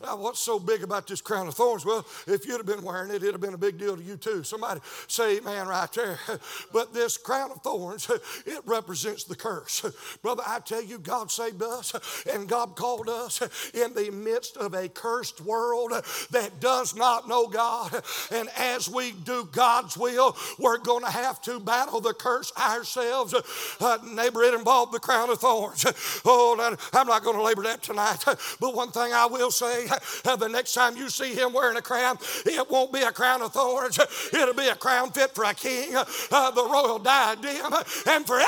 Now, 0.03 0.17
what's 0.17 0.41
so 0.41 0.59
big 0.59 0.83
about 0.83 1.07
this 1.07 1.21
crown 1.21 1.47
of 1.47 1.53
thorns? 1.53 1.85
Well, 1.85 2.05
if 2.27 2.45
you'd 2.45 2.57
have 2.57 2.65
been 2.65 2.83
wearing 2.83 3.11
it, 3.11 3.23
it'd 3.23 3.31
have 3.31 3.39
been 3.39 3.53
a 3.53 3.57
big 3.57 3.77
deal 3.77 3.95
to 3.95 4.03
you 4.03 4.17
too. 4.17 4.43
Somebody 4.43 4.81
say 5.07 5.37
amen 5.37 5.67
right 5.67 5.91
there. 5.93 6.19
But 6.73 6.93
this 6.93 7.17
crown 7.17 7.51
of 7.51 7.61
thorns, 7.61 8.09
it 8.45 8.59
represents 8.65 9.23
the 9.23 9.35
curse. 9.35 9.85
Brother, 10.21 10.43
I 10.45 10.59
tell 10.59 10.83
you, 10.83 10.99
God 10.99 11.31
saved 11.31 11.63
us 11.63 11.93
and 12.29 12.49
God 12.49 12.75
called 12.75 13.07
us 13.07 13.41
in 13.73 13.93
the 13.93 14.11
midst 14.11 14.57
of 14.57 14.73
a 14.73 14.89
cursed 14.89 15.39
world 15.39 15.91
that 16.31 16.59
does 16.59 16.95
not 16.95 17.29
know 17.29 17.47
God. 17.47 18.03
And 18.31 18.49
as 18.57 18.89
we 18.89 19.13
do 19.13 19.47
God's 19.49 19.97
will, 19.97 20.35
we're 20.59 20.79
going 20.79 21.05
to 21.05 21.11
have 21.11 21.41
to 21.43 21.59
battle 21.61 22.01
the 22.01 22.13
curse 22.13 22.51
ourselves. 22.57 23.33
Uh, 23.79 23.97
neighbor, 24.03 24.43
it 24.43 24.53
involved 24.53 24.91
the 24.91 24.99
crown 24.99 25.29
of 25.29 25.39
thorns. 25.39 25.85
Oh, 26.25 26.77
I'm 26.93 27.07
not 27.07 27.23
going 27.23 27.37
to 27.37 27.43
labor 27.43 27.63
that 27.63 27.81
tonight. 27.81 28.23
But 28.25 28.75
one 28.75 28.91
thing 28.91 29.13
I 29.13 29.27
will 29.27 29.51
say 29.51 29.84
the 29.87 30.49
next 30.49 30.73
time 30.73 30.97
you 30.97 31.09
see 31.09 31.33
him 31.33 31.53
wearing 31.53 31.77
a 31.77 31.81
crown, 31.81 32.17
it 32.45 32.69
won't 32.69 32.91
be 32.91 33.01
a 33.01 33.11
crown 33.11 33.41
of 33.41 33.53
thorns. 33.53 33.99
It'll 34.33 34.53
be 34.53 34.67
a 34.67 34.75
crown 34.75 35.11
fit 35.11 35.31
for 35.31 35.43
a 35.43 35.53
king, 35.53 35.95
uh, 35.95 36.51
the 36.51 36.63
royal 36.63 36.99
diadem, 36.99 37.73
and 38.07 38.25
forever 38.25 38.47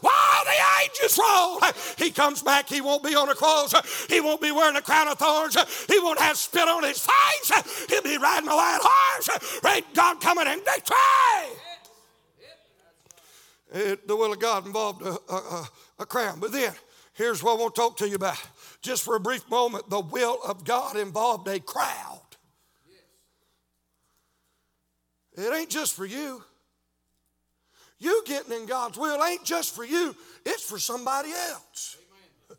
while 0.00 0.44
the 0.44 0.56
ages 0.84 1.18
roll. 1.18 1.60
He 1.98 2.10
comes 2.10 2.42
back, 2.42 2.68
he 2.68 2.80
won't 2.80 3.02
be 3.02 3.14
on 3.14 3.28
a 3.28 3.34
cross, 3.34 3.74
he 4.06 4.20
won't 4.20 4.40
be 4.40 4.52
wearing 4.52 4.76
a 4.76 4.82
crown 4.82 5.08
of 5.08 5.18
thorns, 5.18 5.56
he 5.86 5.98
won't 5.98 6.20
have 6.20 6.36
spit 6.36 6.68
on 6.68 6.84
his 6.84 6.98
face, 6.98 7.86
he'll 7.88 8.02
be 8.02 8.18
riding 8.18 8.48
a 8.48 8.54
white 8.54 8.80
horse. 8.82 9.60
Great 9.60 9.92
God 9.94 10.20
coming 10.20 10.46
in 10.46 10.60
victory. 10.64 10.96
It, 13.72 14.06
the 14.06 14.14
will 14.14 14.32
of 14.32 14.38
God 14.38 14.66
involved 14.66 15.02
a, 15.02 15.18
a, 15.32 15.68
a 15.98 16.06
crown. 16.06 16.38
But 16.38 16.52
then, 16.52 16.72
here's 17.14 17.42
what 17.42 17.58
I 17.58 17.60
want 17.60 17.74
to 17.74 17.80
talk 17.80 17.96
to 17.98 18.08
you 18.08 18.14
about 18.14 18.40
just 18.84 19.02
for 19.02 19.16
a 19.16 19.20
brief 19.20 19.48
moment, 19.50 19.88
the 19.88 20.00
will 20.00 20.38
of 20.46 20.64
God 20.64 20.96
involved 20.96 21.48
a 21.48 21.58
crowd. 21.58 22.20
It 25.36 25.52
ain't 25.52 25.70
just 25.70 25.94
for 25.94 26.04
you. 26.04 26.44
You 27.98 28.22
getting 28.26 28.52
in 28.52 28.66
God's 28.66 28.98
will 28.98 29.24
ain't 29.24 29.44
just 29.44 29.74
for 29.74 29.84
you, 29.84 30.14
it's 30.44 30.62
for 30.62 30.78
somebody 30.78 31.30
else. 31.30 31.96
Amen. 32.50 32.58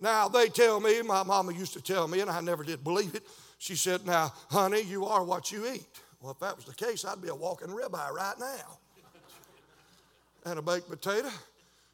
Now, 0.00 0.28
they 0.28 0.48
tell 0.48 0.80
me, 0.80 1.02
my 1.02 1.22
mama 1.22 1.52
used 1.52 1.74
to 1.74 1.82
tell 1.82 2.08
me, 2.08 2.20
and 2.20 2.30
I 2.30 2.40
never 2.40 2.64
did 2.64 2.82
believe 2.82 3.14
it. 3.14 3.22
She 3.58 3.76
said, 3.76 4.06
Now, 4.06 4.32
honey, 4.50 4.82
you 4.82 5.04
are 5.04 5.22
what 5.22 5.52
you 5.52 5.66
eat. 5.70 5.86
Well, 6.20 6.32
if 6.32 6.38
that 6.40 6.56
was 6.56 6.64
the 6.64 6.74
case, 6.74 7.04
I'd 7.04 7.20
be 7.20 7.28
a 7.28 7.34
walking 7.34 7.68
ribeye 7.68 8.10
right 8.10 8.38
now. 8.38 8.78
and 10.46 10.58
a 10.58 10.62
baked 10.62 10.88
potato, 10.88 11.28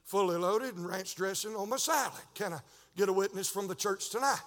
fully 0.05 0.37
loaded, 0.37 0.77
and 0.77 0.87
ranch 0.87 1.17
dressing 1.17 1.57
on 1.57 1.69
my 1.69 1.77
salad. 1.77 2.13
Can 2.35 2.53
I? 2.53 2.61
Get 2.97 3.09
a 3.09 3.13
witness 3.13 3.49
from 3.49 3.69
the 3.69 3.75
church 3.75 4.11
tonight. 4.11 4.41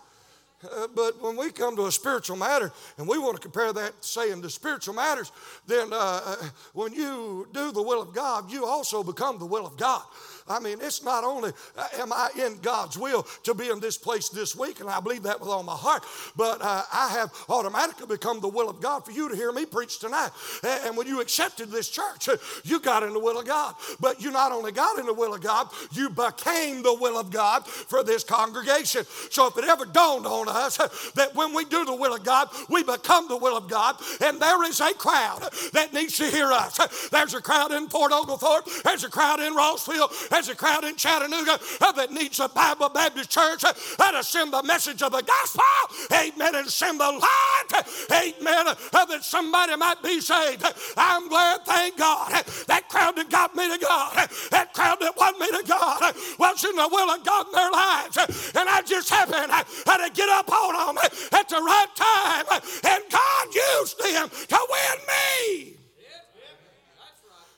Uh, 0.64 0.88
but 0.96 1.22
when 1.22 1.36
we 1.36 1.52
come 1.52 1.75
to 1.75 1.86
a 1.86 1.92
spiritual 1.92 2.38
matter 2.38 2.72
and 2.98 3.08
we 3.08 3.18
want 3.18 3.36
to 3.36 3.42
compare 3.42 3.74
that 3.74 3.94
saying 4.04 4.42
to 4.42 4.50
spiritual 4.50 4.94
matters, 4.94 5.32
then 5.68 5.92
uh, 5.92 6.22
uh, 6.25 6.36
when 6.74 6.94
you 6.94 7.48
do 7.54 7.72
the 7.72 7.82
will 7.82 8.02
of 8.02 8.14
God, 8.14 8.52
you 8.52 8.66
also 8.66 9.04
become 9.04 9.38
the 9.38 9.46
will 9.46 9.66
of 9.66 9.78
God. 9.78 10.02
I 10.48 10.60
mean, 10.60 10.78
it's 10.80 11.04
not 11.04 11.24
only 11.24 11.52
uh, 11.75 11.88
am 11.98 12.14
I 12.14 12.30
in 12.40 12.60
God's 12.60 12.98
will 12.98 13.24
to 13.44 13.56
be 13.56 13.70
in 13.70 13.80
this 13.80 13.98
place 13.98 14.30
this 14.30 14.56
week, 14.56 14.80
and 14.80 14.90
I 14.90 15.00
believe 15.00 15.24
that 15.24 15.40
with 15.40 15.50
all 15.50 15.64
my 15.64 15.74
heart, 15.74 16.04
but 16.36 16.62
uh, 16.62 16.84
I 16.94 17.10
have 17.10 17.34
automatically 17.50 18.06
become 18.06 18.42
the 18.42 18.48
will 18.48 18.70
of 18.70 18.80
God 18.80 19.06
for 19.06 19.12
you 19.12 19.28
to 19.28 19.36
hear 19.36 19.52
me 19.52 19.66
preach 19.66 20.00
tonight. 20.00 20.30
And 20.64 20.96
when 20.96 21.08
you 21.08 21.20
accepted 21.20 21.72
this 21.72 21.90
church, 21.90 22.30
you 22.64 22.80
got 22.80 23.02
in 23.02 23.14
the 23.14 23.20
will 23.20 23.40
of 23.40 23.46
God. 23.48 23.74
But 24.00 24.22
you 24.22 24.30
not 24.30 24.52
only 24.52 24.72
got 24.72 25.00
in 25.00 25.08
the 25.08 25.14
will 25.14 25.34
of 25.34 25.42
God, 25.42 25.70
you 25.92 26.10
became 26.10 26.84
the 26.84 26.94
will 26.94 27.18
of 27.18 27.31
God 27.31 27.66
for 27.66 28.03
this 28.03 28.24
congregation. 28.24 29.03
So 29.31 29.48
if 29.48 29.58
it 29.58 29.66
ever 29.66 29.86
dawned 29.86 30.27
on 30.27 30.48
us 30.48 30.77
that 31.16 31.34
when 31.34 31.55
we 31.55 31.66
do 31.66 31.86
the 31.86 31.96
will 31.96 32.14
of 32.14 32.24
God, 32.24 32.50
we 32.70 32.84
become 32.84 33.27
the 33.27 33.38
will 33.38 33.58
of 33.58 33.68
God, 33.68 33.96
and 34.22 34.40
there 34.40 34.64
is 34.66 34.79
a 34.79 34.94
crowd 34.94 35.42
that 35.74 35.92
needs 35.94 36.18
to 36.18 36.25
hear 36.25 36.51
us. 36.51 37.10
There's 37.10 37.34
a 37.34 37.42
crowd 37.42 37.72
in 37.72 37.88
Fort 37.88 38.12
Oglethorpe, 38.12 38.68
there's 38.84 39.03
a 39.03 39.10
crowd 39.10 39.40
in 39.40 39.55
Rossville, 39.55 40.10
there's 40.36 40.50
a 40.50 40.56
crowd 40.56 40.84
in 40.84 40.98
Chattanooga 40.98 41.58
uh, 41.80 41.92
that 41.94 42.12
needs 42.12 42.42
a 42.42 42.50
Bible 42.50 42.90
Baptist 42.90 43.32
church 43.32 43.64
uh, 43.64 44.12
to 44.12 44.22
send 44.22 44.52
the 44.52 44.62
message 44.64 45.02
of 45.02 45.14
the 45.14 45.22
gospel. 45.22 45.64
Amen. 46.12 46.56
And 46.56 46.70
send 46.70 47.00
the 47.00 47.10
light. 47.10 47.86
Amen. 48.12 48.68
Uh, 48.68 49.06
that 49.06 49.24
somebody 49.24 49.78
might 49.78 50.04
be 50.04 50.20
saved. 50.20 50.66
I'm 50.98 51.30
glad, 51.30 51.66
thank 51.66 51.98
God. 51.98 52.32
That 52.68 52.90
crowd 52.90 53.16
that 53.16 53.30
got 53.30 53.56
me 53.56 53.72
to 53.72 53.80
God, 53.80 54.30
that 54.52 54.74
crowd 54.74 54.98
that 55.00 55.16
won 55.16 55.40
me 55.40 55.48
to 55.48 55.64
God, 55.66 56.14
was 56.38 56.64
in 56.66 56.76
the 56.76 56.90
will 56.92 57.10
of 57.12 57.24
God 57.24 57.46
in 57.48 57.54
their 57.54 57.72
lives. 57.72 58.18
And 58.56 58.68
I 58.68 58.82
just 58.86 59.10
happened 59.10 59.52
to 59.52 60.12
get 60.14 60.28
up 60.28 60.52
on 60.52 60.96
them 60.96 61.04
at 61.32 61.48
the 61.48 61.56
right 61.56 61.88
time. 61.96 62.46
And 62.84 63.04
God 63.10 63.56
used 63.56 64.00
them 64.00 64.30
to 64.50 64.68
win 64.70 65.00
me. 65.08 65.78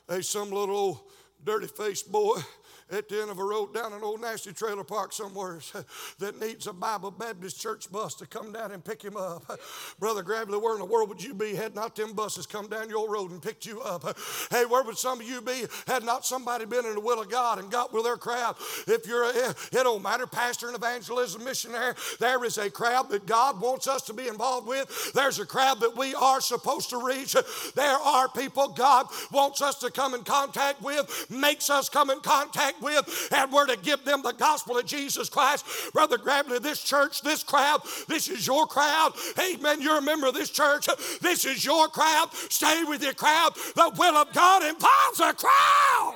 Hey, 0.08 0.22
some 0.22 0.52
little 0.52 1.04
dirty 1.44 1.68
faced 1.68 2.12
boy 2.12 2.40
at 2.90 3.10
the 3.10 3.22
end 3.22 3.30
of 3.30 3.40
a 3.40 3.44
road 3.44 3.74
down 3.74 3.94
an 3.94 4.02
old 4.02 4.22
nasty 4.22 4.54
trailer 4.54 4.84
park 4.84 5.12
somewhere 5.12 5.60
that 6.20 6.40
needs 6.40 6.68
a 6.68 6.74
Bible 6.74 7.12
Baptist 7.12 7.60
church 7.60 7.92
bus 7.92 8.16
to 8.16 8.26
come 8.26 8.52
down 8.52 8.72
and 8.72 8.84
pick 8.84 9.02
him 9.02 9.18
up. 9.18 9.60
Brother 10.00 10.24
Gravely, 10.24 10.58
where 10.58 10.74
in 10.74 10.80
the 10.80 10.86
world 10.86 11.10
would 11.10 11.24
you 11.24 11.34
be 11.34 11.56
had 11.56 11.76
not 11.76 11.96
them 11.96 12.14
buses 12.14 12.46
come 12.46 12.68
down 12.68 12.90
your 12.90 13.12
road 13.12 13.32
and 13.32 13.42
picked 13.42 13.66
you 13.66 13.82
up? 13.82 14.18
Hey, 14.50 14.66
where 14.66 14.84
would 14.84 14.98
some 14.98 15.20
of 15.20 15.28
you 15.28 15.42
be 15.42 15.66
had 15.88 16.04
not 16.04 16.26
somebody 16.26 16.66
been 16.66 16.86
in 16.86 16.96
the 16.96 17.02
will 17.02 17.22
of 17.22 17.30
God 17.30 17.60
and 17.60 17.70
got 17.72 17.94
with 17.94 18.04
their 18.04 18.18
crowd? 18.18 18.56
If 18.88 19.06
you're, 19.06 19.24
a, 19.24 19.50
it 19.50 19.56
don't 19.72 20.02
matter, 20.02 20.26
pastor 20.26 20.68
and 20.68 20.76
evangelism 20.76 21.44
missionary, 21.44 21.94
there 22.20 22.44
is 22.46 22.58
a 22.58 22.70
crowd 22.70 23.10
that 23.10 23.26
God 23.26 23.60
wants 23.60 23.88
us 23.88 24.04
to 24.04 24.14
be 24.14 24.28
involved 24.28 24.68
with. 24.68 25.12
There's 25.14 25.40
a 25.40 25.46
crowd 25.46 25.82
that 25.82 25.98
we 25.98 26.16
are 26.16 26.40
supposed 26.40 26.90
to 26.92 27.06
reach. 27.06 27.36
There 27.76 27.98
are 27.98 28.30
people 28.30 28.70
God 28.70 29.08
wants 29.32 29.62
us 29.62 29.76
to 29.80 29.92
come 29.92 30.14
in 30.14 30.24
contact 30.24 30.82
with, 30.82 31.28
makes 31.30 31.70
us 31.70 31.90
come 31.90 32.10
in 32.10 32.20
contact 32.22 32.77
with, 32.82 33.30
and 33.36 33.52
we're 33.52 33.68
to 33.68 33.78
give 33.78 34.04
them 34.06 34.22
the 34.22 34.34
gospel 34.34 34.78
of 34.78 34.86
Jesus 34.86 35.30
Christ. 35.30 35.66
Brother 35.94 36.18
Gravely, 36.18 36.60
this 36.60 36.84
church, 36.84 37.22
this 37.22 37.44
crowd, 37.44 37.82
this 38.08 38.28
is 38.28 38.46
your 38.46 38.68
crowd. 38.68 39.14
Amen. 39.40 39.82
You're 39.82 40.00
a 40.00 40.02
member 40.02 40.28
of 40.28 40.34
this 40.34 40.50
church. 40.50 40.88
This 41.22 41.46
is 41.46 41.66
your 41.66 41.88
crowd. 41.88 42.30
Stay 42.34 42.84
with 42.84 43.04
your 43.04 43.14
crowd. 43.14 43.56
The 43.76 43.92
will 43.98 44.16
of 44.16 44.34
God 44.34 44.64
involves 44.64 45.20
a 45.20 45.34
crowd. 45.34 46.16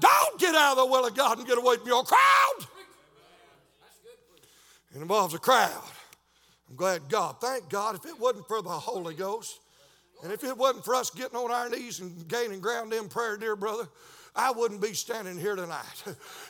Don't 0.00 0.38
get 0.38 0.54
out 0.54 0.78
of 0.78 0.78
the 0.78 0.86
will 0.86 1.06
of 1.06 1.14
God 1.14 1.38
and 1.38 1.46
get 1.46 1.58
away 1.58 1.76
from 1.76 1.86
your 1.86 2.04
crowd. 2.04 2.66
It 4.94 5.02
involves 5.02 5.34
a 5.34 5.38
crowd. 5.38 5.82
I'm 6.70 6.76
glad 6.76 7.08
God, 7.08 7.36
thank 7.40 7.68
God, 7.68 7.94
if 7.94 8.04
it 8.06 8.18
wasn't 8.18 8.46
for 8.46 8.62
the 8.62 8.68
Holy 8.68 9.14
Ghost, 9.14 9.60
and 10.22 10.32
if 10.32 10.44
it 10.44 10.56
wasn't 10.56 10.84
for 10.84 10.94
us 10.94 11.10
getting 11.10 11.36
on 11.36 11.50
our 11.50 11.68
knees 11.68 12.00
and 12.00 12.26
gaining 12.28 12.60
ground 12.60 12.92
in 12.92 13.08
prayer, 13.08 13.36
dear 13.36 13.56
brother, 13.56 13.88
I 14.38 14.52
wouldn't 14.52 14.80
be 14.80 14.94
standing 14.94 15.36
here 15.36 15.56
tonight. 15.56 16.04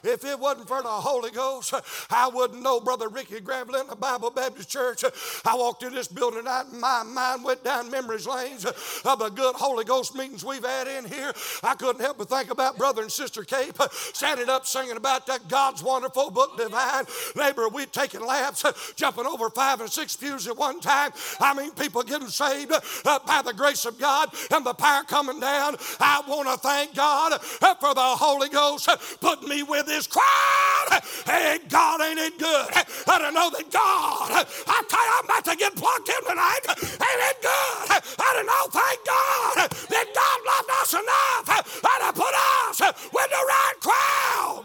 If 0.04 0.24
it 0.24 0.38
wasn't 0.38 0.68
for 0.68 0.82
the 0.82 0.88
Holy 0.88 1.30
Ghost, 1.30 1.74
I 2.10 2.28
wouldn't 2.28 2.62
know 2.62 2.80
Brother 2.80 3.08
Ricky 3.08 3.40
Gravely 3.40 3.80
the 3.88 3.96
Bible 3.96 4.30
Baptist 4.30 4.68
Church. 4.68 5.02
I 5.44 5.56
walked 5.56 5.82
in 5.82 5.94
this 5.94 6.06
building 6.06 6.40
tonight 6.40 6.66
and 6.70 6.80
my 6.80 7.02
mind 7.02 7.42
went 7.42 7.64
down 7.64 7.90
memories 7.90 8.26
lanes 8.26 8.64
of 8.64 9.18
the 9.18 9.30
good 9.30 9.54
Holy 9.56 9.84
Ghost 9.84 10.14
meetings 10.14 10.44
we've 10.44 10.64
had 10.64 10.86
in 10.86 11.06
here. 11.06 11.32
I 11.62 11.74
couldn't 11.74 12.00
help 12.02 12.18
but 12.18 12.28
think 12.28 12.50
about 12.50 12.76
Brother 12.76 13.02
and 13.02 13.10
Sister 13.10 13.42
Cape 13.42 13.76
standing 14.12 14.48
up 14.48 14.66
singing 14.66 14.96
about 14.96 15.26
that 15.26 15.48
God's 15.48 15.82
wonderful 15.82 16.30
book 16.30 16.58
divine. 16.58 17.04
Neighbor, 17.36 17.68
we'd 17.68 17.92
taken 17.92 18.24
laps, 18.24 18.64
jumping 18.96 19.26
over 19.26 19.48
five 19.50 19.80
and 19.80 19.90
six 19.90 20.14
pews 20.14 20.46
at 20.46 20.56
one 20.56 20.80
time. 20.80 21.10
I 21.40 21.54
mean, 21.54 21.70
people 21.72 22.02
getting 22.02 22.28
saved 22.28 22.72
uh, 22.72 23.18
by 23.26 23.42
the 23.42 23.54
grace 23.54 23.86
of 23.86 23.98
God 23.98 24.28
and 24.50 24.64
the 24.64 24.74
power 24.74 25.04
coming 25.04 25.40
down. 25.40 25.76
I 25.98 26.22
want 26.28 26.48
to 26.48 26.56
thank 26.58 26.94
God 26.94 27.32
uh, 27.62 27.74
for 27.80 27.94
the 27.94 28.00
Holy 28.00 28.48
Ghost 28.48 28.88
put 29.20 29.46
me 29.46 29.62
with 29.62 29.86
this 29.86 30.06
crowd. 30.06 31.02
Hey, 31.26 31.58
God, 31.68 32.00
ain't 32.00 32.18
it 32.18 32.38
good? 32.38 32.66
I 33.06 33.18
don't 33.18 33.34
know 33.34 33.50
that 33.50 33.70
God, 33.70 34.46
I 34.66 34.82
tell 34.88 35.06
you, 35.06 35.12
I'm 35.18 35.24
about 35.24 35.44
to 35.44 35.56
get 35.56 35.74
plugged 35.76 36.08
in 36.08 36.22
tonight. 36.28 36.60
Ain't 36.68 37.22
it 37.30 37.42
good? 37.42 38.02
I 38.18 38.32
don't 38.34 38.46
know, 38.46 38.66
thank 38.70 39.06
God 39.06 39.70
that 39.88 40.06
God 40.14 40.40
loved 40.46 40.70
us 40.82 40.94
enough 40.94 41.68
to 41.98 42.12
put 42.14 42.34
us 42.34 42.80
with 43.12 43.30
the 43.30 43.44
right 43.46 43.74
crowd. 43.80 44.64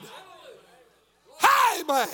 Hey, 1.39 1.83
man. 1.83 2.07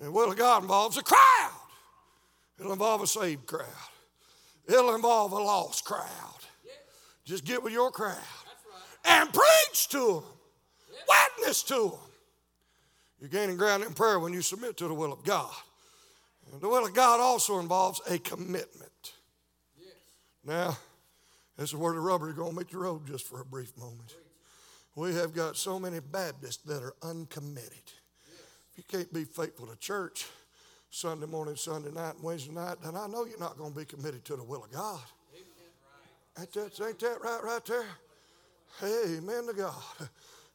And 0.00 0.12
will 0.12 0.30
of 0.30 0.36
God 0.36 0.62
involves 0.62 0.96
a 0.96 1.02
crowd. 1.02 1.50
It'll 2.58 2.72
involve 2.72 3.02
a 3.02 3.06
saved 3.06 3.46
crowd. 3.46 3.66
It'll 4.68 4.94
involve 4.94 5.32
a 5.32 5.36
lost 5.36 5.84
crowd. 5.84 6.06
Just 7.26 7.44
get 7.44 7.62
with 7.62 7.72
your 7.72 7.90
crowd 7.90 8.16
and 9.04 9.28
preach 9.32 9.88
to 9.88 9.98
them, 9.98 10.22
witness 11.36 11.62
to 11.64 11.90
them. 11.90 11.98
You're 13.20 13.30
gaining 13.30 13.56
ground 13.56 13.82
in 13.82 13.94
prayer 13.94 14.20
when 14.20 14.32
you 14.32 14.42
submit 14.42 14.76
to 14.76 14.88
the 14.88 14.94
will 14.94 15.12
of 15.12 15.24
God. 15.24 15.52
And 16.52 16.60
the 16.60 16.68
will 16.68 16.86
of 16.86 16.94
God 16.94 17.18
also 17.20 17.58
involves 17.58 18.00
a 18.08 18.18
commitment. 18.18 19.14
Now, 20.44 20.78
this 21.56 21.70
is 21.70 21.74
where 21.74 21.94
the 21.94 22.00
rubber 22.00 22.28
is 22.28 22.36
going 22.36 22.52
to 22.52 22.56
meet 22.56 22.70
the 22.70 22.78
road 22.78 23.06
just 23.06 23.26
for 23.26 23.40
a 23.40 23.44
brief 23.44 23.76
moment. 23.76 24.14
We 24.94 25.14
have 25.14 25.34
got 25.34 25.56
so 25.56 25.80
many 25.80 25.98
Baptists 26.00 26.62
that 26.64 26.82
are 26.82 26.94
uncommitted. 27.02 27.82
If 28.70 28.78
you 28.78 28.84
can't 28.86 29.12
be 29.12 29.24
faithful 29.24 29.66
to 29.66 29.76
church 29.76 30.26
Sunday 30.90 31.26
morning, 31.26 31.56
Sunday 31.56 31.90
night, 31.90 32.14
Wednesday 32.22 32.52
night, 32.52 32.76
then 32.84 32.94
I 32.94 33.06
know 33.08 33.24
you're 33.24 33.40
not 33.40 33.58
going 33.58 33.72
to 33.72 33.78
be 33.78 33.84
committed 33.84 34.24
to 34.26 34.36
the 34.36 34.44
will 34.44 34.62
of 34.62 34.70
God. 34.70 35.00
Ain't 36.38 36.52
that, 36.52 36.86
ain't 36.86 36.98
that 36.98 37.22
right 37.22 37.44
right 37.44 37.64
there? 37.64 37.86
Amen 38.82 39.46
to 39.46 39.54
God. 39.54 39.72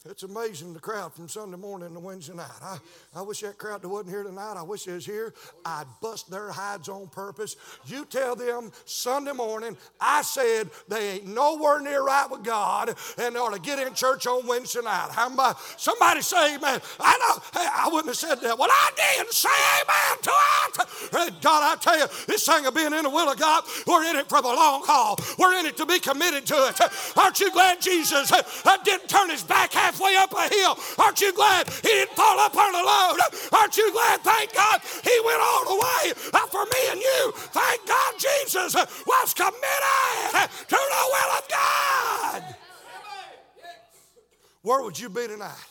It's 0.09 0.23
amazing 0.23 0.73
the 0.73 0.79
crowd 0.79 1.13
from 1.13 1.29
Sunday 1.29 1.57
morning 1.57 1.93
to 1.93 1.99
Wednesday 1.99 2.33
night. 2.33 2.49
I, 2.59 2.79
I 3.15 3.21
wish 3.21 3.41
that 3.41 3.59
crowd 3.59 3.83
that 3.83 3.87
wasn't 3.87 4.09
here 4.09 4.23
tonight, 4.23 4.55
I 4.57 4.63
wish 4.63 4.87
it 4.87 4.93
was 4.93 5.05
here. 5.05 5.31
I'd 5.63 5.85
bust 6.01 6.31
their 6.31 6.49
hides 6.49 6.89
on 6.89 7.07
purpose. 7.09 7.55
You 7.85 8.05
tell 8.05 8.35
them 8.35 8.71
Sunday 8.85 9.31
morning, 9.31 9.77
I 9.99 10.23
said 10.23 10.71
they 10.87 11.11
ain't 11.11 11.27
nowhere 11.27 11.81
near 11.81 12.03
right 12.03 12.27
with 12.31 12.43
God 12.43 12.95
and 13.19 13.35
they 13.35 13.39
ought 13.39 13.53
to 13.53 13.61
get 13.61 13.77
in 13.77 13.93
church 13.93 14.25
on 14.25 14.47
Wednesday 14.47 14.81
night. 14.81 15.09
How 15.11 15.31
about 15.31 15.59
somebody 15.77 16.21
say 16.21 16.55
amen? 16.55 16.81
I 16.99 17.17
know, 17.19 17.61
hey, 17.61 17.67
I 17.71 17.87
wouldn't 17.91 18.07
have 18.07 18.17
said 18.17 18.41
that. 18.41 18.57
Well, 18.57 18.69
I 18.71 19.17
did 19.19 19.31
say 19.31 19.49
amen 19.83 20.17
to 20.23 20.31
it. 20.31 21.41
God, 21.41 21.61
I 21.61 21.75
tell 21.79 21.99
you, 21.99 22.07
this 22.25 22.43
thing 22.43 22.65
of 22.65 22.73
being 22.73 22.91
in 22.91 23.03
the 23.03 23.09
will 23.09 23.31
of 23.31 23.37
God, 23.37 23.65
we're 23.85 24.03
in 24.09 24.15
it 24.15 24.27
for 24.27 24.41
the 24.41 24.47
long 24.47 24.81
haul. 24.83 25.19
We're 25.37 25.59
in 25.59 25.67
it 25.67 25.77
to 25.77 25.85
be 25.85 25.99
committed 25.99 26.47
to 26.47 26.55
it. 26.55 26.81
Aren't 27.15 27.39
you 27.39 27.51
glad 27.51 27.79
Jesus 27.81 28.31
uh, 28.31 28.77
didn't 28.83 29.07
turn 29.07 29.29
his 29.29 29.43
back 29.43 29.73
halfway 29.91 30.15
up 30.15 30.33
a 30.33 30.53
hill. 30.53 30.77
Aren't 30.97 31.21
you 31.21 31.33
glad 31.33 31.67
he 31.69 31.89
didn't 31.89 32.15
fall 32.15 32.39
up 32.39 32.55
on 32.55 32.71
the 32.71 32.77
load? 32.77 33.19
Aren't 33.51 33.77
you 33.77 33.91
glad, 33.91 34.21
thank 34.21 34.53
God, 34.53 34.81
he 35.03 35.21
went 35.25 35.41
all 35.41 35.65
the 35.65 35.75
way 35.75 36.13
uh, 36.33 36.47
for 36.47 36.63
me 36.65 36.91
and 36.91 36.99
you? 36.99 37.31
Thank 37.35 37.85
God 37.87 38.13
Jesus 38.17 38.75
was 38.75 39.33
committed 39.33 40.49
to 40.67 40.75
the 40.75 41.03
will 41.11 41.31
of 41.37 41.49
God. 41.49 42.55
Where 44.61 44.83
would 44.83 44.99
you 44.99 45.09
be 45.09 45.27
tonight? 45.27 45.70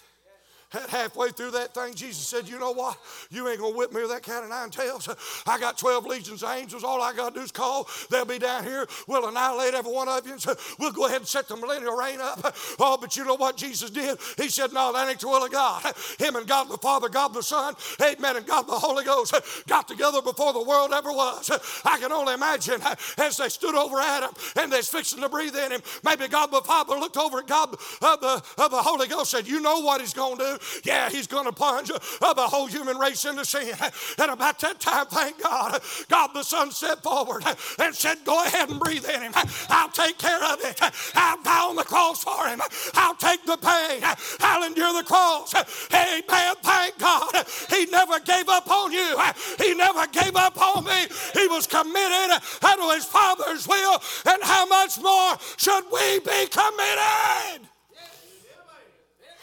Halfway 0.89 1.31
through 1.31 1.53
that 1.53 1.75
thing, 1.75 1.95
Jesus 1.95 2.27
said, 2.27 2.49
You 2.49 2.59
know 2.59 2.73
what? 2.73 2.99
You 3.31 3.49
ain't 3.49 3.59
going 3.59 3.73
to 3.73 3.79
whip 3.79 3.93
me 3.93 4.03
with 4.03 4.11
that 4.11 4.23
cat 4.23 4.45
of 4.45 4.51
nine 4.51 4.71
tails. 4.71 5.09
I 5.47 5.59
got 5.59 5.79
12 5.79 6.07
legions 6.07 6.43
of 6.43 6.51
angels. 6.51 6.85
All 6.85 7.03
I 7.03 7.13
got 7.15 7.35
to 7.35 7.41
do 7.41 7.45
is 7.45 7.53
call. 7.53 7.89
They'll 8.11 8.25
be 8.25 8.39
down 8.39 8.65
here. 8.65 8.87
We'll 9.07 9.29
annihilate 9.29 9.75
every 9.75 9.93
one 9.93 10.09
of 10.09 10.27
you. 10.27 10.39
So 10.39 10.55
we'll 10.79 10.93
go 10.93 11.07
ahead 11.07 11.19
and 11.19 11.27
set 11.27 11.49
the 11.49 11.57
millennial 11.57 11.97
reign 11.97 12.21
up. 12.21 12.55
Oh, 12.79 12.97
but 13.01 13.17
you 13.17 13.25
know 13.25 13.35
what 13.35 13.57
Jesus 13.57 13.91
did? 13.91 14.19
He 14.37 14.49
said, 14.49 14.73
No, 14.73 14.93
that 14.93 15.09
ain't 15.09 15.21
the 15.21 15.29
will 15.29 15.45
of 15.45 15.51
God. 15.51 15.83
Him 16.19 16.37
and 16.37 16.47
God 16.47 16.69
the 16.69 16.79
Father, 16.79 17.09
God 17.09 17.35
the 17.35 17.43
Son, 17.43 17.75
amen, 18.01 18.37
and 18.37 18.47
God 18.47 18.63
the 18.63 18.79
Holy 18.79 19.05
Ghost 19.05 19.35
got 19.67 19.89
together 19.89 20.23
before 20.23 20.53
the 20.53 20.63
world 20.63 20.93
ever 20.93 21.13
was. 21.13 21.51
I 21.85 21.99
can 21.99 22.13
only 22.13 22.35
imagine 22.35 22.81
as 23.19 23.37
they 23.37 23.49
stood 23.49 23.75
over 23.75 23.99
Adam 23.99 24.31
and 24.57 24.73
they're 24.73 24.83
fixing 24.83 25.21
to 25.21 25.29
breathe 25.29 25.57
in 25.57 25.73
him. 25.73 25.81
Maybe 26.05 26.29
God 26.29 26.51
the 26.51 26.61
Father 26.63 26.97
looked 26.97 27.17
over 27.17 27.39
at 27.39 27.47
God 27.47 27.73
of 27.73 28.21
the, 28.21 28.43
of 28.59 28.71
the 28.71 28.83
Holy 28.83 29.09
Ghost 29.09 29.31
said, 29.31 29.47
You 29.47 29.61
know 29.61 29.81
what 29.81 30.01
he's 30.01 30.15
going 30.15 30.39
to 30.39 30.45
do. 30.45 30.60
Yeah, 30.85 31.11
he's 31.11 31.27
going 31.27 31.47
to 31.47 31.53
plunge 31.53 31.89
the 31.89 32.35
whole 32.37 32.67
human 32.67 32.99
race 32.99 33.25
into 33.25 33.45
sin. 33.45 33.75
And 34.19 34.31
about 34.31 34.59
that 34.61 34.81
time, 34.81 35.07
thank 35.07 35.43
God, 35.43 35.81
God 36.09 36.31
the 36.35 36.43
Son 36.43 36.71
stepped 36.71 37.03
forward 37.03 37.45
and 37.79 37.95
said, 37.95 38.19
Go 38.25 38.45
ahead 38.45 38.71
and 38.71 38.81
breathe 38.81 39.05
in 39.09 39.23
him. 39.23 39.33
I'll 39.69 39.91
take 39.91 40.19
care 40.19 40.43
of 40.45 40.59
it. 40.63 40.81
I'll 41.15 41.43
die 41.43 41.69
on 41.69 41.77
the 41.77 41.85
cross 41.85 42.23
for 42.23 42.47
him. 42.47 42.61
I'll 42.95 43.15
take 43.15 43.45
the 43.45 43.57
pain. 43.57 44.03
I'll 44.41 44.65
endure 44.65 44.93
the 44.95 45.05
cross. 45.05 45.55
Amen. 45.55 46.55
Thank 46.63 46.99
God. 46.99 47.33
He 47.69 47.87
never 47.87 48.21
gave 48.21 48.49
up 48.49 48.71
on 48.71 48.93
you. 48.93 49.19
He 49.59 49.75
never 49.75 50.07
gave 50.09 50.37
up 50.37 50.61
on 50.61 50.85
me. 50.85 51.07
He 51.35 51.47
was 51.49 51.67
committed 51.67 52.41
to 52.61 52.91
his 52.95 53.05
Father's 53.05 53.67
will. 53.67 54.01
And 54.27 54.43
how 54.43 54.67
much 54.67 55.01
more 55.01 55.37
should 55.57 55.85
we 55.93 56.19
be 56.21 56.47
committed? 56.47 57.69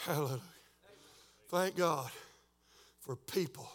Hallelujah. 0.04 0.40
Thank 1.48 1.76
God 1.76 2.10
for 3.00 3.16
people 3.16 3.68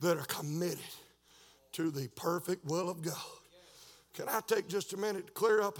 that 0.00 0.16
are 0.18 0.24
committed 0.24 0.78
to 1.72 1.92
the 1.92 2.08
perfect 2.16 2.64
will 2.64 2.90
of 2.90 3.02
God. 3.02 3.14
Can 4.14 4.28
I 4.28 4.40
take 4.46 4.68
just 4.68 4.92
a 4.92 4.96
minute 4.96 5.28
to 5.28 5.32
clear 5.32 5.62
up 5.62 5.78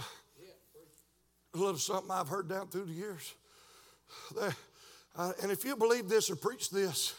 a 1.53 1.57
little 1.57 1.77
something 1.77 2.09
I've 2.09 2.29
heard 2.29 2.47
down 2.47 2.67
through 2.67 2.85
the 2.85 2.93
years? 2.93 3.33
uh, 5.17 5.33
and 5.41 5.51
if 5.51 5.65
you 5.65 5.75
believe 5.75 6.07
this 6.07 6.29
or 6.29 6.37
preach 6.37 6.69
this, 6.69 7.13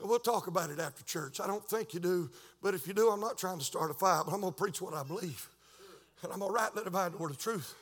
we'll 0.00 0.18
talk 0.18 0.46
about 0.46 0.70
it 0.70 0.80
after 0.80 1.04
church. 1.04 1.38
I 1.38 1.46
don't 1.46 1.64
think 1.64 1.92
you 1.92 2.00
do, 2.00 2.30
but 2.62 2.72
if 2.72 2.86
you 2.86 2.94
do, 2.94 3.10
I'm 3.10 3.20
not 3.20 3.36
trying 3.36 3.58
to 3.58 3.64
start 3.64 3.90
a 3.90 3.94
fight, 3.94 4.22
but 4.24 4.32
I'm 4.32 4.40
going 4.40 4.54
to 4.54 4.58
preach 4.58 4.80
what 4.80 4.94
I 4.94 5.02
believe. 5.02 5.46
And 6.22 6.32
I'm 6.32 6.38
going 6.38 6.50
to 6.50 6.56
rightly 6.56 6.84
divide 6.84 7.12
the 7.12 7.18
word 7.18 7.32
of 7.32 7.38
truth. 7.38 7.74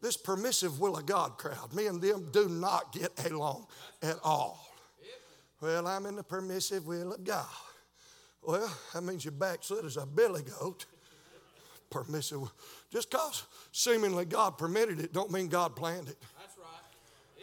This 0.00 0.16
permissive 0.16 0.78
will 0.78 0.96
of 0.96 1.04
God 1.04 1.36
crowd, 1.36 1.74
me 1.74 1.86
and 1.86 2.00
them 2.00 2.28
do 2.30 2.48
not 2.48 2.92
get 2.92 3.10
along 3.28 3.66
at 4.00 4.18
all. 4.22 4.73
Well, 5.64 5.86
I'm 5.86 6.04
in 6.04 6.14
the 6.14 6.22
permissive 6.22 6.86
will 6.86 7.14
of 7.14 7.24
God. 7.24 7.46
Well, 8.42 8.70
that 8.92 9.02
means 9.02 9.24
you're 9.24 9.32
backslid 9.32 9.86
as 9.86 9.96
a 9.96 10.04
billy 10.04 10.42
goat. 10.42 10.84
Permissive. 11.88 12.40
Just 12.92 13.10
because 13.10 13.44
seemingly 13.72 14.26
God 14.26 14.58
permitted 14.58 15.00
it, 15.00 15.14
don't 15.14 15.30
mean 15.30 15.48
God 15.48 15.74
planned 15.74 16.10
it. 16.10 16.18
That's 16.38 16.58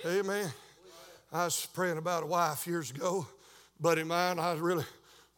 right. 0.05 0.19
Amen. 0.19 0.51
I 1.33 1.45
was 1.45 1.65
praying 1.73 1.97
about 1.97 2.21
a 2.21 2.27
wife 2.27 2.67
years 2.67 2.91
ago. 2.91 3.25
Buddy 3.79 4.01
of 4.01 4.07
mine, 4.07 4.37
I 4.37 4.51
was 4.51 4.61
really 4.61 4.85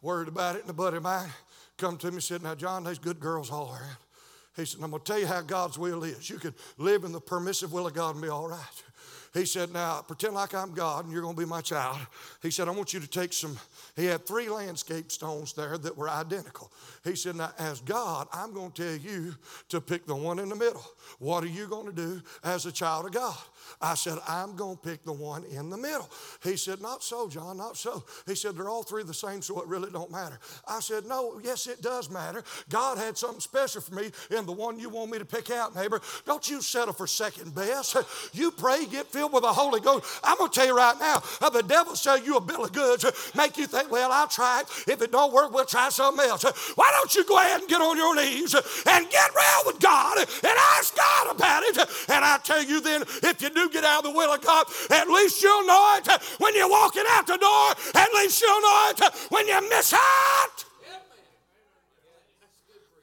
worried 0.02 0.28
about 0.28 0.56
it, 0.56 0.60
and 0.60 0.68
a 0.68 0.74
buddy 0.74 0.98
of 0.98 1.04
mine 1.04 1.30
come 1.78 1.96
to 1.96 2.08
me 2.08 2.16
and 2.16 2.22
said, 2.22 2.42
Now, 2.42 2.54
John, 2.54 2.84
there's 2.84 2.98
good 2.98 3.18
girls 3.18 3.50
all 3.50 3.70
around. 3.70 3.96
He 4.56 4.66
said, 4.66 4.82
I'm 4.82 4.90
going 4.90 5.02
to 5.02 5.10
tell 5.10 5.18
you 5.18 5.26
how 5.26 5.40
God's 5.40 5.78
will 5.78 6.04
is. 6.04 6.28
You 6.28 6.36
can 6.36 6.54
live 6.76 7.04
in 7.04 7.12
the 7.12 7.20
permissive 7.20 7.72
will 7.72 7.86
of 7.86 7.94
God 7.94 8.16
and 8.16 8.22
be 8.22 8.28
all 8.28 8.46
right. 8.46 8.82
He 9.34 9.44
said, 9.46 9.72
Now 9.72 10.00
pretend 10.00 10.34
like 10.34 10.54
I'm 10.54 10.72
God 10.72 11.04
and 11.04 11.12
you're 11.12 11.20
going 11.20 11.34
to 11.34 11.40
be 11.40 11.46
my 11.46 11.60
child. 11.60 11.98
He 12.40 12.52
said, 12.52 12.68
I 12.68 12.70
want 12.70 12.94
you 12.94 13.00
to 13.00 13.06
take 13.06 13.32
some. 13.32 13.58
He 13.96 14.06
had 14.06 14.24
three 14.24 14.48
landscape 14.48 15.10
stones 15.10 15.52
there 15.52 15.76
that 15.76 15.96
were 15.96 16.08
identical. 16.08 16.70
He 17.02 17.16
said, 17.16 17.34
Now, 17.34 17.52
as 17.58 17.80
God, 17.80 18.28
I'm 18.32 18.54
going 18.54 18.70
to 18.70 18.82
tell 18.82 18.96
you 18.96 19.34
to 19.70 19.80
pick 19.80 20.06
the 20.06 20.14
one 20.14 20.38
in 20.38 20.48
the 20.48 20.54
middle. 20.54 20.84
What 21.18 21.42
are 21.42 21.48
you 21.48 21.66
going 21.66 21.86
to 21.86 21.92
do 21.92 22.22
as 22.44 22.64
a 22.66 22.72
child 22.72 23.06
of 23.06 23.12
God? 23.12 23.36
I 23.80 23.94
said, 23.94 24.18
I'm 24.28 24.56
going 24.56 24.76
to 24.76 24.82
pick 24.82 25.04
the 25.04 25.12
one 25.12 25.44
in 25.44 25.70
the 25.70 25.76
middle. 25.76 26.08
He 26.42 26.56
said, 26.56 26.80
Not 26.80 27.02
so, 27.02 27.28
John, 27.28 27.56
not 27.56 27.76
so. 27.76 28.04
He 28.26 28.34
said, 28.34 28.56
They're 28.56 28.68
all 28.68 28.82
three 28.82 29.02
the 29.02 29.14
same, 29.14 29.42
so 29.42 29.60
it 29.60 29.68
really 29.68 29.90
don't 29.90 30.10
matter. 30.10 30.38
I 30.66 30.80
said, 30.80 31.06
No, 31.06 31.40
yes, 31.42 31.66
it 31.66 31.82
does 31.82 32.10
matter. 32.10 32.42
God 32.68 32.98
had 32.98 33.16
something 33.18 33.40
special 33.40 33.80
for 33.80 33.94
me 33.94 34.10
in 34.30 34.46
the 34.46 34.52
one 34.52 34.78
you 34.78 34.88
want 34.88 35.10
me 35.10 35.18
to 35.18 35.24
pick 35.24 35.50
out, 35.50 35.74
neighbor. 35.74 36.00
Don't 36.24 36.48
you 36.48 36.62
settle 36.62 36.94
for 36.94 37.06
second 37.06 37.54
best. 37.54 37.96
You 38.32 38.50
pray, 38.50 38.86
get 38.86 39.06
filled 39.06 39.32
with 39.32 39.42
the 39.42 39.52
Holy 39.52 39.80
Ghost. 39.80 40.20
I'm 40.22 40.38
going 40.38 40.50
to 40.50 40.54
tell 40.54 40.66
you 40.66 40.76
right 40.76 40.98
now, 40.98 41.22
uh, 41.40 41.50
the 41.50 41.62
devil 41.62 41.94
sell 41.94 42.18
you 42.18 42.36
a 42.36 42.40
bill 42.40 42.64
of 42.64 42.72
goods, 42.72 43.04
uh, 43.04 43.12
make 43.36 43.56
you 43.56 43.66
think, 43.66 43.90
Well, 43.90 44.10
I'll 44.10 44.28
try 44.28 44.60
it. 44.60 44.66
If 44.88 45.02
it 45.02 45.12
don't 45.12 45.32
work, 45.32 45.52
we'll 45.52 45.64
try 45.64 45.88
something 45.90 46.24
else. 46.26 46.44
Why 46.74 46.90
don't 46.96 47.14
you 47.14 47.24
go 47.24 47.38
ahead 47.38 47.60
and 47.60 47.68
get 47.68 47.80
on 47.80 47.96
your 47.96 48.14
knees 48.16 48.54
and 48.54 49.10
get 49.10 49.30
real 49.34 49.62
with 49.66 49.80
God 49.80 50.18
and 50.18 50.58
ask 50.76 50.96
God 50.96 51.36
about 51.36 51.62
it. 51.64 51.78
And 52.08 52.24
I 52.24 52.38
tell 52.42 52.62
you 52.62 52.80
then, 52.80 53.02
if 53.02 53.42
you 53.42 53.50
do 53.54 53.68
get 53.70 53.84
out 53.84 54.04
of 54.04 54.12
the 54.12 54.16
will 54.16 54.32
of 54.32 54.40
God, 54.42 54.66
at 54.90 55.08
least 55.08 55.42
you'll 55.42 55.66
know 55.66 55.98
it 55.98 56.08
when 56.38 56.54
you're 56.54 56.68
walking 56.68 57.04
out 57.10 57.26
the 57.26 57.38
door. 57.38 57.74
At 57.94 58.12
least 58.14 58.42
you'll 58.42 58.60
know 58.60 58.90
it 58.90 59.14
when 59.30 59.46
you 59.48 59.60
miss 59.70 59.92
out. 59.92 60.73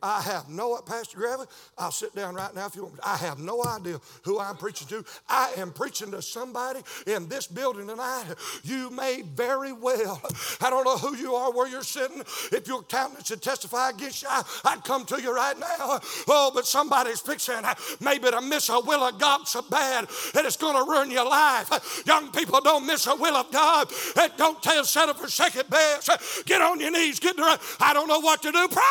I 0.03 0.21
have 0.21 0.49
no, 0.49 0.77
Pastor 0.77 1.17
Gravely, 1.17 1.45
I'll 1.77 1.91
sit 1.91 2.15
down 2.15 2.35
right 2.35 2.53
now 2.55 2.65
if 2.65 2.75
you 2.75 2.83
want 2.83 2.95
me. 2.95 2.99
I 3.03 3.17
have 3.17 3.39
no 3.39 3.63
idea 3.63 3.99
who 4.23 4.39
I'm 4.39 4.57
preaching 4.57 4.87
to. 4.89 5.05
I 5.29 5.53
am 5.57 5.71
preaching 5.71 6.11
to 6.11 6.21
somebody 6.21 6.81
in 7.07 7.27
this 7.27 7.47
building 7.47 7.87
tonight. 7.87 8.25
You 8.63 8.89
may 8.89 9.21
very 9.21 9.73
well, 9.73 10.21
I 10.61 10.69
don't 10.69 10.85
know 10.85 10.97
who 10.97 11.15
you 11.15 11.35
are, 11.35 11.51
where 11.51 11.67
you're 11.67 11.83
sitting. 11.83 12.21
If 12.51 12.67
your 12.67 12.83
countenance 12.83 13.27
should 13.27 13.41
testify 13.41 13.89
against 13.89 14.23
you, 14.23 14.29
I, 14.29 14.43
would 14.75 14.83
come 14.83 15.05
to 15.05 15.21
you 15.21 15.35
right 15.35 15.57
now. 15.59 15.99
Oh, 16.27 16.51
but 16.53 16.65
somebody's 16.65 17.19
fixing 17.19 17.61
maybe 17.99 18.29
to 18.29 18.41
miss 18.41 18.69
a 18.69 18.79
will 18.79 19.03
of 19.03 19.19
God 19.19 19.47
so 19.47 19.61
bad 19.61 20.07
that 20.33 20.45
it's 20.45 20.57
going 20.57 20.75
to 20.75 20.89
ruin 20.89 21.11
your 21.11 21.29
life. 21.29 22.03
Young 22.05 22.31
people 22.31 22.61
don't 22.61 22.85
miss 22.85 23.07
a 23.07 23.15
will 23.15 23.35
of 23.35 23.51
God. 23.51 23.89
Don't 24.37 24.61
tell 24.61 24.83
settle 24.83 25.13
for 25.13 25.27
second 25.27 25.69
best. 25.69 26.09
Get 26.45 26.61
on 26.61 26.79
your 26.79 26.91
knees. 26.91 27.19
Get 27.19 27.35
the, 27.35 27.59
I 27.79 27.93
don't 27.93 28.07
know 28.07 28.19
what 28.19 28.41
to 28.43 28.51
do. 28.51 28.67
Pray. 28.67 28.81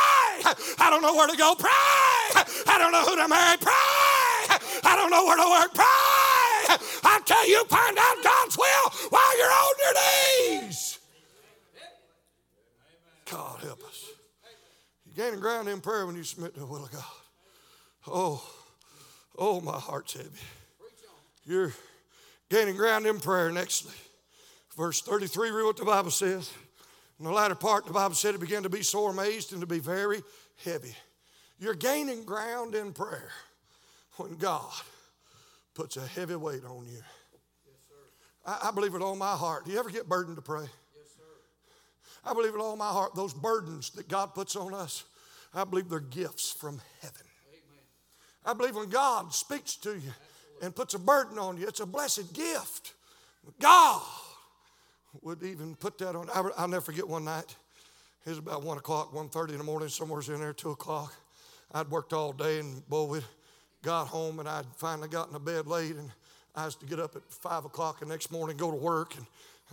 I 0.79 0.89
don't 0.91 1.00
don't 1.01 1.15
know 1.15 1.19
where 1.19 1.29
to 1.29 1.37
go, 1.37 1.55
pray. 1.55 1.71
I 2.67 2.77
don't 2.79 2.93
know 2.93 3.03
who 3.03 3.17
to 3.17 3.29
marry, 3.29 3.57
pray. 3.59 3.73
I 4.85 4.97
don't 4.97 5.11
know 5.11 5.25
where 5.25 5.37
to 5.37 5.51
work, 5.51 5.75
pray. 5.75 6.77
I 7.05 7.21
tell 7.25 7.49
you, 7.49 7.65
find 7.65 7.97
out 7.99 8.23
God's 8.23 8.59
will 8.59 9.09
while 9.09 9.39
you're 9.39 9.47
on 9.47 9.75
your 9.81 10.61
knees. 10.63 10.99
God 13.31 13.61
help 13.61 13.83
us. 13.85 14.05
You're 15.07 15.27
gaining 15.27 15.41
ground 15.41 15.69
in 15.69 15.81
prayer 15.81 16.07
when 16.07 16.17
you 16.17 16.25
submit 16.25 16.55
to 16.55 16.61
the 16.61 16.67
will 16.67 16.85
of 16.85 16.93
God. 16.93 17.05
Oh, 18.07 18.43
oh, 19.39 19.61
my 19.61 19.79
heart's 19.79 20.15
heavy. 20.15 20.29
You're 21.45 21.73
gaining 22.51 22.77
ground 22.77 23.07
in 23.07 23.21
prayer. 23.21 23.51
Nextly, 23.51 23.97
verse 24.77 25.01
33, 25.01 25.51
read 25.51 25.65
what 25.65 25.77
the 25.77 25.85
Bible 25.85 26.11
says. 26.11 26.51
In 27.19 27.25
the 27.25 27.33
latter 27.33 27.55
part, 27.55 27.87
the 27.87 27.93
Bible 27.93 28.15
said 28.15 28.35
it 28.35 28.41
began 28.41 28.63
to 28.63 28.71
be 28.71 28.83
sore 28.83 29.11
amazed 29.11 29.53
and 29.53 29.61
to 29.61 29.67
be 29.67 29.79
very 29.79 30.23
heavy. 30.65 30.95
You're 31.59 31.75
gaining 31.75 32.25
ground 32.25 32.75
in 32.75 32.93
prayer 32.93 33.31
when 34.17 34.37
God 34.37 34.73
puts 35.75 35.97
a 35.97 36.07
heavy 36.07 36.35
weight 36.35 36.65
on 36.65 36.87
you. 36.87 36.93
Yes, 36.95 37.05
I, 38.47 38.69
I, 38.69 38.71
believe 38.71 38.95
it 38.95 39.03
all 39.03 39.17
my 39.17 39.33
heart. 39.33 39.65
Do 39.65 39.73
you 39.73 39.79
ever 39.79 39.91
get 39.91 40.09
burdened 40.09 40.37
to 40.37 40.43
pray? 40.43 40.63
Yes, 40.63 41.13
sir. 41.17 41.23
I 42.25 42.33
believe 42.35 42.55
it 42.55 42.61
all 42.61 42.77
my 42.77 42.89
heart. 42.89 43.15
Those 43.15 43.35
burdens 43.35 43.91
that 43.91 44.09
God 44.09 44.35
puts 44.35 44.57
on 44.57 44.75
us, 44.75 45.05
I 45.55 45.65
believe 45.65 45.89
they're 45.89 46.01
gifts 46.01 46.51
from 46.51 46.81
heaven. 47.03 47.27
Amen. 47.49 47.85
I 48.45 48.55
believe 48.55 48.77
when 48.77 48.89
God 48.89 49.35
speaks 49.35 49.77
to 49.77 49.91
you 49.91 49.97
Absolutely. 49.97 50.67
and 50.67 50.75
puts 50.77 50.95
a 50.95 50.99
burden 50.99 51.39
on 51.39 51.57
you, 51.57 51.69
it's 51.69 51.81
a 51.81 51.87
blessed 51.87 52.33
gift. 52.33 52.95
God 53.59 54.03
would 55.23 55.43
even 55.43 55.75
put 55.75 55.99
that 55.99 56.15
on. 56.17 56.29
I, 56.31 56.49
I'll 56.57 56.69
never 56.69 56.85
forget 56.85 57.07
one 57.07 57.25
night. 57.25 57.55
It 58.27 58.31
was 58.31 58.39
about 58.39 58.63
1 58.63 58.79
o'clock, 58.79 59.13
1.30 59.13 59.51
in 59.51 59.59
the 59.59 59.65
morning, 59.65 59.89
somewhere's 59.89 60.29
in 60.29 60.41
there, 60.41 60.53
2 60.53 60.71
o'clock. 60.71 61.15
I'd 61.73 61.91
worked 61.91 62.13
all 62.13 62.33
day 62.33 62.61
and 62.61 62.87
boy, 62.89 63.05
we 63.05 63.21
got 63.83 64.09
home 64.09 64.41
and 64.41 64.49
I'd 64.49 64.67
finally 64.77 65.09
gotten 65.09 65.33
to 65.33 65.39
bed 65.39 65.67
late 65.67 65.97
and 65.97 66.11
I 66.55 66.67
was 66.67 66.77
to 66.77 66.87
get 66.87 66.99
up 66.99 67.17
at 67.17 67.23
5 67.31 67.65
o'clock 67.65 68.01
the 68.01 68.07
next 68.07 68.31
morning, 68.31 68.57
go 68.57 68.71
to 68.71 68.77
work. 68.77 69.17
And 69.17 69.27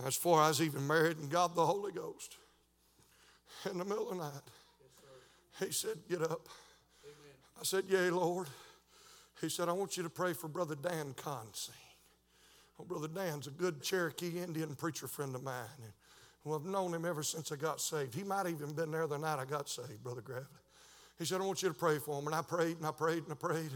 as 0.06 0.16
far 0.16 0.48
as 0.48 0.62
even 0.62 0.86
married 0.86 1.18
and 1.18 1.28
God 1.28 1.54
the 1.54 1.66
Holy 1.66 1.92
Ghost 1.92 2.36
in 3.70 3.78
the 3.78 3.84
middle 3.84 4.10
of 4.10 4.16
the 4.16 4.24
night. 4.24 4.42
Yes, 5.60 5.68
he 5.68 5.72
said, 5.72 5.98
Get 6.08 6.22
up. 6.22 6.48
Amen. 7.04 7.34
I 7.60 7.64
said, 7.64 7.84
Yea, 7.88 8.10
Lord. 8.10 8.46
He 9.40 9.48
said, 9.48 9.68
I 9.68 9.72
want 9.72 9.96
you 9.96 10.02
to 10.02 10.10
pray 10.10 10.32
for 10.32 10.48
Brother 10.48 10.74
Dan 10.74 11.14
Consine. 11.16 11.74
Well, 12.76 12.86
Brother 12.86 13.08
Dan's 13.08 13.46
a 13.46 13.50
good 13.50 13.82
Cherokee 13.82 14.40
Indian 14.40 14.74
preacher 14.74 15.06
friend 15.06 15.34
of 15.34 15.42
mine. 15.42 15.64
And 15.82 15.92
well, 16.44 16.56
I've 16.58 16.64
known 16.64 16.94
him 16.94 17.04
ever 17.04 17.22
since 17.22 17.52
I 17.52 17.56
got 17.56 17.80
saved. 17.80 18.14
He 18.14 18.22
might 18.22 18.46
have 18.46 18.50
even 18.50 18.72
been 18.72 18.90
there 18.90 19.06
the 19.06 19.18
night 19.18 19.38
I 19.38 19.44
got 19.44 19.68
saved, 19.68 20.02
Brother 20.02 20.20
Gravely. 20.20 20.46
He 21.18 21.24
said, 21.24 21.40
I 21.40 21.44
want 21.44 21.62
you 21.62 21.68
to 21.68 21.74
pray 21.74 21.98
for 21.98 22.18
him. 22.18 22.26
And 22.26 22.34
I 22.34 22.42
prayed 22.42 22.76
and 22.76 22.86
I 22.86 22.92
prayed 22.92 23.24
and 23.24 23.32
I 23.32 23.34
prayed. 23.34 23.70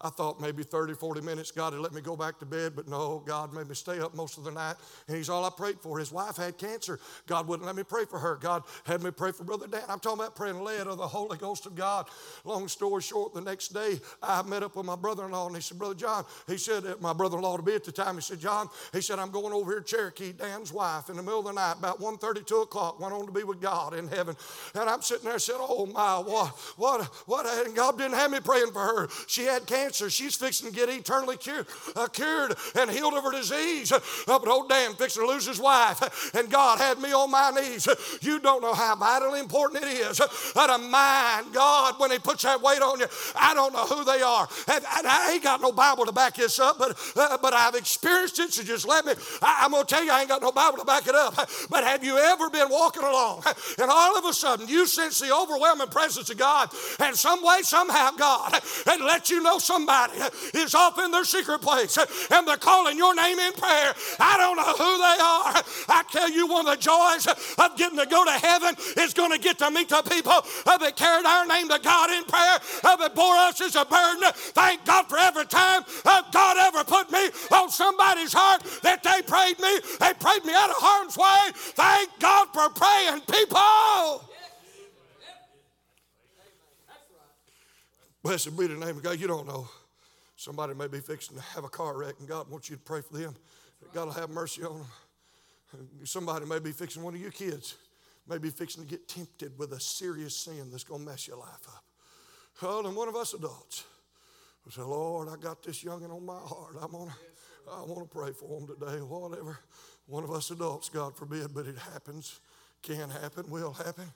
I 0.00 0.08
thought 0.08 0.40
maybe 0.40 0.62
30, 0.62 0.94
40 0.94 1.20
minutes 1.20 1.50
God 1.50 1.72
had 1.72 1.82
let 1.82 1.92
me 1.92 2.00
go 2.00 2.16
back 2.16 2.38
to 2.40 2.46
bed, 2.46 2.72
but 2.74 2.88
no, 2.88 3.22
God 3.26 3.52
made 3.52 3.68
me 3.68 3.74
stay 3.74 4.00
up 4.00 4.14
most 4.14 4.38
of 4.38 4.44
the 4.44 4.50
night. 4.50 4.76
And 5.06 5.16
he's 5.16 5.28
all 5.28 5.44
I 5.44 5.50
prayed 5.50 5.80
for. 5.80 5.98
His 5.98 6.10
wife 6.10 6.36
had 6.36 6.56
cancer. 6.56 6.98
God 7.26 7.46
wouldn't 7.48 7.66
let 7.66 7.76
me 7.76 7.82
pray 7.82 8.04
for 8.06 8.18
her. 8.18 8.36
God 8.36 8.62
had 8.84 9.02
me 9.02 9.10
pray 9.10 9.32
for 9.32 9.44
Brother 9.44 9.66
Dan. 9.66 9.82
I'm 9.88 10.00
talking 10.00 10.20
about 10.20 10.36
praying 10.36 10.60
led 10.62 10.86
of 10.86 10.98
the 10.98 11.06
Holy 11.06 11.36
Ghost 11.36 11.66
of 11.66 11.74
God. 11.74 12.08
Long 12.44 12.68
story 12.68 13.02
short, 13.02 13.34
the 13.34 13.40
next 13.40 13.68
day 13.68 14.00
I 14.22 14.42
met 14.42 14.62
up 14.62 14.76
with 14.76 14.86
my 14.86 14.96
brother 14.96 15.24
in 15.24 15.32
law 15.32 15.46
and 15.46 15.56
he 15.56 15.62
said, 15.62 15.78
Brother 15.78 15.94
John, 15.94 16.24
he 16.46 16.56
said, 16.56 16.84
my 17.00 17.12
brother 17.12 17.36
in 17.36 17.42
law 17.42 17.56
to 17.56 17.62
be 17.62 17.74
at 17.74 17.84
the 17.84 17.92
time, 17.92 18.14
he 18.14 18.20
said, 18.22 18.40
John, 18.40 18.68
he 18.92 19.00
said, 19.00 19.18
I'm 19.18 19.30
going 19.30 19.52
over 19.52 19.70
here 19.70 19.80
to 19.80 19.86
Cherokee, 19.86 20.32
Dan's 20.32 20.72
wife, 20.72 21.10
in 21.10 21.16
the 21.16 21.22
middle 21.22 21.40
of 21.40 21.46
the 21.46 21.52
night, 21.52 21.74
about 21.78 22.00
1.30, 22.00 22.46
2 22.46 22.56
o'clock, 22.62 23.00
went 23.00 23.12
on 23.12 23.26
to 23.26 23.32
be 23.32 23.44
with 23.44 23.60
God 23.60 23.94
in 23.94 24.08
heaven. 24.08 24.34
And 24.74 24.88
I'm 24.88 25.02
sitting 25.02 25.24
there 25.24 25.38
said, 25.38 25.56
Oh 25.58 25.86
my, 25.86 26.18
what, 26.18 26.48
what, 26.76 26.85
what, 27.26 27.46
and 27.66 27.74
God 27.74 27.98
didn't 27.98 28.14
have 28.14 28.30
me 28.30 28.40
praying 28.40 28.72
for 28.72 28.80
her. 28.80 29.08
She 29.26 29.44
had 29.44 29.66
cancer. 29.66 30.10
She's 30.10 30.36
fixing 30.36 30.70
to 30.70 30.74
get 30.74 30.88
eternally 30.88 31.36
cured, 31.36 31.66
uh, 31.94 32.08
cured 32.08 32.54
and 32.78 32.90
healed 32.90 33.14
of 33.14 33.24
her 33.24 33.32
disease. 33.32 33.92
Uh, 33.92 34.00
but 34.26 34.48
old 34.48 34.68
Dan 34.68 34.94
fixing 34.94 35.22
to 35.22 35.28
lose 35.28 35.46
his 35.46 35.60
wife, 35.60 36.34
and 36.34 36.50
God 36.50 36.78
had 36.78 36.98
me 36.98 37.12
on 37.12 37.30
my 37.30 37.50
knees. 37.50 37.88
You 38.20 38.40
don't 38.40 38.62
know 38.62 38.74
how 38.74 38.96
vitally 38.96 39.40
important 39.40 39.84
it 39.84 39.88
is 39.88 40.18
that 40.54 40.70
a 40.70 40.78
mind, 40.78 41.52
God, 41.52 41.98
when 41.98 42.10
He 42.10 42.18
puts 42.18 42.42
that 42.42 42.60
weight 42.60 42.82
on 42.82 43.00
you, 43.00 43.06
I 43.34 43.54
don't 43.54 43.72
know 43.72 43.84
who 43.84 44.04
they 44.04 44.22
are. 44.22 44.48
And, 44.68 44.84
and 44.96 45.06
I 45.06 45.32
ain't 45.32 45.42
got 45.42 45.60
no 45.60 45.72
Bible 45.72 46.06
to 46.06 46.12
back 46.12 46.34
this 46.34 46.58
up, 46.58 46.78
but, 46.78 46.98
uh, 47.16 47.38
but 47.40 47.54
I've 47.54 47.74
experienced 47.74 48.38
it, 48.38 48.52
so 48.52 48.62
just 48.62 48.86
let 48.86 49.04
me. 49.04 49.12
I, 49.42 49.62
I'm 49.64 49.70
going 49.70 49.84
to 49.84 49.94
tell 49.94 50.04
you, 50.04 50.10
I 50.10 50.20
ain't 50.20 50.28
got 50.28 50.42
no 50.42 50.52
Bible 50.52 50.78
to 50.78 50.84
back 50.84 51.06
it 51.06 51.14
up. 51.14 51.34
But 51.70 51.84
have 51.84 52.04
you 52.04 52.18
ever 52.18 52.50
been 52.50 52.68
walking 52.68 53.02
along, 53.02 53.44
and 53.78 53.90
all 53.90 54.18
of 54.18 54.24
a 54.24 54.32
sudden 54.32 54.68
you 54.68 54.86
sense 54.86 55.18
the 55.18 55.34
overwhelming 55.34 55.88
presence 55.88 56.30
of 56.30 56.38
God, 56.38 56.70
and 57.00 57.16
some 57.16 57.42
way, 57.42 57.62
somehow, 57.62 58.10
God, 58.12 58.60
and 58.90 59.04
let 59.04 59.30
you 59.30 59.42
know 59.42 59.58
somebody 59.58 60.14
is 60.54 60.74
off 60.74 60.98
in 60.98 61.10
their 61.10 61.24
secret 61.24 61.60
place 61.60 61.98
and 62.30 62.46
they're 62.46 62.56
calling 62.56 62.96
your 62.96 63.14
name 63.14 63.38
in 63.38 63.52
prayer. 63.52 63.94
I 64.18 64.36
don't 64.36 64.56
know 64.56 64.72
who 64.72 64.96
they 64.98 65.18
are. 65.22 65.62
I 65.88 66.02
tell 66.10 66.30
you, 66.30 66.46
one 66.46 66.66
of 66.66 66.76
the 66.76 66.82
joys 66.82 67.26
of 67.26 67.76
getting 67.76 67.98
to 67.98 68.06
go 68.06 68.24
to 68.24 68.32
heaven 68.32 68.74
is 68.98 69.14
going 69.14 69.32
to 69.32 69.38
get 69.38 69.58
to 69.58 69.70
meet 69.70 69.88
the 69.88 70.02
people 70.02 70.42
that 70.64 70.96
carried 70.96 71.26
our 71.26 71.46
name 71.46 71.68
to 71.68 71.78
God 71.82 72.10
in 72.10 72.24
prayer, 72.24 72.58
that 72.82 73.14
bore 73.14 73.36
us 73.36 73.60
as 73.60 73.76
a 73.76 73.84
burden. 73.84 74.30
Thank 74.34 74.84
God 74.84 75.06
for 75.08 75.18
every 75.18 75.46
time 75.46 75.82
God 76.04 76.56
ever 76.58 76.84
put 76.84 77.10
me 77.10 77.28
on 77.52 77.70
somebody's 77.70 78.32
heart 78.32 78.62
that 78.82 79.02
they 79.02 79.22
prayed 79.22 79.58
me. 79.60 79.80
They 80.00 80.12
prayed 80.18 80.44
me 80.44 80.52
out 80.54 80.70
of 80.70 80.76
harm's 80.78 81.16
way. 81.16 81.52
Thank 81.54 82.10
God 82.18 82.48
for 82.52 82.68
praying 82.70 83.22
people. 83.22 84.25
Blessed 88.26 88.58
be 88.58 88.66
the 88.66 88.74
name 88.74 88.96
of 88.96 89.04
God. 89.04 89.20
You 89.20 89.28
don't 89.28 89.46
know. 89.46 89.68
Somebody 90.34 90.74
may 90.74 90.88
be 90.88 90.98
fixing 90.98 91.36
to 91.36 91.42
have 91.54 91.62
a 91.62 91.68
car 91.68 91.96
wreck, 91.96 92.16
and 92.18 92.26
God 92.26 92.50
wants 92.50 92.68
you 92.68 92.74
to 92.74 92.82
pray 92.82 93.00
for 93.00 93.16
them. 93.16 93.36
God 93.94 94.06
will 94.06 94.14
have 94.14 94.30
mercy 94.30 94.64
on 94.64 94.78
them. 94.78 95.88
Somebody 96.02 96.44
may 96.44 96.58
be 96.58 96.72
fixing 96.72 97.04
one 97.04 97.14
of 97.14 97.20
your 97.20 97.30
kids, 97.30 97.76
may 98.28 98.38
be 98.38 98.50
fixing 98.50 98.82
to 98.82 98.90
get 98.90 99.06
tempted 99.06 99.56
with 99.56 99.74
a 99.74 99.78
serious 99.78 100.36
sin 100.36 100.72
that's 100.72 100.82
going 100.82 101.02
to 101.02 101.06
mess 101.08 101.28
your 101.28 101.36
life 101.36 101.68
up. 101.68 101.84
Well, 102.60 102.84
and 102.88 102.96
one 102.96 103.06
of 103.06 103.14
us 103.14 103.32
adults 103.32 103.84
will 104.64 104.72
say, 104.72 104.82
Lord, 104.82 105.28
I 105.28 105.36
got 105.40 105.62
this 105.62 105.84
youngin' 105.84 106.10
on 106.10 106.26
my 106.26 106.34
heart. 106.34 106.74
I'm 106.82 106.90
gonna, 106.90 107.14
I 107.72 107.82
want 107.82 108.10
to 108.10 108.18
pray 108.18 108.32
for 108.32 108.58
him 108.58 108.66
today, 108.66 109.02
whatever. 109.02 109.60
One 110.08 110.24
of 110.24 110.32
us 110.32 110.50
adults, 110.50 110.88
God 110.88 111.14
forbid, 111.14 111.54
but 111.54 111.66
it 111.66 111.78
happens, 111.78 112.40
can 112.82 113.08
happen, 113.08 113.48
will 113.48 113.72
happen. 113.72 114.12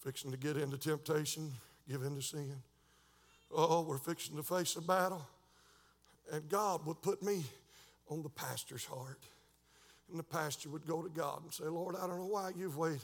Fixing 0.00 0.30
to 0.30 0.36
get 0.36 0.58
into 0.58 0.76
temptation, 0.76 1.54
give 1.88 2.02
into 2.02 2.20
sin. 2.20 2.56
Oh, 3.54 3.82
we're 3.82 3.98
fixing 3.98 4.36
to 4.36 4.42
face 4.42 4.76
a 4.76 4.80
battle. 4.80 5.26
And 6.32 6.48
God 6.48 6.84
would 6.86 7.02
put 7.02 7.22
me 7.22 7.44
on 8.08 8.22
the 8.22 8.28
pastor's 8.28 8.84
heart. 8.84 9.20
And 10.10 10.18
the 10.18 10.24
pastor 10.24 10.68
would 10.70 10.86
go 10.86 11.02
to 11.02 11.08
God 11.08 11.42
and 11.42 11.52
say, 11.52 11.64
Lord, 11.64 11.96
I 11.96 12.06
don't 12.06 12.18
know 12.18 12.26
why 12.26 12.52
you've 12.56 12.76
weighed 12.76 13.00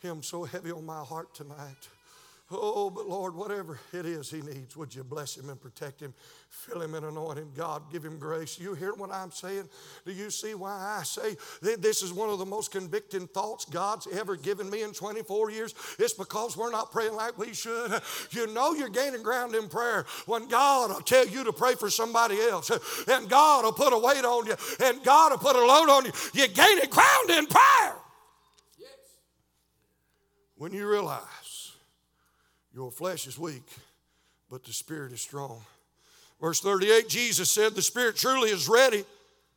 him 0.00 0.22
so 0.22 0.44
heavy 0.44 0.70
on 0.70 0.84
my 0.84 1.02
heart 1.02 1.34
tonight. 1.34 1.88
Oh, 2.48 2.90
but 2.90 3.08
Lord, 3.08 3.34
whatever 3.34 3.80
it 3.92 4.06
is 4.06 4.30
he 4.30 4.40
needs, 4.40 4.76
would 4.76 4.94
you 4.94 5.02
bless 5.02 5.36
him 5.36 5.50
and 5.50 5.60
protect 5.60 6.00
him, 6.00 6.14
fill 6.48 6.80
him 6.80 6.94
and 6.94 7.04
anoint 7.04 7.38
him? 7.38 7.50
God, 7.56 7.90
give 7.90 8.04
him 8.04 8.20
grace. 8.20 8.56
You 8.56 8.74
hear 8.74 8.92
what 8.94 9.10
I'm 9.10 9.32
saying? 9.32 9.68
Do 10.04 10.12
you 10.12 10.30
see 10.30 10.54
why 10.54 10.98
I 11.00 11.02
say 11.02 11.36
this 11.60 12.02
is 12.02 12.12
one 12.12 12.30
of 12.30 12.38
the 12.38 12.46
most 12.46 12.70
convicting 12.70 13.26
thoughts 13.26 13.64
God's 13.64 14.06
ever 14.12 14.36
given 14.36 14.70
me 14.70 14.84
in 14.84 14.92
24 14.92 15.50
years? 15.50 15.74
It's 15.98 16.12
because 16.12 16.56
we're 16.56 16.70
not 16.70 16.92
praying 16.92 17.14
like 17.14 17.36
we 17.36 17.52
should. 17.52 18.00
You 18.30 18.46
know 18.54 18.74
you're 18.74 18.90
gaining 18.90 19.24
ground 19.24 19.56
in 19.56 19.68
prayer 19.68 20.06
when 20.26 20.46
God 20.46 20.90
will 20.90 21.00
tell 21.00 21.26
you 21.26 21.42
to 21.42 21.52
pray 21.52 21.74
for 21.74 21.90
somebody 21.90 22.38
else, 22.40 22.70
and 23.08 23.28
God 23.28 23.64
will 23.64 23.72
put 23.72 23.92
a 23.92 23.98
weight 23.98 24.24
on 24.24 24.46
you, 24.46 24.54
and 24.84 25.02
God 25.02 25.32
will 25.32 25.38
put 25.38 25.56
a 25.56 25.66
load 25.66 25.90
on 25.90 26.04
you. 26.04 26.12
You're 26.32 26.46
gaining 26.46 26.90
ground 26.90 27.30
in 27.30 27.46
prayer. 27.46 27.94
Yes. 28.78 28.90
When 30.54 30.72
you 30.72 30.88
realize 30.88 31.22
your 32.76 32.92
flesh 32.92 33.26
is 33.26 33.38
weak, 33.38 33.66
but 34.50 34.62
the 34.62 34.72
spirit 34.72 35.10
is 35.10 35.22
strong. 35.22 35.62
Verse 36.38 36.60
38 36.60 37.08
Jesus 37.08 37.50
said, 37.50 37.74
The 37.74 37.80
Spirit 37.80 38.16
truly 38.16 38.50
is 38.50 38.68
ready, 38.68 39.02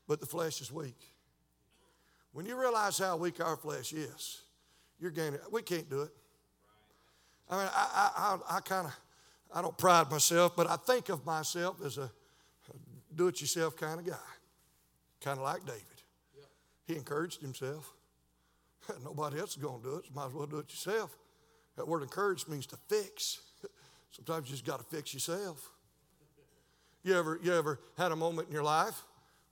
but 0.07 0.21
the 0.21 0.25
flesh 0.25 0.61
is 0.61 0.71
weak. 0.71 0.95
When 2.31 2.45
you 2.45 2.57
realize 2.57 2.97
how 2.97 3.17
weak 3.17 3.43
our 3.43 3.57
flesh 3.57 3.91
is, 3.91 4.41
you're 5.01 5.11
gaining. 5.11 5.41
We 5.51 5.61
can't 5.61 5.89
do 5.89 6.03
it. 6.03 6.11
I 7.49 7.57
mean, 7.57 7.69
I, 7.73 8.37
I, 8.49 8.57
I 8.57 8.59
kind 8.61 8.87
of, 8.87 8.95
I 9.53 9.61
don't 9.61 9.77
pride 9.77 10.09
myself, 10.09 10.55
but 10.55 10.69
I 10.69 10.77
think 10.77 11.09
of 11.09 11.25
myself 11.25 11.83
as 11.83 11.97
a 11.97 12.09
do-it-yourself 13.13 13.75
kind 13.75 13.99
of 13.99 14.05
guy, 14.05 14.15
kind 15.19 15.37
of 15.37 15.43
like 15.43 15.65
David. 15.65 15.83
He 16.85 16.95
encouraged 16.95 17.41
himself. 17.41 17.91
Nobody 19.03 19.39
else 19.39 19.57
is 19.57 19.61
going 19.61 19.81
to 19.81 19.89
do 19.89 19.95
it. 19.97 20.05
So 20.05 20.11
might 20.15 20.27
as 20.27 20.33
well 20.33 20.45
do 20.45 20.59
it 20.59 20.69
yourself. 20.69 21.17
That 21.79 21.87
word 21.87 22.03
encourage 22.03 22.45
means 22.49 22.65
to 22.67 22.77
fix. 22.89 23.39
Sometimes 24.11 24.49
you 24.49 24.51
just 24.51 24.65
got 24.65 24.79
to 24.79 24.95
fix 24.97 25.13
yourself. 25.13 25.71
You 27.03 27.17
ever, 27.17 27.39
you 27.41 27.53
ever 27.53 27.79
had 27.97 28.11
a 28.11 28.17
moment 28.17 28.49
in 28.49 28.53
your 28.53 28.65
life, 28.65 29.01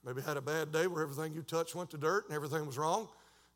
maybe 0.05 0.21
had 0.21 0.35
a 0.35 0.41
bad 0.41 0.73
day 0.73 0.87
where 0.87 1.01
everything 1.01 1.33
you 1.33 1.41
touched 1.41 1.73
went 1.73 1.89
to 1.91 1.97
dirt 1.97 2.25
and 2.27 2.35
everything 2.35 2.65
was 2.65 2.77
wrong, 2.77 3.07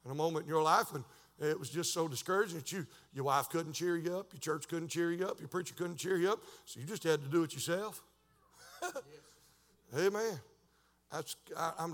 and 0.05 0.13
a 0.13 0.15
moment 0.15 0.45
in 0.45 0.49
your 0.49 0.63
life 0.63 0.93
when 0.93 1.03
it 1.41 1.59
was 1.59 1.69
just 1.69 1.93
so 1.93 2.07
discouraging 2.07 2.55
that 2.55 2.71
you, 2.71 2.87
your 3.13 3.25
wife 3.25 3.49
couldn't 3.49 3.73
cheer 3.73 3.97
you 3.97 4.17
up, 4.17 4.31
your 4.31 4.39
church 4.39 4.69
couldn't 4.69 4.87
cheer 4.87 5.11
you 5.11 5.27
up, 5.27 5.41
your 5.41 5.49
preacher 5.49 5.73
couldn't 5.77 5.97
cheer 5.97 6.15
you 6.15 6.31
up, 6.31 6.39
so 6.63 6.79
you 6.79 6.85
just 6.85 7.03
had 7.03 7.21
to 7.21 7.27
do 7.27 7.43
it 7.43 7.53
yourself. 7.53 8.01
Amen. 9.99 10.39
That's, 11.11 11.35
I, 11.57 11.73
am 11.79 11.91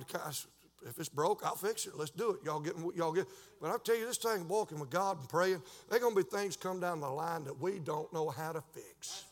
if 0.85 0.99
it's 0.99 1.09
broke, 1.09 1.41
I'll 1.45 1.55
fix 1.55 1.85
it. 1.85 1.97
Let's 1.97 2.11
do 2.11 2.31
it. 2.31 2.39
Y'all 2.45 2.59
get, 2.59 2.75
y'all 2.95 3.11
get. 3.11 3.27
But 3.61 3.71
I'll 3.71 3.79
tell 3.79 3.95
you, 3.95 4.05
this 4.05 4.17
thing 4.17 4.47
walking 4.47 4.79
with 4.79 4.89
God 4.89 5.19
and 5.19 5.29
praying, 5.29 5.61
there 5.89 5.97
are 5.97 6.01
going 6.01 6.15
to 6.15 6.23
be 6.23 6.29
things 6.29 6.55
come 6.55 6.79
down 6.79 6.99
the 6.99 7.09
line 7.09 7.43
that 7.45 7.59
we 7.59 7.79
don't 7.79 8.11
know 8.13 8.29
how 8.29 8.51
to 8.51 8.61
fix. 8.73 9.23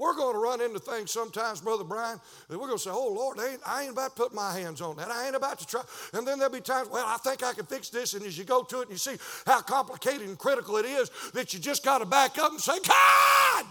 We're 0.00 0.14
going 0.14 0.32
to 0.32 0.40
run 0.40 0.62
into 0.62 0.78
things 0.78 1.10
sometimes, 1.10 1.60
Brother 1.60 1.84
Brian, 1.84 2.18
that 2.48 2.58
we're 2.58 2.68
going 2.68 2.78
to 2.78 2.82
say, 2.82 2.90
oh, 2.90 3.12
Lord, 3.12 3.38
I 3.38 3.48
ain't, 3.48 3.60
I 3.66 3.82
ain't 3.82 3.92
about 3.92 4.16
to 4.16 4.22
put 4.22 4.32
my 4.32 4.50
hands 4.58 4.80
on 4.80 4.96
that. 4.96 5.10
I 5.10 5.26
ain't 5.26 5.36
about 5.36 5.58
to 5.58 5.66
try. 5.66 5.82
And 6.14 6.26
then 6.26 6.38
there'll 6.38 6.54
be 6.54 6.62
times, 6.62 6.88
well, 6.88 7.04
I 7.06 7.18
think 7.18 7.44
I 7.44 7.52
can 7.52 7.66
fix 7.66 7.90
this. 7.90 8.14
And 8.14 8.24
as 8.24 8.38
you 8.38 8.44
go 8.44 8.62
to 8.62 8.78
it 8.78 8.82
and 8.84 8.92
you 8.92 8.96
see 8.96 9.16
how 9.44 9.60
complicated 9.60 10.26
and 10.26 10.38
critical 10.38 10.78
it 10.78 10.86
is, 10.86 11.10
that 11.34 11.52
you 11.52 11.60
just 11.60 11.84
got 11.84 11.98
to 11.98 12.06
back 12.06 12.38
up 12.38 12.50
and 12.50 12.60
say, 12.60 12.78
God, 12.78 13.66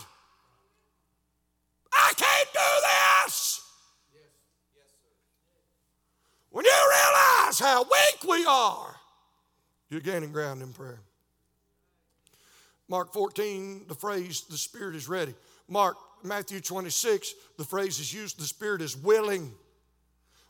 I 1.91 2.13
can't 2.15 2.49
do 2.53 2.59
this. 2.59 2.88
When 6.59 6.65
you 6.65 6.71
realize 6.73 7.57
how 7.57 7.83
weak 7.83 8.29
we 8.29 8.45
are, 8.45 8.93
you're 9.89 10.01
gaining 10.01 10.33
ground 10.33 10.61
in 10.61 10.73
prayer. 10.73 10.99
Mark 12.89 13.13
14, 13.13 13.85
the 13.87 13.95
phrase, 13.95 14.41
the 14.41 14.57
Spirit 14.57 14.93
is 14.97 15.07
ready. 15.07 15.33
Mark 15.69 15.95
Matthew 16.21 16.59
26, 16.59 17.33
the 17.57 17.63
phrase 17.63 18.01
is 18.01 18.13
used, 18.13 18.37
the 18.37 18.43
Spirit 18.43 18.81
is 18.81 18.97
willing. 18.97 19.53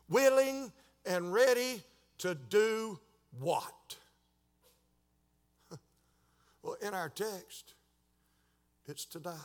Willing 0.08 0.72
and 1.06 1.32
ready 1.32 1.80
to 2.18 2.34
do 2.34 2.98
what? 3.38 3.96
well, 6.64 6.76
in 6.84 6.92
our 6.92 7.10
text, 7.10 7.74
it's 8.88 9.04
to 9.04 9.20
die. 9.20 9.36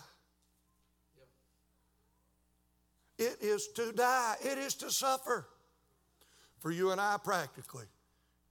It 3.20 3.38
is 3.40 3.68
to 3.76 3.92
die, 3.92 4.38
it 4.44 4.58
is 4.58 4.74
to 4.74 4.90
suffer. 4.90 5.46
For 6.66 6.72
you 6.72 6.90
and 6.90 7.00
I, 7.00 7.18
practically, 7.24 7.86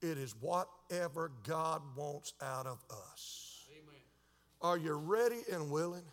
it 0.01 0.17
is 0.17 0.33
whatever 0.39 1.33
God 1.43 1.81
wants 1.97 2.31
out 2.41 2.65
of 2.65 2.81
us. 2.89 3.65
Amen. 3.77 3.99
Are 4.61 4.77
you 4.77 4.93
ready 4.93 5.41
and 5.51 5.69
willing? 5.69 6.05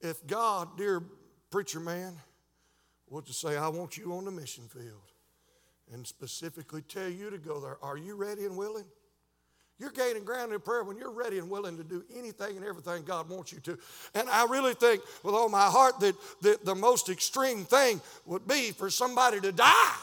If 0.00 0.24
God, 0.28 0.78
dear 0.78 1.02
preacher 1.50 1.80
man, 1.80 2.14
were 3.08 3.22
to 3.22 3.32
say, 3.32 3.56
I 3.56 3.66
want 3.66 3.98
you 3.98 4.12
on 4.12 4.24
the 4.24 4.30
mission 4.30 4.68
field 4.68 5.10
and 5.92 6.06
specifically 6.06 6.82
tell 6.82 7.08
you 7.08 7.28
to 7.30 7.38
go 7.38 7.58
there, 7.58 7.78
are 7.82 7.96
you 7.96 8.14
ready 8.14 8.44
and 8.44 8.56
willing? 8.56 8.86
You're 9.80 9.90
gaining 9.90 10.22
ground 10.22 10.52
in 10.52 10.60
prayer 10.60 10.84
when 10.84 10.96
you're 10.96 11.10
ready 11.10 11.38
and 11.38 11.50
willing 11.50 11.76
to 11.78 11.82
do 11.82 12.04
anything 12.16 12.56
and 12.56 12.64
everything 12.64 13.02
God 13.02 13.28
wants 13.28 13.52
you 13.52 13.58
to. 13.62 13.76
And 14.14 14.28
I 14.28 14.46
really 14.46 14.74
think 14.74 15.02
with 15.24 15.34
all 15.34 15.48
my 15.48 15.66
heart 15.66 15.98
that, 15.98 16.14
that 16.42 16.64
the 16.64 16.76
most 16.76 17.08
extreme 17.08 17.64
thing 17.64 18.00
would 18.26 18.46
be 18.46 18.70
for 18.70 18.90
somebody 18.90 19.40
to 19.40 19.50
die. 19.50 19.96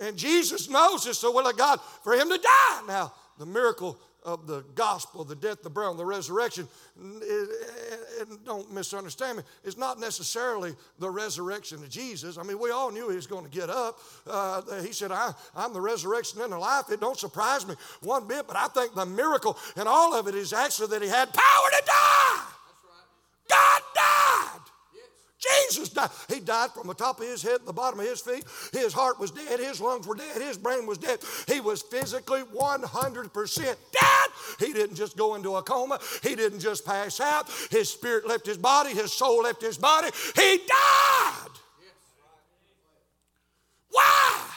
And 0.00 0.16
Jesus 0.16 0.68
knows 0.68 1.04
this, 1.04 1.18
so 1.18 1.32
will 1.32 1.48
of 1.48 1.56
God 1.56 1.80
for 2.02 2.14
him 2.14 2.28
to 2.28 2.38
die. 2.38 2.82
Now, 2.86 3.12
the 3.38 3.46
miracle 3.46 3.98
of 4.24 4.46
the 4.46 4.64
gospel, 4.74 5.24
the 5.24 5.36
death, 5.36 5.62
the 5.62 5.70
burial, 5.70 5.94
the 5.94 6.04
resurrection, 6.04 6.68
don't 8.44 8.72
misunderstand 8.72 9.38
me, 9.38 9.42
it's 9.64 9.78
not 9.78 9.98
necessarily 9.98 10.74
the 10.98 11.08
resurrection 11.08 11.78
of 11.78 11.88
Jesus. 11.88 12.36
I 12.36 12.42
mean, 12.42 12.58
we 12.58 12.70
all 12.70 12.90
knew 12.90 13.08
he 13.08 13.16
was 13.16 13.26
going 13.26 13.44
to 13.44 13.50
get 13.50 13.70
up. 13.70 13.98
Uh, 14.26 14.62
he 14.82 14.92
said, 14.92 15.12
I, 15.12 15.32
am 15.56 15.72
the 15.72 15.80
resurrection 15.80 16.40
and 16.42 16.52
the 16.52 16.58
life. 16.58 16.90
It 16.90 17.00
don't 17.00 17.18
surprise 17.18 17.66
me 17.66 17.74
one 18.02 18.26
bit, 18.26 18.46
but 18.46 18.56
I 18.56 18.66
think 18.68 18.94
the 18.94 19.06
miracle 19.06 19.56
and 19.76 19.88
all 19.88 20.14
of 20.14 20.26
it 20.28 20.34
is 20.34 20.52
actually 20.52 20.88
that 20.88 21.02
he 21.02 21.08
had 21.08 21.32
power 21.32 21.70
to 21.78 21.82
die. 21.86 22.47
Jesus 25.38 25.88
died. 25.90 26.10
He 26.28 26.40
died 26.40 26.70
from 26.72 26.88
the 26.88 26.94
top 26.94 27.20
of 27.20 27.26
his 27.26 27.42
head 27.42 27.60
to 27.60 27.64
the 27.66 27.72
bottom 27.72 28.00
of 28.00 28.06
his 28.06 28.20
feet. 28.20 28.44
His 28.72 28.92
heart 28.92 29.20
was 29.20 29.30
dead. 29.30 29.60
His 29.60 29.80
lungs 29.80 30.06
were 30.06 30.16
dead. 30.16 30.42
His 30.42 30.58
brain 30.58 30.86
was 30.86 30.98
dead. 30.98 31.20
He 31.46 31.60
was 31.60 31.82
physically 31.82 32.42
100% 32.42 33.64
dead. 33.64 33.76
He 34.58 34.72
didn't 34.72 34.96
just 34.96 35.16
go 35.16 35.36
into 35.36 35.54
a 35.56 35.62
coma. 35.62 36.00
He 36.22 36.34
didn't 36.34 36.58
just 36.58 36.84
pass 36.84 37.20
out. 37.20 37.48
His 37.70 37.88
spirit 37.88 38.26
left 38.26 38.46
his 38.46 38.58
body. 38.58 38.90
His 38.90 39.12
soul 39.12 39.42
left 39.42 39.62
his 39.62 39.78
body. 39.78 40.08
He 40.34 40.58
died. 40.58 41.50
Why 43.90 44.50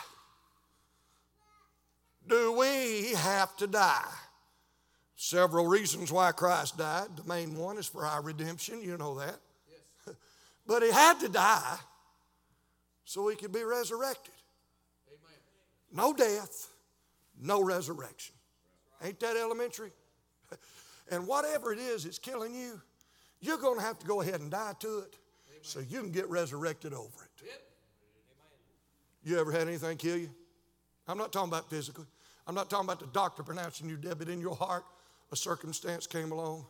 do 2.27 2.53
we 2.53 3.13
have 3.13 3.55
to 3.57 3.67
die? 3.67 4.11
Several 5.15 5.67
reasons 5.67 6.11
why 6.11 6.31
Christ 6.31 6.79
died. 6.79 7.15
The 7.15 7.23
main 7.25 7.55
one 7.55 7.77
is 7.77 7.85
for 7.85 8.03
our 8.03 8.23
redemption. 8.23 8.81
You 8.81 8.97
know 8.97 9.19
that. 9.19 9.37
But 10.71 10.83
he 10.83 10.89
had 10.89 11.19
to 11.19 11.27
die 11.27 11.77
so 13.03 13.27
he 13.27 13.35
could 13.35 13.51
be 13.51 13.61
resurrected. 13.61 14.33
No 15.91 16.13
death, 16.13 16.69
no 17.37 17.61
resurrection. 17.61 18.33
Ain't 19.03 19.19
that 19.19 19.35
elementary? 19.35 19.91
And 21.11 21.27
whatever 21.27 21.73
it 21.73 21.79
is 21.79 22.05
that's 22.05 22.19
killing 22.19 22.55
you, 22.55 22.79
you're 23.41 23.57
going 23.57 23.79
to 23.79 23.83
have 23.83 23.99
to 23.99 24.07
go 24.07 24.21
ahead 24.21 24.39
and 24.39 24.49
die 24.49 24.71
to 24.79 24.99
it 24.99 25.17
so 25.61 25.81
you 25.81 25.99
can 25.99 26.11
get 26.11 26.29
resurrected 26.29 26.93
over 26.93 27.03
it. 27.25 27.51
You 29.25 29.37
ever 29.37 29.51
had 29.51 29.67
anything 29.67 29.97
kill 29.97 30.15
you? 30.15 30.29
I'm 31.05 31.17
not 31.17 31.33
talking 31.33 31.49
about 31.49 31.69
physically. 31.69 32.05
I'm 32.47 32.55
not 32.55 32.69
talking 32.69 32.85
about 32.85 33.01
the 33.01 33.07
doctor 33.07 33.43
pronouncing 33.43 33.89
you 33.89 33.97
dead, 33.97 34.19
but 34.19 34.29
in 34.29 34.39
your 34.39 34.55
heart, 34.55 34.85
a 35.33 35.35
circumstance 35.35 36.07
came 36.07 36.31
along 36.31 36.65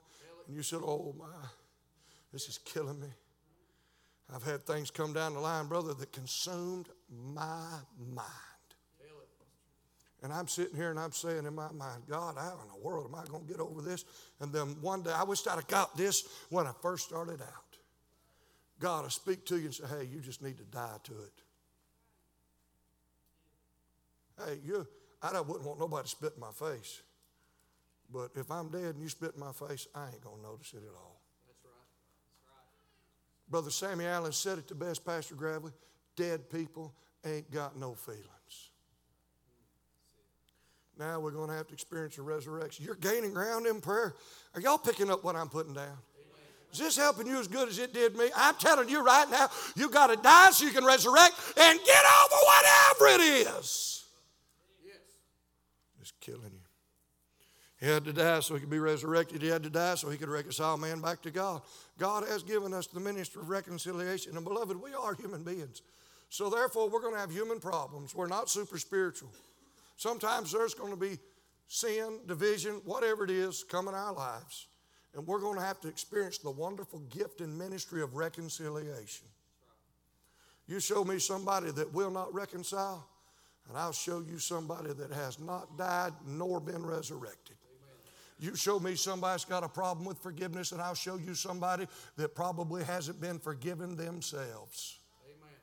and 0.48 0.56
you 0.56 0.64
said, 0.64 0.80
Oh 0.82 1.14
my, 1.20 1.26
this 2.34 2.50
is 2.50 2.58
killing 2.58 3.00
me. 3.00 3.10
I've 4.34 4.44
had 4.44 4.66
things 4.66 4.90
come 4.92 5.14
down 5.14 5.34
the 5.34 5.40
line, 5.40 5.68
brother, 5.68 5.94
that 5.94 6.12
consumed 6.14 6.88
my 7.10 7.68
mind. 8.14 8.28
And 10.24 10.32
I'm 10.32 10.48
sitting 10.48 10.76
here 10.76 10.92
and 10.92 11.00
I'm 11.00 11.12
saying 11.12 11.46
in 11.46 11.56
my 11.56 11.72
mind, 11.72 12.04
God, 12.08 12.36
how 12.38 12.60
in 12.62 12.68
the 12.68 12.80
world 12.82 13.08
am 13.10 13.16
I 13.16 13.26
going 13.26 13.46
to 13.46 13.52
get 13.52 13.60
over 13.60 13.82
this? 13.82 14.06
And 14.40 14.54
then 14.54 14.76
one 14.80 15.02
day, 15.02 15.12
I 15.12 15.24
wish 15.24 15.46
I'd 15.48 15.56
have 15.56 15.68
got 15.68 15.98
this 15.98 16.28
when 16.50 16.68
I 16.68 16.72
first 16.82 17.06
started 17.06 17.42
out. 17.42 17.78
God 18.80 19.04
will 19.04 19.10
speak 19.10 19.46
to 19.48 19.58
you 19.58 19.66
and 19.66 19.74
say, 19.74 19.86
hey, 19.88 20.08
you 20.12 20.20
just 20.20 20.44
need 20.44 20.58
to 20.58 20.64
die 20.66 20.98
to 21.04 21.12
it. 21.14 21.42
Hey, 24.46 24.60
you, 24.64 24.88
I 25.22 25.40
wouldn't 25.42 25.66
want 25.66 25.80
nobody 25.80 26.04
to 26.04 26.10
spit 26.10 26.34
in 26.36 26.42
my 26.42 26.52
face. 26.52 27.02
But 28.14 28.32
if 28.36 28.52
I'm 28.52 28.70
dead 28.70 28.96
and 28.96 29.02
you 29.02 29.10
spit 29.10 29.34
in 29.36 29.40
my 29.40 29.54
face, 29.54 29.88
I 29.96 30.08
ain't 30.08 30.22
going 30.22 30.38
to 30.38 30.44
notice 30.44 30.74
it 30.74 30.84
at 30.84 30.96
all. 30.96 31.21
Brother 33.52 33.70
Sammy 33.70 34.06
Allen 34.06 34.32
said 34.32 34.58
it 34.58 34.68
the 34.70 34.76
best, 34.76 35.06
Pastor 35.06 35.36
Gravely 35.36 35.74
dead 36.16 36.50
people 36.50 36.94
ain't 37.26 37.50
got 37.52 37.78
no 37.78 37.94
feelings. 37.94 38.26
Now 40.98 41.20
we're 41.20 41.32
going 41.32 41.50
to 41.50 41.56
have 41.56 41.68
to 41.68 41.74
experience 41.74 42.18
a 42.18 42.22
resurrection. 42.22 42.86
You're 42.86 42.96
gaining 42.96 43.34
ground 43.34 43.66
in 43.66 43.82
prayer. 43.82 44.14
Are 44.56 44.62
y'all 44.62 44.78
picking 44.78 45.10
up 45.10 45.24
what 45.24 45.36
I'm 45.36 45.50
putting 45.50 45.74
down? 45.74 45.98
Is 46.72 46.80
this 46.80 46.96
helping 46.96 47.28
you 47.28 47.40
as 47.40 47.48
good 47.48 47.68
as 47.68 47.80
it 47.80 47.94
did 47.94 48.16
me? 48.16 48.30
I'm 48.36 48.56
telling 48.56 48.88
you 48.88 49.04
right 49.04 49.30
now, 49.30 49.50
you 49.76 49.90
got 49.90 50.08
to 50.08 50.16
die 50.16 50.52
so 50.52 50.66
you 50.66 50.72
can 50.72 50.86
resurrect 50.86 51.34
and 51.58 51.80
get 51.80 52.04
over 52.24 52.36
whatever 52.46 53.16
it 53.16 53.22
is. 53.22 54.06
It's 56.00 56.14
killing 56.22 56.52
you. 56.54 56.62
He 57.82 57.88
had 57.88 58.06
to 58.06 58.14
die 58.14 58.40
so 58.42 58.54
he 58.54 58.60
could 58.60 58.70
be 58.70 58.80
resurrected. 58.80 59.42
He 59.42 59.48
had 59.48 59.64
to 59.64 59.70
die 59.70 59.96
so 59.96 60.10
he 60.10 60.18
could 60.18 60.30
reconcile 60.30 60.78
man 60.78 61.02
back 61.02 61.24
to 61.24 61.32
God. 61.32 61.64
God 62.02 62.28
has 62.28 62.42
given 62.42 62.74
us 62.74 62.88
the 62.88 63.00
ministry 63.00 63.44
of 63.44 63.50
reconciliation. 63.50 64.36
And 64.36 64.44
beloved, 64.44 64.76
we 64.76 64.92
are 64.96 65.14
human 65.14 65.44
beings. 65.44 65.84
So 66.30 66.50
therefore, 66.50 66.90
we're 66.90 67.00
going 67.00 67.14
to 67.14 67.20
have 67.20 67.30
human 67.30 67.60
problems. 67.60 68.16
We're 68.16 68.26
not 68.26 68.50
super 68.50 68.80
spiritual. 68.80 69.30
Sometimes 69.98 70.52
there's 70.52 70.74
going 70.74 70.90
to 70.90 70.98
be 70.98 71.20
sin, 71.68 72.18
division, 72.26 72.82
whatever 72.86 73.24
it 73.24 73.30
is, 73.30 73.64
come 73.64 73.88
in 73.88 73.94
our 73.94 74.14
lives. 74.14 74.66
And 75.14 75.28
we're 75.28 75.42
going 75.42 75.60
to 75.60 75.64
have 75.64 75.80
to 75.82 75.90
experience 75.90 76.40
the 76.40 76.50
wonderful 76.50 77.02
gift 77.02 77.40
and 77.40 77.56
ministry 77.56 78.02
of 78.02 78.16
reconciliation. 78.16 79.28
You 80.68 80.80
show 80.80 81.04
me 81.04 81.20
somebody 81.20 81.70
that 81.70 81.94
will 81.94 82.10
not 82.10 82.34
reconcile, 82.34 83.08
and 83.70 83.78
I'll 83.78 83.92
show 83.92 84.24
you 84.28 84.40
somebody 84.40 84.92
that 84.92 85.12
has 85.12 85.38
not 85.38 85.78
died 85.78 86.14
nor 86.26 86.60
been 86.60 86.84
resurrected. 86.84 87.58
You 88.42 88.56
show 88.56 88.80
me 88.80 88.96
somebody 88.96 89.34
that's 89.34 89.46
got 89.46 89.64
a 89.64 89.70
problem 89.70 90.04
with 90.04 90.18
forgiveness, 90.18 90.72
and 90.72 90.82
I'll 90.82 90.96
show 90.96 91.16
you 91.16 91.36
somebody 91.36 91.86
that 92.18 92.34
probably 92.34 92.84
hasn't 92.84 93.22
been 93.22 93.38
forgiven 93.38 93.96
themselves. 93.96 94.98
Amen. 95.24 95.56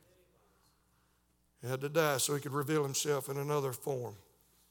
He 1.60 1.68
had 1.68 1.80
to 1.80 1.88
die 1.88 2.18
so 2.18 2.36
he 2.36 2.40
could 2.40 2.52
reveal 2.52 2.84
himself 2.84 3.28
in 3.28 3.36
another 3.36 3.72
form. 3.72 4.14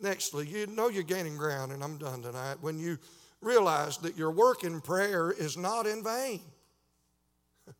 Nextly, 0.01 0.47
you 0.47 0.67
know 0.67 0.87
you're 0.87 1.03
gaining 1.03 1.35
ground, 1.35 1.73
and 1.73 1.83
I'm 1.83 1.97
done 1.97 2.21
tonight, 2.21 2.55
when 2.61 2.79
you 2.79 2.97
realize 3.41 3.97
that 3.97 4.17
your 4.17 4.31
work 4.31 4.63
in 4.63 4.79
prayer 4.79 5.31
is 5.31 5.57
not 5.57 5.85
in 5.85 6.01
vain. 6.01 6.39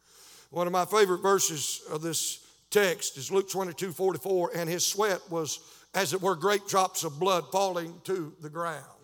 One 0.50 0.68
of 0.68 0.74
my 0.74 0.84
favorite 0.84 1.22
verses 1.22 1.84
of 1.90 2.02
this 2.02 2.46
text 2.70 3.18
is 3.18 3.32
Luke 3.32 3.50
22 3.50 3.94
44, 3.94 4.52
and 4.56 4.70
his 4.70 4.86
sweat 4.86 5.22
was, 5.30 5.60
as 5.94 6.12
it 6.12 6.22
were, 6.22 6.36
great 6.36 6.68
drops 6.68 7.06
of 7.06 7.18
blood 7.18 7.46
falling 7.50 8.02
to 8.04 8.34
the 8.42 8.50
ground. 8.50 8.97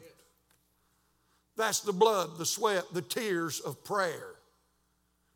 That's 1.56 1.82
the 1.82 1.94
blood, 1.94 2.38
the 2.38 2.46
sweat, 2.46 2.86
the 2.94 3.02
tears 3.02 3.60
of 3.60 3.84
prayer. 3.84 4.36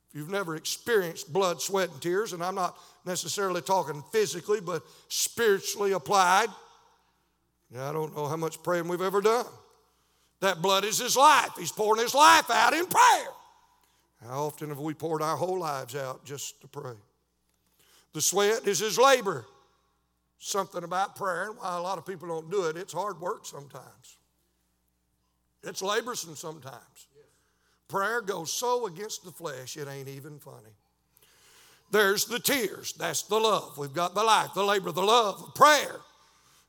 If 0.09 0.15
you've 0.15 0.29
never 0.29 0.55
experienced 0.55 1.31
blood, 1.31 1.61
sweat, 1.61 1.89
and 1.89 2.01
tears, 2.01 2.33
and 2.33 2.43
I'm 2.43 2.55
not 2.55 2.77
necessarily 3.05 3.61
talking 3.61 4.03
physically, 4.11 4.61
but 4.61 4.83
spiritually 5.09 5.91
applied, 5.91 6.47
I 7.77 7.91
don't 7.91 8.15
know 8.15 8.27
how 8.27 8.37
much 8.37 8.63
praying 8.63 8.87
we've 8.87 9.01
ever 9.01 9.21
done. 9.21 9.45
That 10.39 10.61
blood 10.61 10.85
is 10.85 10.99
his 10.99 11.17
life. 11.17 11.49
He's 11.57 11.71
pouring 11.71 12.01
his 12.01 12.15
life 12.15 12.49
out 12.49 12.73
in 12.73 12.85
prayer. 12.85 13.27
How 14.25 14.45
often 14.45 14.69
have 14.69 14.79
we 14.79 14.93
poured 14.93 15.21
our 15.21 15.35
whole 15.35 15.59
lives 15.59 15.95
out 15.95 16.25
just 16.25 16.61
to 16.61 16.67
pray? 16.67 16.95
The 18.13 18.21
sweat 18.21 18.67
is 18.67 18.79
his 18.79 18.97
labor. 18.97 19.45
Something 20.39 20.83
about 20.83 21.15
prayer, 21.15 21.49
and 21.49 21.57
why 21.57 21.77
a 21.77 21.81
lot 21.81 21.97
of 21.97 22.05
people 22.05 22.27
don't 22.27 22.49
do 22.49 22.63
it, 22.65 22.77
it's 22.77 22.93
hard 22.93 23.19
work 23.19 23.45
sometimes. 23.45 24.17
It's 25.67 25.81
laborsome 25.81 26.37
sometimes. 26.37 27.07
Prayer 27.87 28.21
goes 28.21 28.51
so 28.51 28.85
against 28.85 29.23
the 29.23 29.31
flesh, 29.31 29.77
it 29.77 29.87
ain't 29.87 30.09
even 30.09 30.39
funny. 30.39 30.75
There's 31.89 32.25
the 32.25 32.39
tears. 32.39 32.93
That's 32.93 33.23
the 33.23 33.37
love. 33.37 33.77
We've 33.77 33.93
got 33.93 34.13
the 34.13 34.23
life, 34.23 34.53
the 34.53 34.63
labor, 34.63 34.91
the 34.91 35.01
love 35.01 35.41
of 35.41 35.55
prayer. 35.55 35.95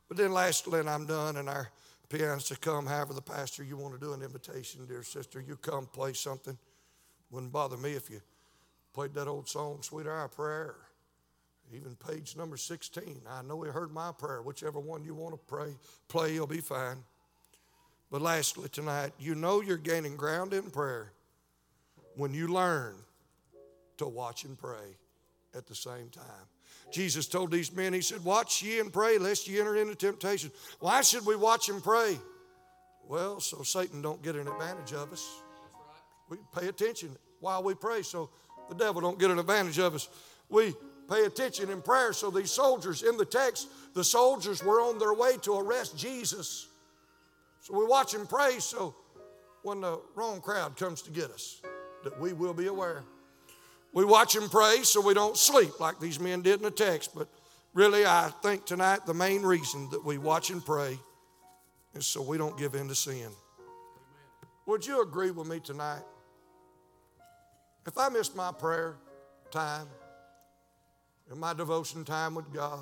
But 0.07 0.17
then 0.17 0.33
lastly, 0.33 0.79
and 0.79 0.89
I'm 0.89 1.07
done, 1.07 1.37
and 1.37 1.49
our 1.49 1.71
pianist 2.09 2.49
to 2.49 2.57
come, 2.57 2.87
however, 2.87 3.15
the 3.15 3.21
pastor, 3.21 3.65
you 3.65 3.77
want 3.77 3.95
to 3.95 4.01
do 4.01 4.13
an 4.13 4.23
invitation, 4.23 4.87
dear 4.87 5.03
sister, 5.03 5.41
you 5.41 5.57
come 5.57 5.87
play 5.87 6.13
something. 6.13 6.57
Wouldn't 7.31 7.53
bother 7.53 7.77
me 7.77 7.93
if 7.93 8.09
you 8.09 8.21
played 8.95 9.13
that 9.15 9.27
old 9.27 9.49
song, 9.49 9.83
Sweet 9.83 10.07
Hour 10.07 10.29
Prayer. 10.29 10.77
Even 11.75 11.97
page 11.97 12.35
number 12.37 12.57
16. 12.57 13.21
I 13.29 13.43
know 13.43 13.61
he 13.63 13.71
heard 13.71 13.93
my 13.93 14.13
prayer. 14.13 14.41
Whichever 14.41 14.81
one 14.81 15.05
you 15.05 15.15
want 15.15 15.35
to 15.35 15.41
pray, 15.47 15.75
play, 16.09 16.33
you'll 16.33 16.47
be 16.47 16.61
fine. 16.61 16.97
But 18.11 18.23
lastly, 18.23 18.69
tonight, 18.69 19.13
you 19.19 19.35
know 19.35 19.61
you're 19.61 19.77
gaining 19.77 20.17
ground 20.17 20.55
in 20.55 20.71
prayer 20.71 21.13
when 22.17 22.33
you 22.33 22.49
learn 22.49 22.95
to 23.99 24.07
watch 24.07 24.45
and 24.45 24.59
pray 24.59 24.97
at 25.55 25.67
the 25.67 25.75
same 25.75 26.09
time. 26.09 26.47
Jesus 26.91 27.27
told 27.27 27.51
these 27.51 27.75
men, 27.75 27.93
He 27.93 28.01
said, 28.01 28.25
Watch 28.25 28.63
ye 28.63 28.81
and 28.81 28.93
pray, 28.93 29.19
lest 29.19 29.47
ye 29.47 29.61
enter 29.61 29.77
into 29.77 29.95
temptation. 29.95 30.51
Why 30.81 31.03
should 31.03 31.27
we 31.27 31.37
watch 31.37 31.69
and 31.69 31.83
pray? 31.83 32.19
Well, 33.07 33.41
so 33.41 33.63
Satan 33.63 34.01
don't 34.01 34.23
get 34.23 34.37
an 34.37 34.49
advantage 34.49 34.93
of 34.93 35.13
us. 35.13 35.29
We 36.29 36.39
pay 36.59 36.69
attention 36.69 37.17
while 37.41 37.63
we 37.63 37.75
pray, 37.75 38.03
so 38.03 38.31
the 38.69 38.75
devil 38.75 39.01
don't 39.01 39.19
get 39.19 39.31
an 39.31 39.39
advantage 39.39 39.79
of 39.79 39.95
us. 39.95 40.09
We 40.49 40.75
pay 41.11 41.25
attention 41.25 41.71
in 41.71 41.83
prayer. 41.83 42.13
So 42.13 42.31
these 42.31 42.51
soldiers 42.51 43.03
in 43.03 43.17
the 43.17 43.25
text, 43.25 43.69
the 43.95 44.05
soldiers 44.05 44.63
were 44.63 44.81
on 44.81 44.99
their 44.99 45.15
way 45.15 45.37
to 45.43 45.59
arrest 45.59 45.97
Jesus. 45.97 46.68
So 47.61 47.79
we 47.79 47.85
watch 47.85 48.15
and 48.15 48.29
pray 48.29 48.59
so 48.59 48.95
when 49.63 49.81
the 49.81 50.01
wrong 50.15 50.41
crowd 50.41 50.77
comes 50.77 51.03
to 51.03 51.11
get 51.11 51.31
us, 51.31 51.61
that 52.05 52.19
we 52.21 52.33
will 52.33 52.55
be 52.55 52.67
aware. 52.69 53.05
We 53.93 54.05
watch 54.05 54.37
and 54.37 54.51
pray 54.51 54.83
so 54.83 55.01
we 55.01 55.15
don't 55.15 55.37
sleep 55.37 55.81
like 55.81 55.99
these 55.99 56.21
men 56.21 56.43
did 56.43 56.57
in 56.57 56.63
the 56.63 56.71
text. 56.71 57.15
But 57.15 57.29
really, 57.75 58.07
I 58.07 58.31
think 58.43 58.65
tonight 58.65 59.07
the 59.07 59.15
main 59.15 59.43
reason 59.43 59.89
that 59.91 60.05
we 60.05 60.19
watch 60.19 60.51
and 60.51 60.65
pray 60.65 60.99
is 61.95 62.07
so 62.07 62.23
we 62.23 62.39
don't 62.39 62.57
give 62.57 62.75
in 62.75 62.89
to 62.89 62.95
sin. 62.95 63.31
Would 64.67 64.87
you 64.87 65.03
agree 65.03 65.31
with 65.31 65.49
me 65.49 65.61
tonight? 65.61 66.03
If 67.87 67.97
I 67.97 68.11
miss 68.11 68.35
my 68.35 68.53
prayer 68.53 68.97
time 69.51 69.87
and 71.31 71.41
my 71.41 71.55
devotion 71.55 72.05
time 72.05 72.35
with 72.35 72.53
God, 72.53 72.81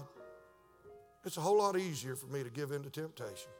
it's 1.24 1.36
a 1.36 1.40
whole 1.40 1.58
lot 1.58 1.78
easier 1.78 2.16
for 2.16 2.26
me 2.26 2.42
to 2.42 2.50
give 2.50 2.72
in 2.72 2.82
to 2.82 2.90
temptation. 2.90 3.50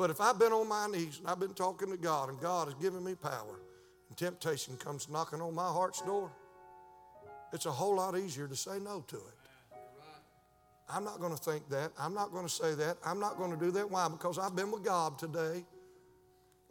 But 0.00 0.08
if 0.08 0.18
I've 0.18 0.38
been 0.38 0.54
on 0.54 0.66
my 0.66 0.86
knees 0.86 1.18
and 1.18 1.28
I've 1.28 1.38
been 1.38 1.52
talking 1.52 1.90
to 1.90 1.96
God 1.98 2.30
and 2.30 2.40
God 2.40 2.68
has 2.68 2.74
given 2.76 3.04
me 3.04 3.14
power, 3.14 3.60
and 4.08 4.16
temptation 4.16 4.78
comes 4.78 5.10
knocking 5.10 5.42
on 5.42 5.54
my 5.54 5.68
heart's 5.68 6.00
door, 6.00 6.32
it's 7.52 7.66
a 7.66 7.70
whole 7.70 7.96
lot 7.96 8.16
easier 8.16 8.48
to 8.48 8.56
say 8.56 8.78
no 8.78 9.04
to 9.08 9.16
it. 9.16 9.76
I'm 10.88 11.04
not 11.04 11.20
going 11.20 11.36
to 11.36 11.42
think 11.42 11.68
that. 11.68 11.92
I'm 11.98 12.14
not 12.14 12.32
going 12.32 12.46
to 12.46 12.50
say 12.50 12.74
that. 12.76 12.96
I'm 13.04 13.20
not 13.20 13.36
going 13.36 13.50
to 13.50 13.58
do 13.58 13.70
that. 13.72 13.90
Why? 13.90 14.08
Because 14.08 14.38
I've 14.38 14.56
been 14.56 14.70
with 14.70 14.82
God 14.82 15.18
today, 15.18 15.66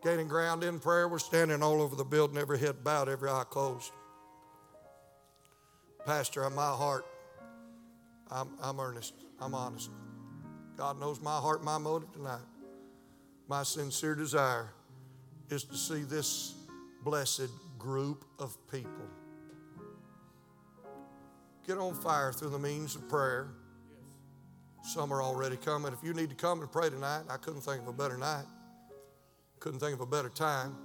gaining 0.04 0.28
ground 0.28 0.64
in 0.64 0.80
prayer. 0.80 1.08
We're 1.08 1.20
standing 1.20 1.62
all 1.62 1.84
over 1.84 1.96
the 1.96 2.04
building, 2.04 2.36
every 2.36 2.58
head 2.58 2.84
bowed, 2.84 3.10
every 3.10 3.30
eye 3.30 3.44
closed. 3.48 3.92
Pastor, 6.04 6.48
in 6.48 6.56
my 6.56 6.72
heart, 6.72 7.06
I'm, 8.32 8.50
I'm 8.60 8.80
earnest. 8.80 9.14
I'm 9.40 9.54
honest. 9.54 9.92
God 10.76 11.00
knows 11.00 11.22
my 11.22 11.38
heart, 11.38 11.64
my 11.64 11.78
motive 11.78 12.12
tonight. 12.12 12.40
My 13.50 13.64
sincere 13.64 14.14
desire 14.14 14.70
is 15.50 15.64
to 15.64 15.76
see 15.76 16.04
this 16.04 16.54
blessed 17.04 17.50
group 17.80 18.24
of 18.38 18.56
people 18.72 18.92
get 21.66 21.80
on 21.80 21.96
fire 21.96 22.32
through 22.32 22.50
the 22.50 22.60
means 22.60 22.96
of 22.96 23.10
prayer. 23.10 23.48
Some 24.84 25.12
are 25.12 25.22
already 25.22 25.58
coming. 25.58 25.94
If 25.94 26.04
you 26.04 26.14
need 26.14 26.30
to 26.30 26.36
come 26.36 26.62
and 26.62 26.72
pray 26.72 26.92
tonight, 26.92 27.24
I 27.28 27.38
couldn't 27.38 27.62
think 27.62 27.82
of 27.82 27.88
a 27.88 27.94
better 27.94 28.18
night. 28.18 28.46
Couldn't 29.60 29.80
think 29.80 29.94
of 29.94 30.02
a 30.02 30.06
better 30.06 30.30
time. 30.30 30.76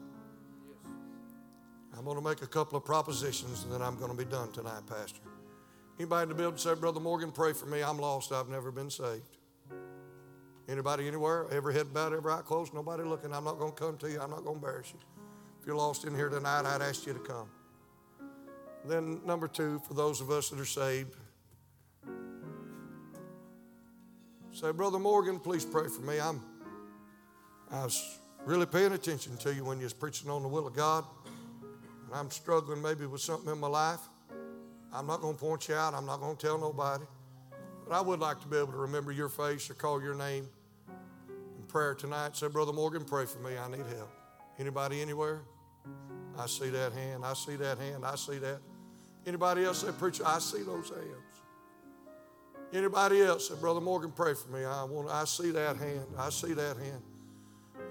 I'm 1.96 2.04
going 2.04 2.16
to 2.16 2.24
make 2.24 2.40
a 2.40 2.46
couple 2.46 2.78
of 2.78 2.84
propositions 2.84 3.64
and 3.64 3.72
then 3.72 3.82
I'm 3.82 3.96
going 3.96 4.10
to 4.10 4.16
be 4.16 4.24
done 4.24 4.52
tonight, 4.52 4.82
Pastor. 4.86 5.20
Anybody 5.98 6.24
in 6.24 6.28
the 6.30 6.34
building 6.34 6.58
say, 6.58 6.74
Brother 6.74 7.00
Morgan, 7.00 7.30
pray 7.30 7.52
for 7.52 7.66
me. 7.66 7.82
I'm 7.82 7.98
lost. 7.98 8.32
I've 8.32 8.48
never 8.48 8.72
been 8.72 8.90
saved. 8.90 9.36
Anybody 10.68 11.06
anywhere? 11.06 11.46
Every 11.50 11.74
head 11.74 11.92
bowed, 11.92 12.14
every 12.14 12.32
eye 12.32 12.40
closed, 12.42 12.72
nobody 12.72 13.02
looking. 13.02 13.34
I'm 13.34 13.44
not 13.44 13.58
going 13.58 13.72
to 13.72 13.78
come 13.78 13.96
to 13.98 14.10
you. 14.10 14.20
I'm 14.20 14.30
not 14.30 14.44
going 14.44 14.60
to 14.60 14.66
embarrass 14.66 14.92
you. 14.92 15.00
If 15.60 15.66
you're 15.66 15.76
lost 15.76 16.04
in 16.04 16.14
here 16.14 16.28
tonight, 16.28 16.64
I'd 16.64 16.82
ask 16.82 17.06
you 17.06 17.12
to 17.12 17.18
come. 17.18 17.48
Then, 18.86 19.20
number 19.24 19.48
two, 19.48 19.80
for 19.86 19.94
those 19.94 20.20
of 20.20 20.30
us 20.30 20.50
that 20.50 20.60
are 20.60 20.64
saved, 20.64 21.16
say, 24.52 24.72
Brother 24.72 24.98
Morgan, 24.98 25.38
please 25.38 25.64
pray 25.64 25.88
for 25.88 26.02
me. 26.02 26.20
I'm, 26.20 26.42
I 27.70 27.84
was 27.84 28.18
really 28.44 28.66
paying 28.66 28.92
attention 28.92 29.36
to 29.38 29.54
you 29.54 29.64
when 29.64 29.78
you 29.78 29.84
was 29.84 29.92
preaching 29.92 30.30
on 30.30 30.42
the 30.42 30.48
will 30.48 30.66
of 30.66 30.74
God. 30.74 31.04
And 32.06 32.14
I'm 32.14 32.30
struggling 32.30 32.80
maybe 32.80 33.06
with 33.06 33.20
something 33.20 33.50
in 33.50 33.58
my 33.58 33.68
life. 33.68 34.00
I'm 34.92 35.06
not 35.06 35.20
going 35.20 35.34
to 35.34 35.40
point 35.40 35.68
you 35.68 35.74
out. 35.74 35.92
I'm 35.94 36.06
not 36.06 36.20
going 36.20 36.36
to 36.36 36.46
tell 36.46 36.58
nobody. 36.58 37.04
But 37.86 37.94
I 37.94 38.00
would 38.00 38.20
like 38.20 38.40
to 38.40 38.48
be 38.48 38.56
able 38.56 38.72
to 38.72 38.78
remember 38.78 39.12
your 39.12 39.28
face 39.28 39.68
or 39.68 39.74
call 39.74 40.02
your 40.02 40.14
name 40.14 40.48
in 40.88 41.64
prayer 41.68 41.94
tonight. 41.94 42.36
Say, 42.36 42.48
Brother 42.48 42.72
Morgan, 42.72 43.04
pray 43.04 43.26
for 43.26 43.38
me. 43.40 43.58
I 43.58 43.70
need 43.70 43.86
help. 43.86 44.10
Anybody 44.58 45.02
anywhere? 45.02 45.42
I 46.38 46.46
see 46.46 46.70
that 46.70 46.92
hand. 46.92 47.24
I 47.24 47.34
see 47.34 47.56
that 47.56 47.78
hand. 47.78 48.04
I 48.04 48.16
see 48.16 48.38
that. 48.38 48.60
Anybody 49.26 49.64
else 49.64 49.78
say, 49.78 49.92
Preacher, 49.98 50.24
I 50.26 50.38
see 50.38 50.62
those 50.62 50.88
hands. 50.88 51.34
Anybody 52.72 53.22
else 53.22 53.48
say, 53.48 53.54
Brother 53.54 53.80
Morgan, 53.80 54.10
pray 54.10 54.34
for 54.34 54.48
me. 54.50 54.64
I 54.64 54.84
want 54.84 55.08
I 55.08 55.24
see 55.24 55.50
that 55.52 55.76
hand. 55.76 56.06
I 56.18 56.30
see 56.30 56.54
that 56.54 56.76
hand. 56.76 57.02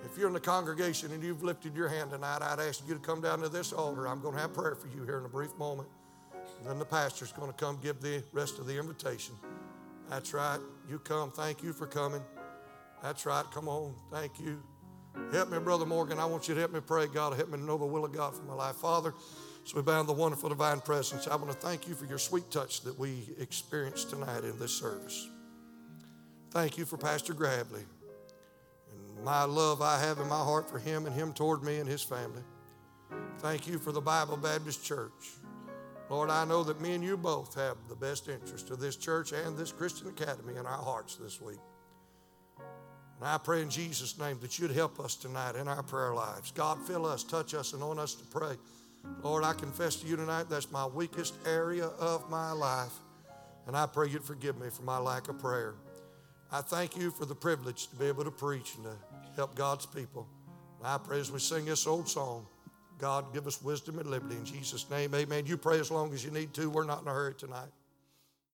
If 0.03 0.17
you're 0.17 0.27
in 0.27 0.33
the 0.33 0.39
congregation 0.39 1.11
and 1.11 1.23
you've 1.23 1.43
lifted 1.43 1.75
your 1.75 1.87
hand 1.87 2.11
tonight, 2.11 2.41
I'd 2.41 2.59
ask 2.59 2.85
you 2.87 2.93
to 2.93 2.99
come 2.99 3.21
down 3.21 3.39
to 3.39 3.49
this 3.49 3.71
altar. 3.71 4.07
I'm 4.07 4.21
going 4.21 4.35
to 4.35 4.41
have 4.41 4.53
prayer 4.53 4.75
for 4.75 4.87
you 4.87 5.03
here 5.05 5.19
in 5.19 5.25
a 5.25 5.29
brief 5.29 5.55
moment. 5.57 5.87
And 6.59 6.67
then 6.67 6.79
the 6.79 6.85
pastor's 6.85 7.31
going 7.31 7.51
to 7.51 7.57
come 7.57 7.79
give 7.81 8.01
the 8.01 8.23
rest 8.33 8.59
of 8.59 8.67
the 8.67 8.77
invitation. 8.77 9.35
That's 10.09 10.33
right. 10.33 10.59
You 10.89 10.99
come. 10.99 11.31
Thank 11.31 11.63
you 11.63 11.73
for 11.73 11.87
coming. 11.87 12.21
That's 13.01 13.25
right. 13.25 13.45
Come 13.53 13.67
on. 13.67 13.95
Thank 14.11 14.39
you. 14.39 14.61
Help 15.31 15.51
me, 15.51 15.59
Brother 15.59 15.85
Morgan. 15.85 16.19
I 16.19 16.25
want 16.25 16.47
you 16.47 16.55
to 16.55 16.59
help 16.59 16.73
me 16.73 16.79
pray, 16.79 17.07
God. 17.07 17.35
Help 17.35 17.49
me 17.49 17.57
to 17.57 17.63
know 17.63 17.77
the 17.77 17.85
will 17.85 18.05
of 18.05 18.11
God 18.11 18.35
for 18.35 18.43
my 18.43 18.53
life. 18.53 18.75
Father, 18.75 19.13
so 19.63 19.77
we 19.77 19.81
bow 19.81 20.01
in 20.01 20.07
the 20.07 20.13
wonderful 20.13 20.49
divine 20.49 20.81
presence. 20.81 21.27
I 21.27 21.35
want 21.35 21.51
to 21.51 21.57
thank 21.57 21.87
you 21.87 21.95
for 21.95 22.05
your 22.05 22.17
sweet 22.17 22.49
touch 22.51 22.81
that 22.81 22.97
we 22.97 23.29
experienced 23.39 24.09
tonight 24.09 24.43
in 24.43 24.57
this 24.59 24.73
service. 24.73 25.29
Thank 26.51 26.77
you 26.77 26.85
for 26.85 26.97
Pastor 26.97 27.33
Gravely 27.33 27.81
and 29.15 29.25
my 29.25 29.43
love 29.43 29.81
I 29.81 29.99
have 29.99 30.19
in 30.19 30.27
my 30.27 30.43
heart 30.43 30.69
for 30.69 30.79
him 30.79 31.05
and 31.05 31.15
him 31.15 31.33
toward 31.33 31.63
me 31.63 31.77
and 31.77 31.89
his 31.89 32.03
family. 32.03 32.41
Thank 33.39 33.67
you 33.67 33.79
for 33.79 33.91
the 33.91 34.01
Bible 34.01 34.37
Baptist 34.37 34.83
Church. 34.83 35.11
Lord, 36.13 36.29
I 36.29 36.45
know 36.45 36.63
that 36.65 36.79
me 36.79 36.93
and 36.93 37.03
you 37.03 37.17
both 37.17 37.55
have 37.55 37.75
the 37.89 37.95
best 37.95 38.29
interest 38.29 38.69
of 38.69 38.79
this 38.79 38.95
church 38.95 39.31
and 39.31 39.57
this 39.57 39.71
Christian 39.71 40.09
Academy 40.09 40.57
in 40.57 40.65
our 40.67 40.77
hearts 40.77 41.15
this 41.15 41.41
week. 41.41 41.57
And 42.59 43.27
I 43.27 43.39
pray 43.39 43.63
in 43.63 43.69
Jesus' 43.71 44.19
name 44.19 44.37
that 44.41 44.59
you'd 44.59 44.69
help 44.69 44.99
us 44.99 45.15
tonight 45.15 45.55
in 45.55 45.67
our 45.67 45.81
prayer 45.81 46.13
lives. 46.13 46.51
God, 46.51 46.77
fill 46.85 47.07
us, 47.07 47.23
touch 47.23 47.55
us, 47.55 47.73
and 47.73 47.81
on 47.81 47.97
us 47.97 48.13
to 48.13 48.25
pray. 48.25 48.57
Lord, 49.23 49.43
I 49.43 49.53
confess 49.53 49.95
to 49.97 50.07
you 50.07 50.15
tonight 50.15 50.51
that's 50.51 50.71
my 50.71 50.85
weakest 50.85 51.33
area 51.47 51.87
of 51.87 52.29
my 52.29 52.51
life. 52.51 52.93
And 53.65 53.75
I 53.75 53.87
pray 53.87 54.09
you'd 54.09 54.23
forgive 54.23 54.59
me 54.59 54.69
for 54.69 54.83
my 54.83 54.99
lack 54.99 55.29
of 55.29 55.39
prayer. 55.39 55.73
I 56.51 56.61
thank 56.61 56.95
you 56.95 57.09
for 57.09 57.25
the 57.25 57.33
privilege 57.33 57.87
to 57.87 57.95
be 57.95 58.05
able 58.05 58.23
to 58.23 58.31
preach 58.31 58.75
and 58.75 58.83
to 58.83 58.95
help 59.35 59.55
God's 59.55 59.87
people. 59.87 60.27
And 60.77 60.87
I 60.87 60.99
pray 60.99 61.19
as 61.19 61.31
we 61.31 61.39
sing 61.39 61.65
this 61.65 61.87
old 61.87 62.07
song, 62.07 62.45
God, 62.99 63.33
give 63.33 63.47
us 63.47 63.61
wisdom 63.61 63.99
and 63.99 64.09
liberty. 64.09 64.35
In 64.35 64.45
Jesus' 64.45 64.89
name, 64.89 65.13
amen. 65.13 65.45
You 65.45 65.57
pray 65.57 65.79
as 65.79 65.91
long 65.91 66.13
as 66.13 66.23
you 66.23 66.31
need 66.31 66.53
to. 66.53 66.69
We're 66.69 66.85
not 66.85 67.01
in 67.01 67.07
a 67.07 67.13
hurry 67.13 67.33
tonight. 67.33 67.69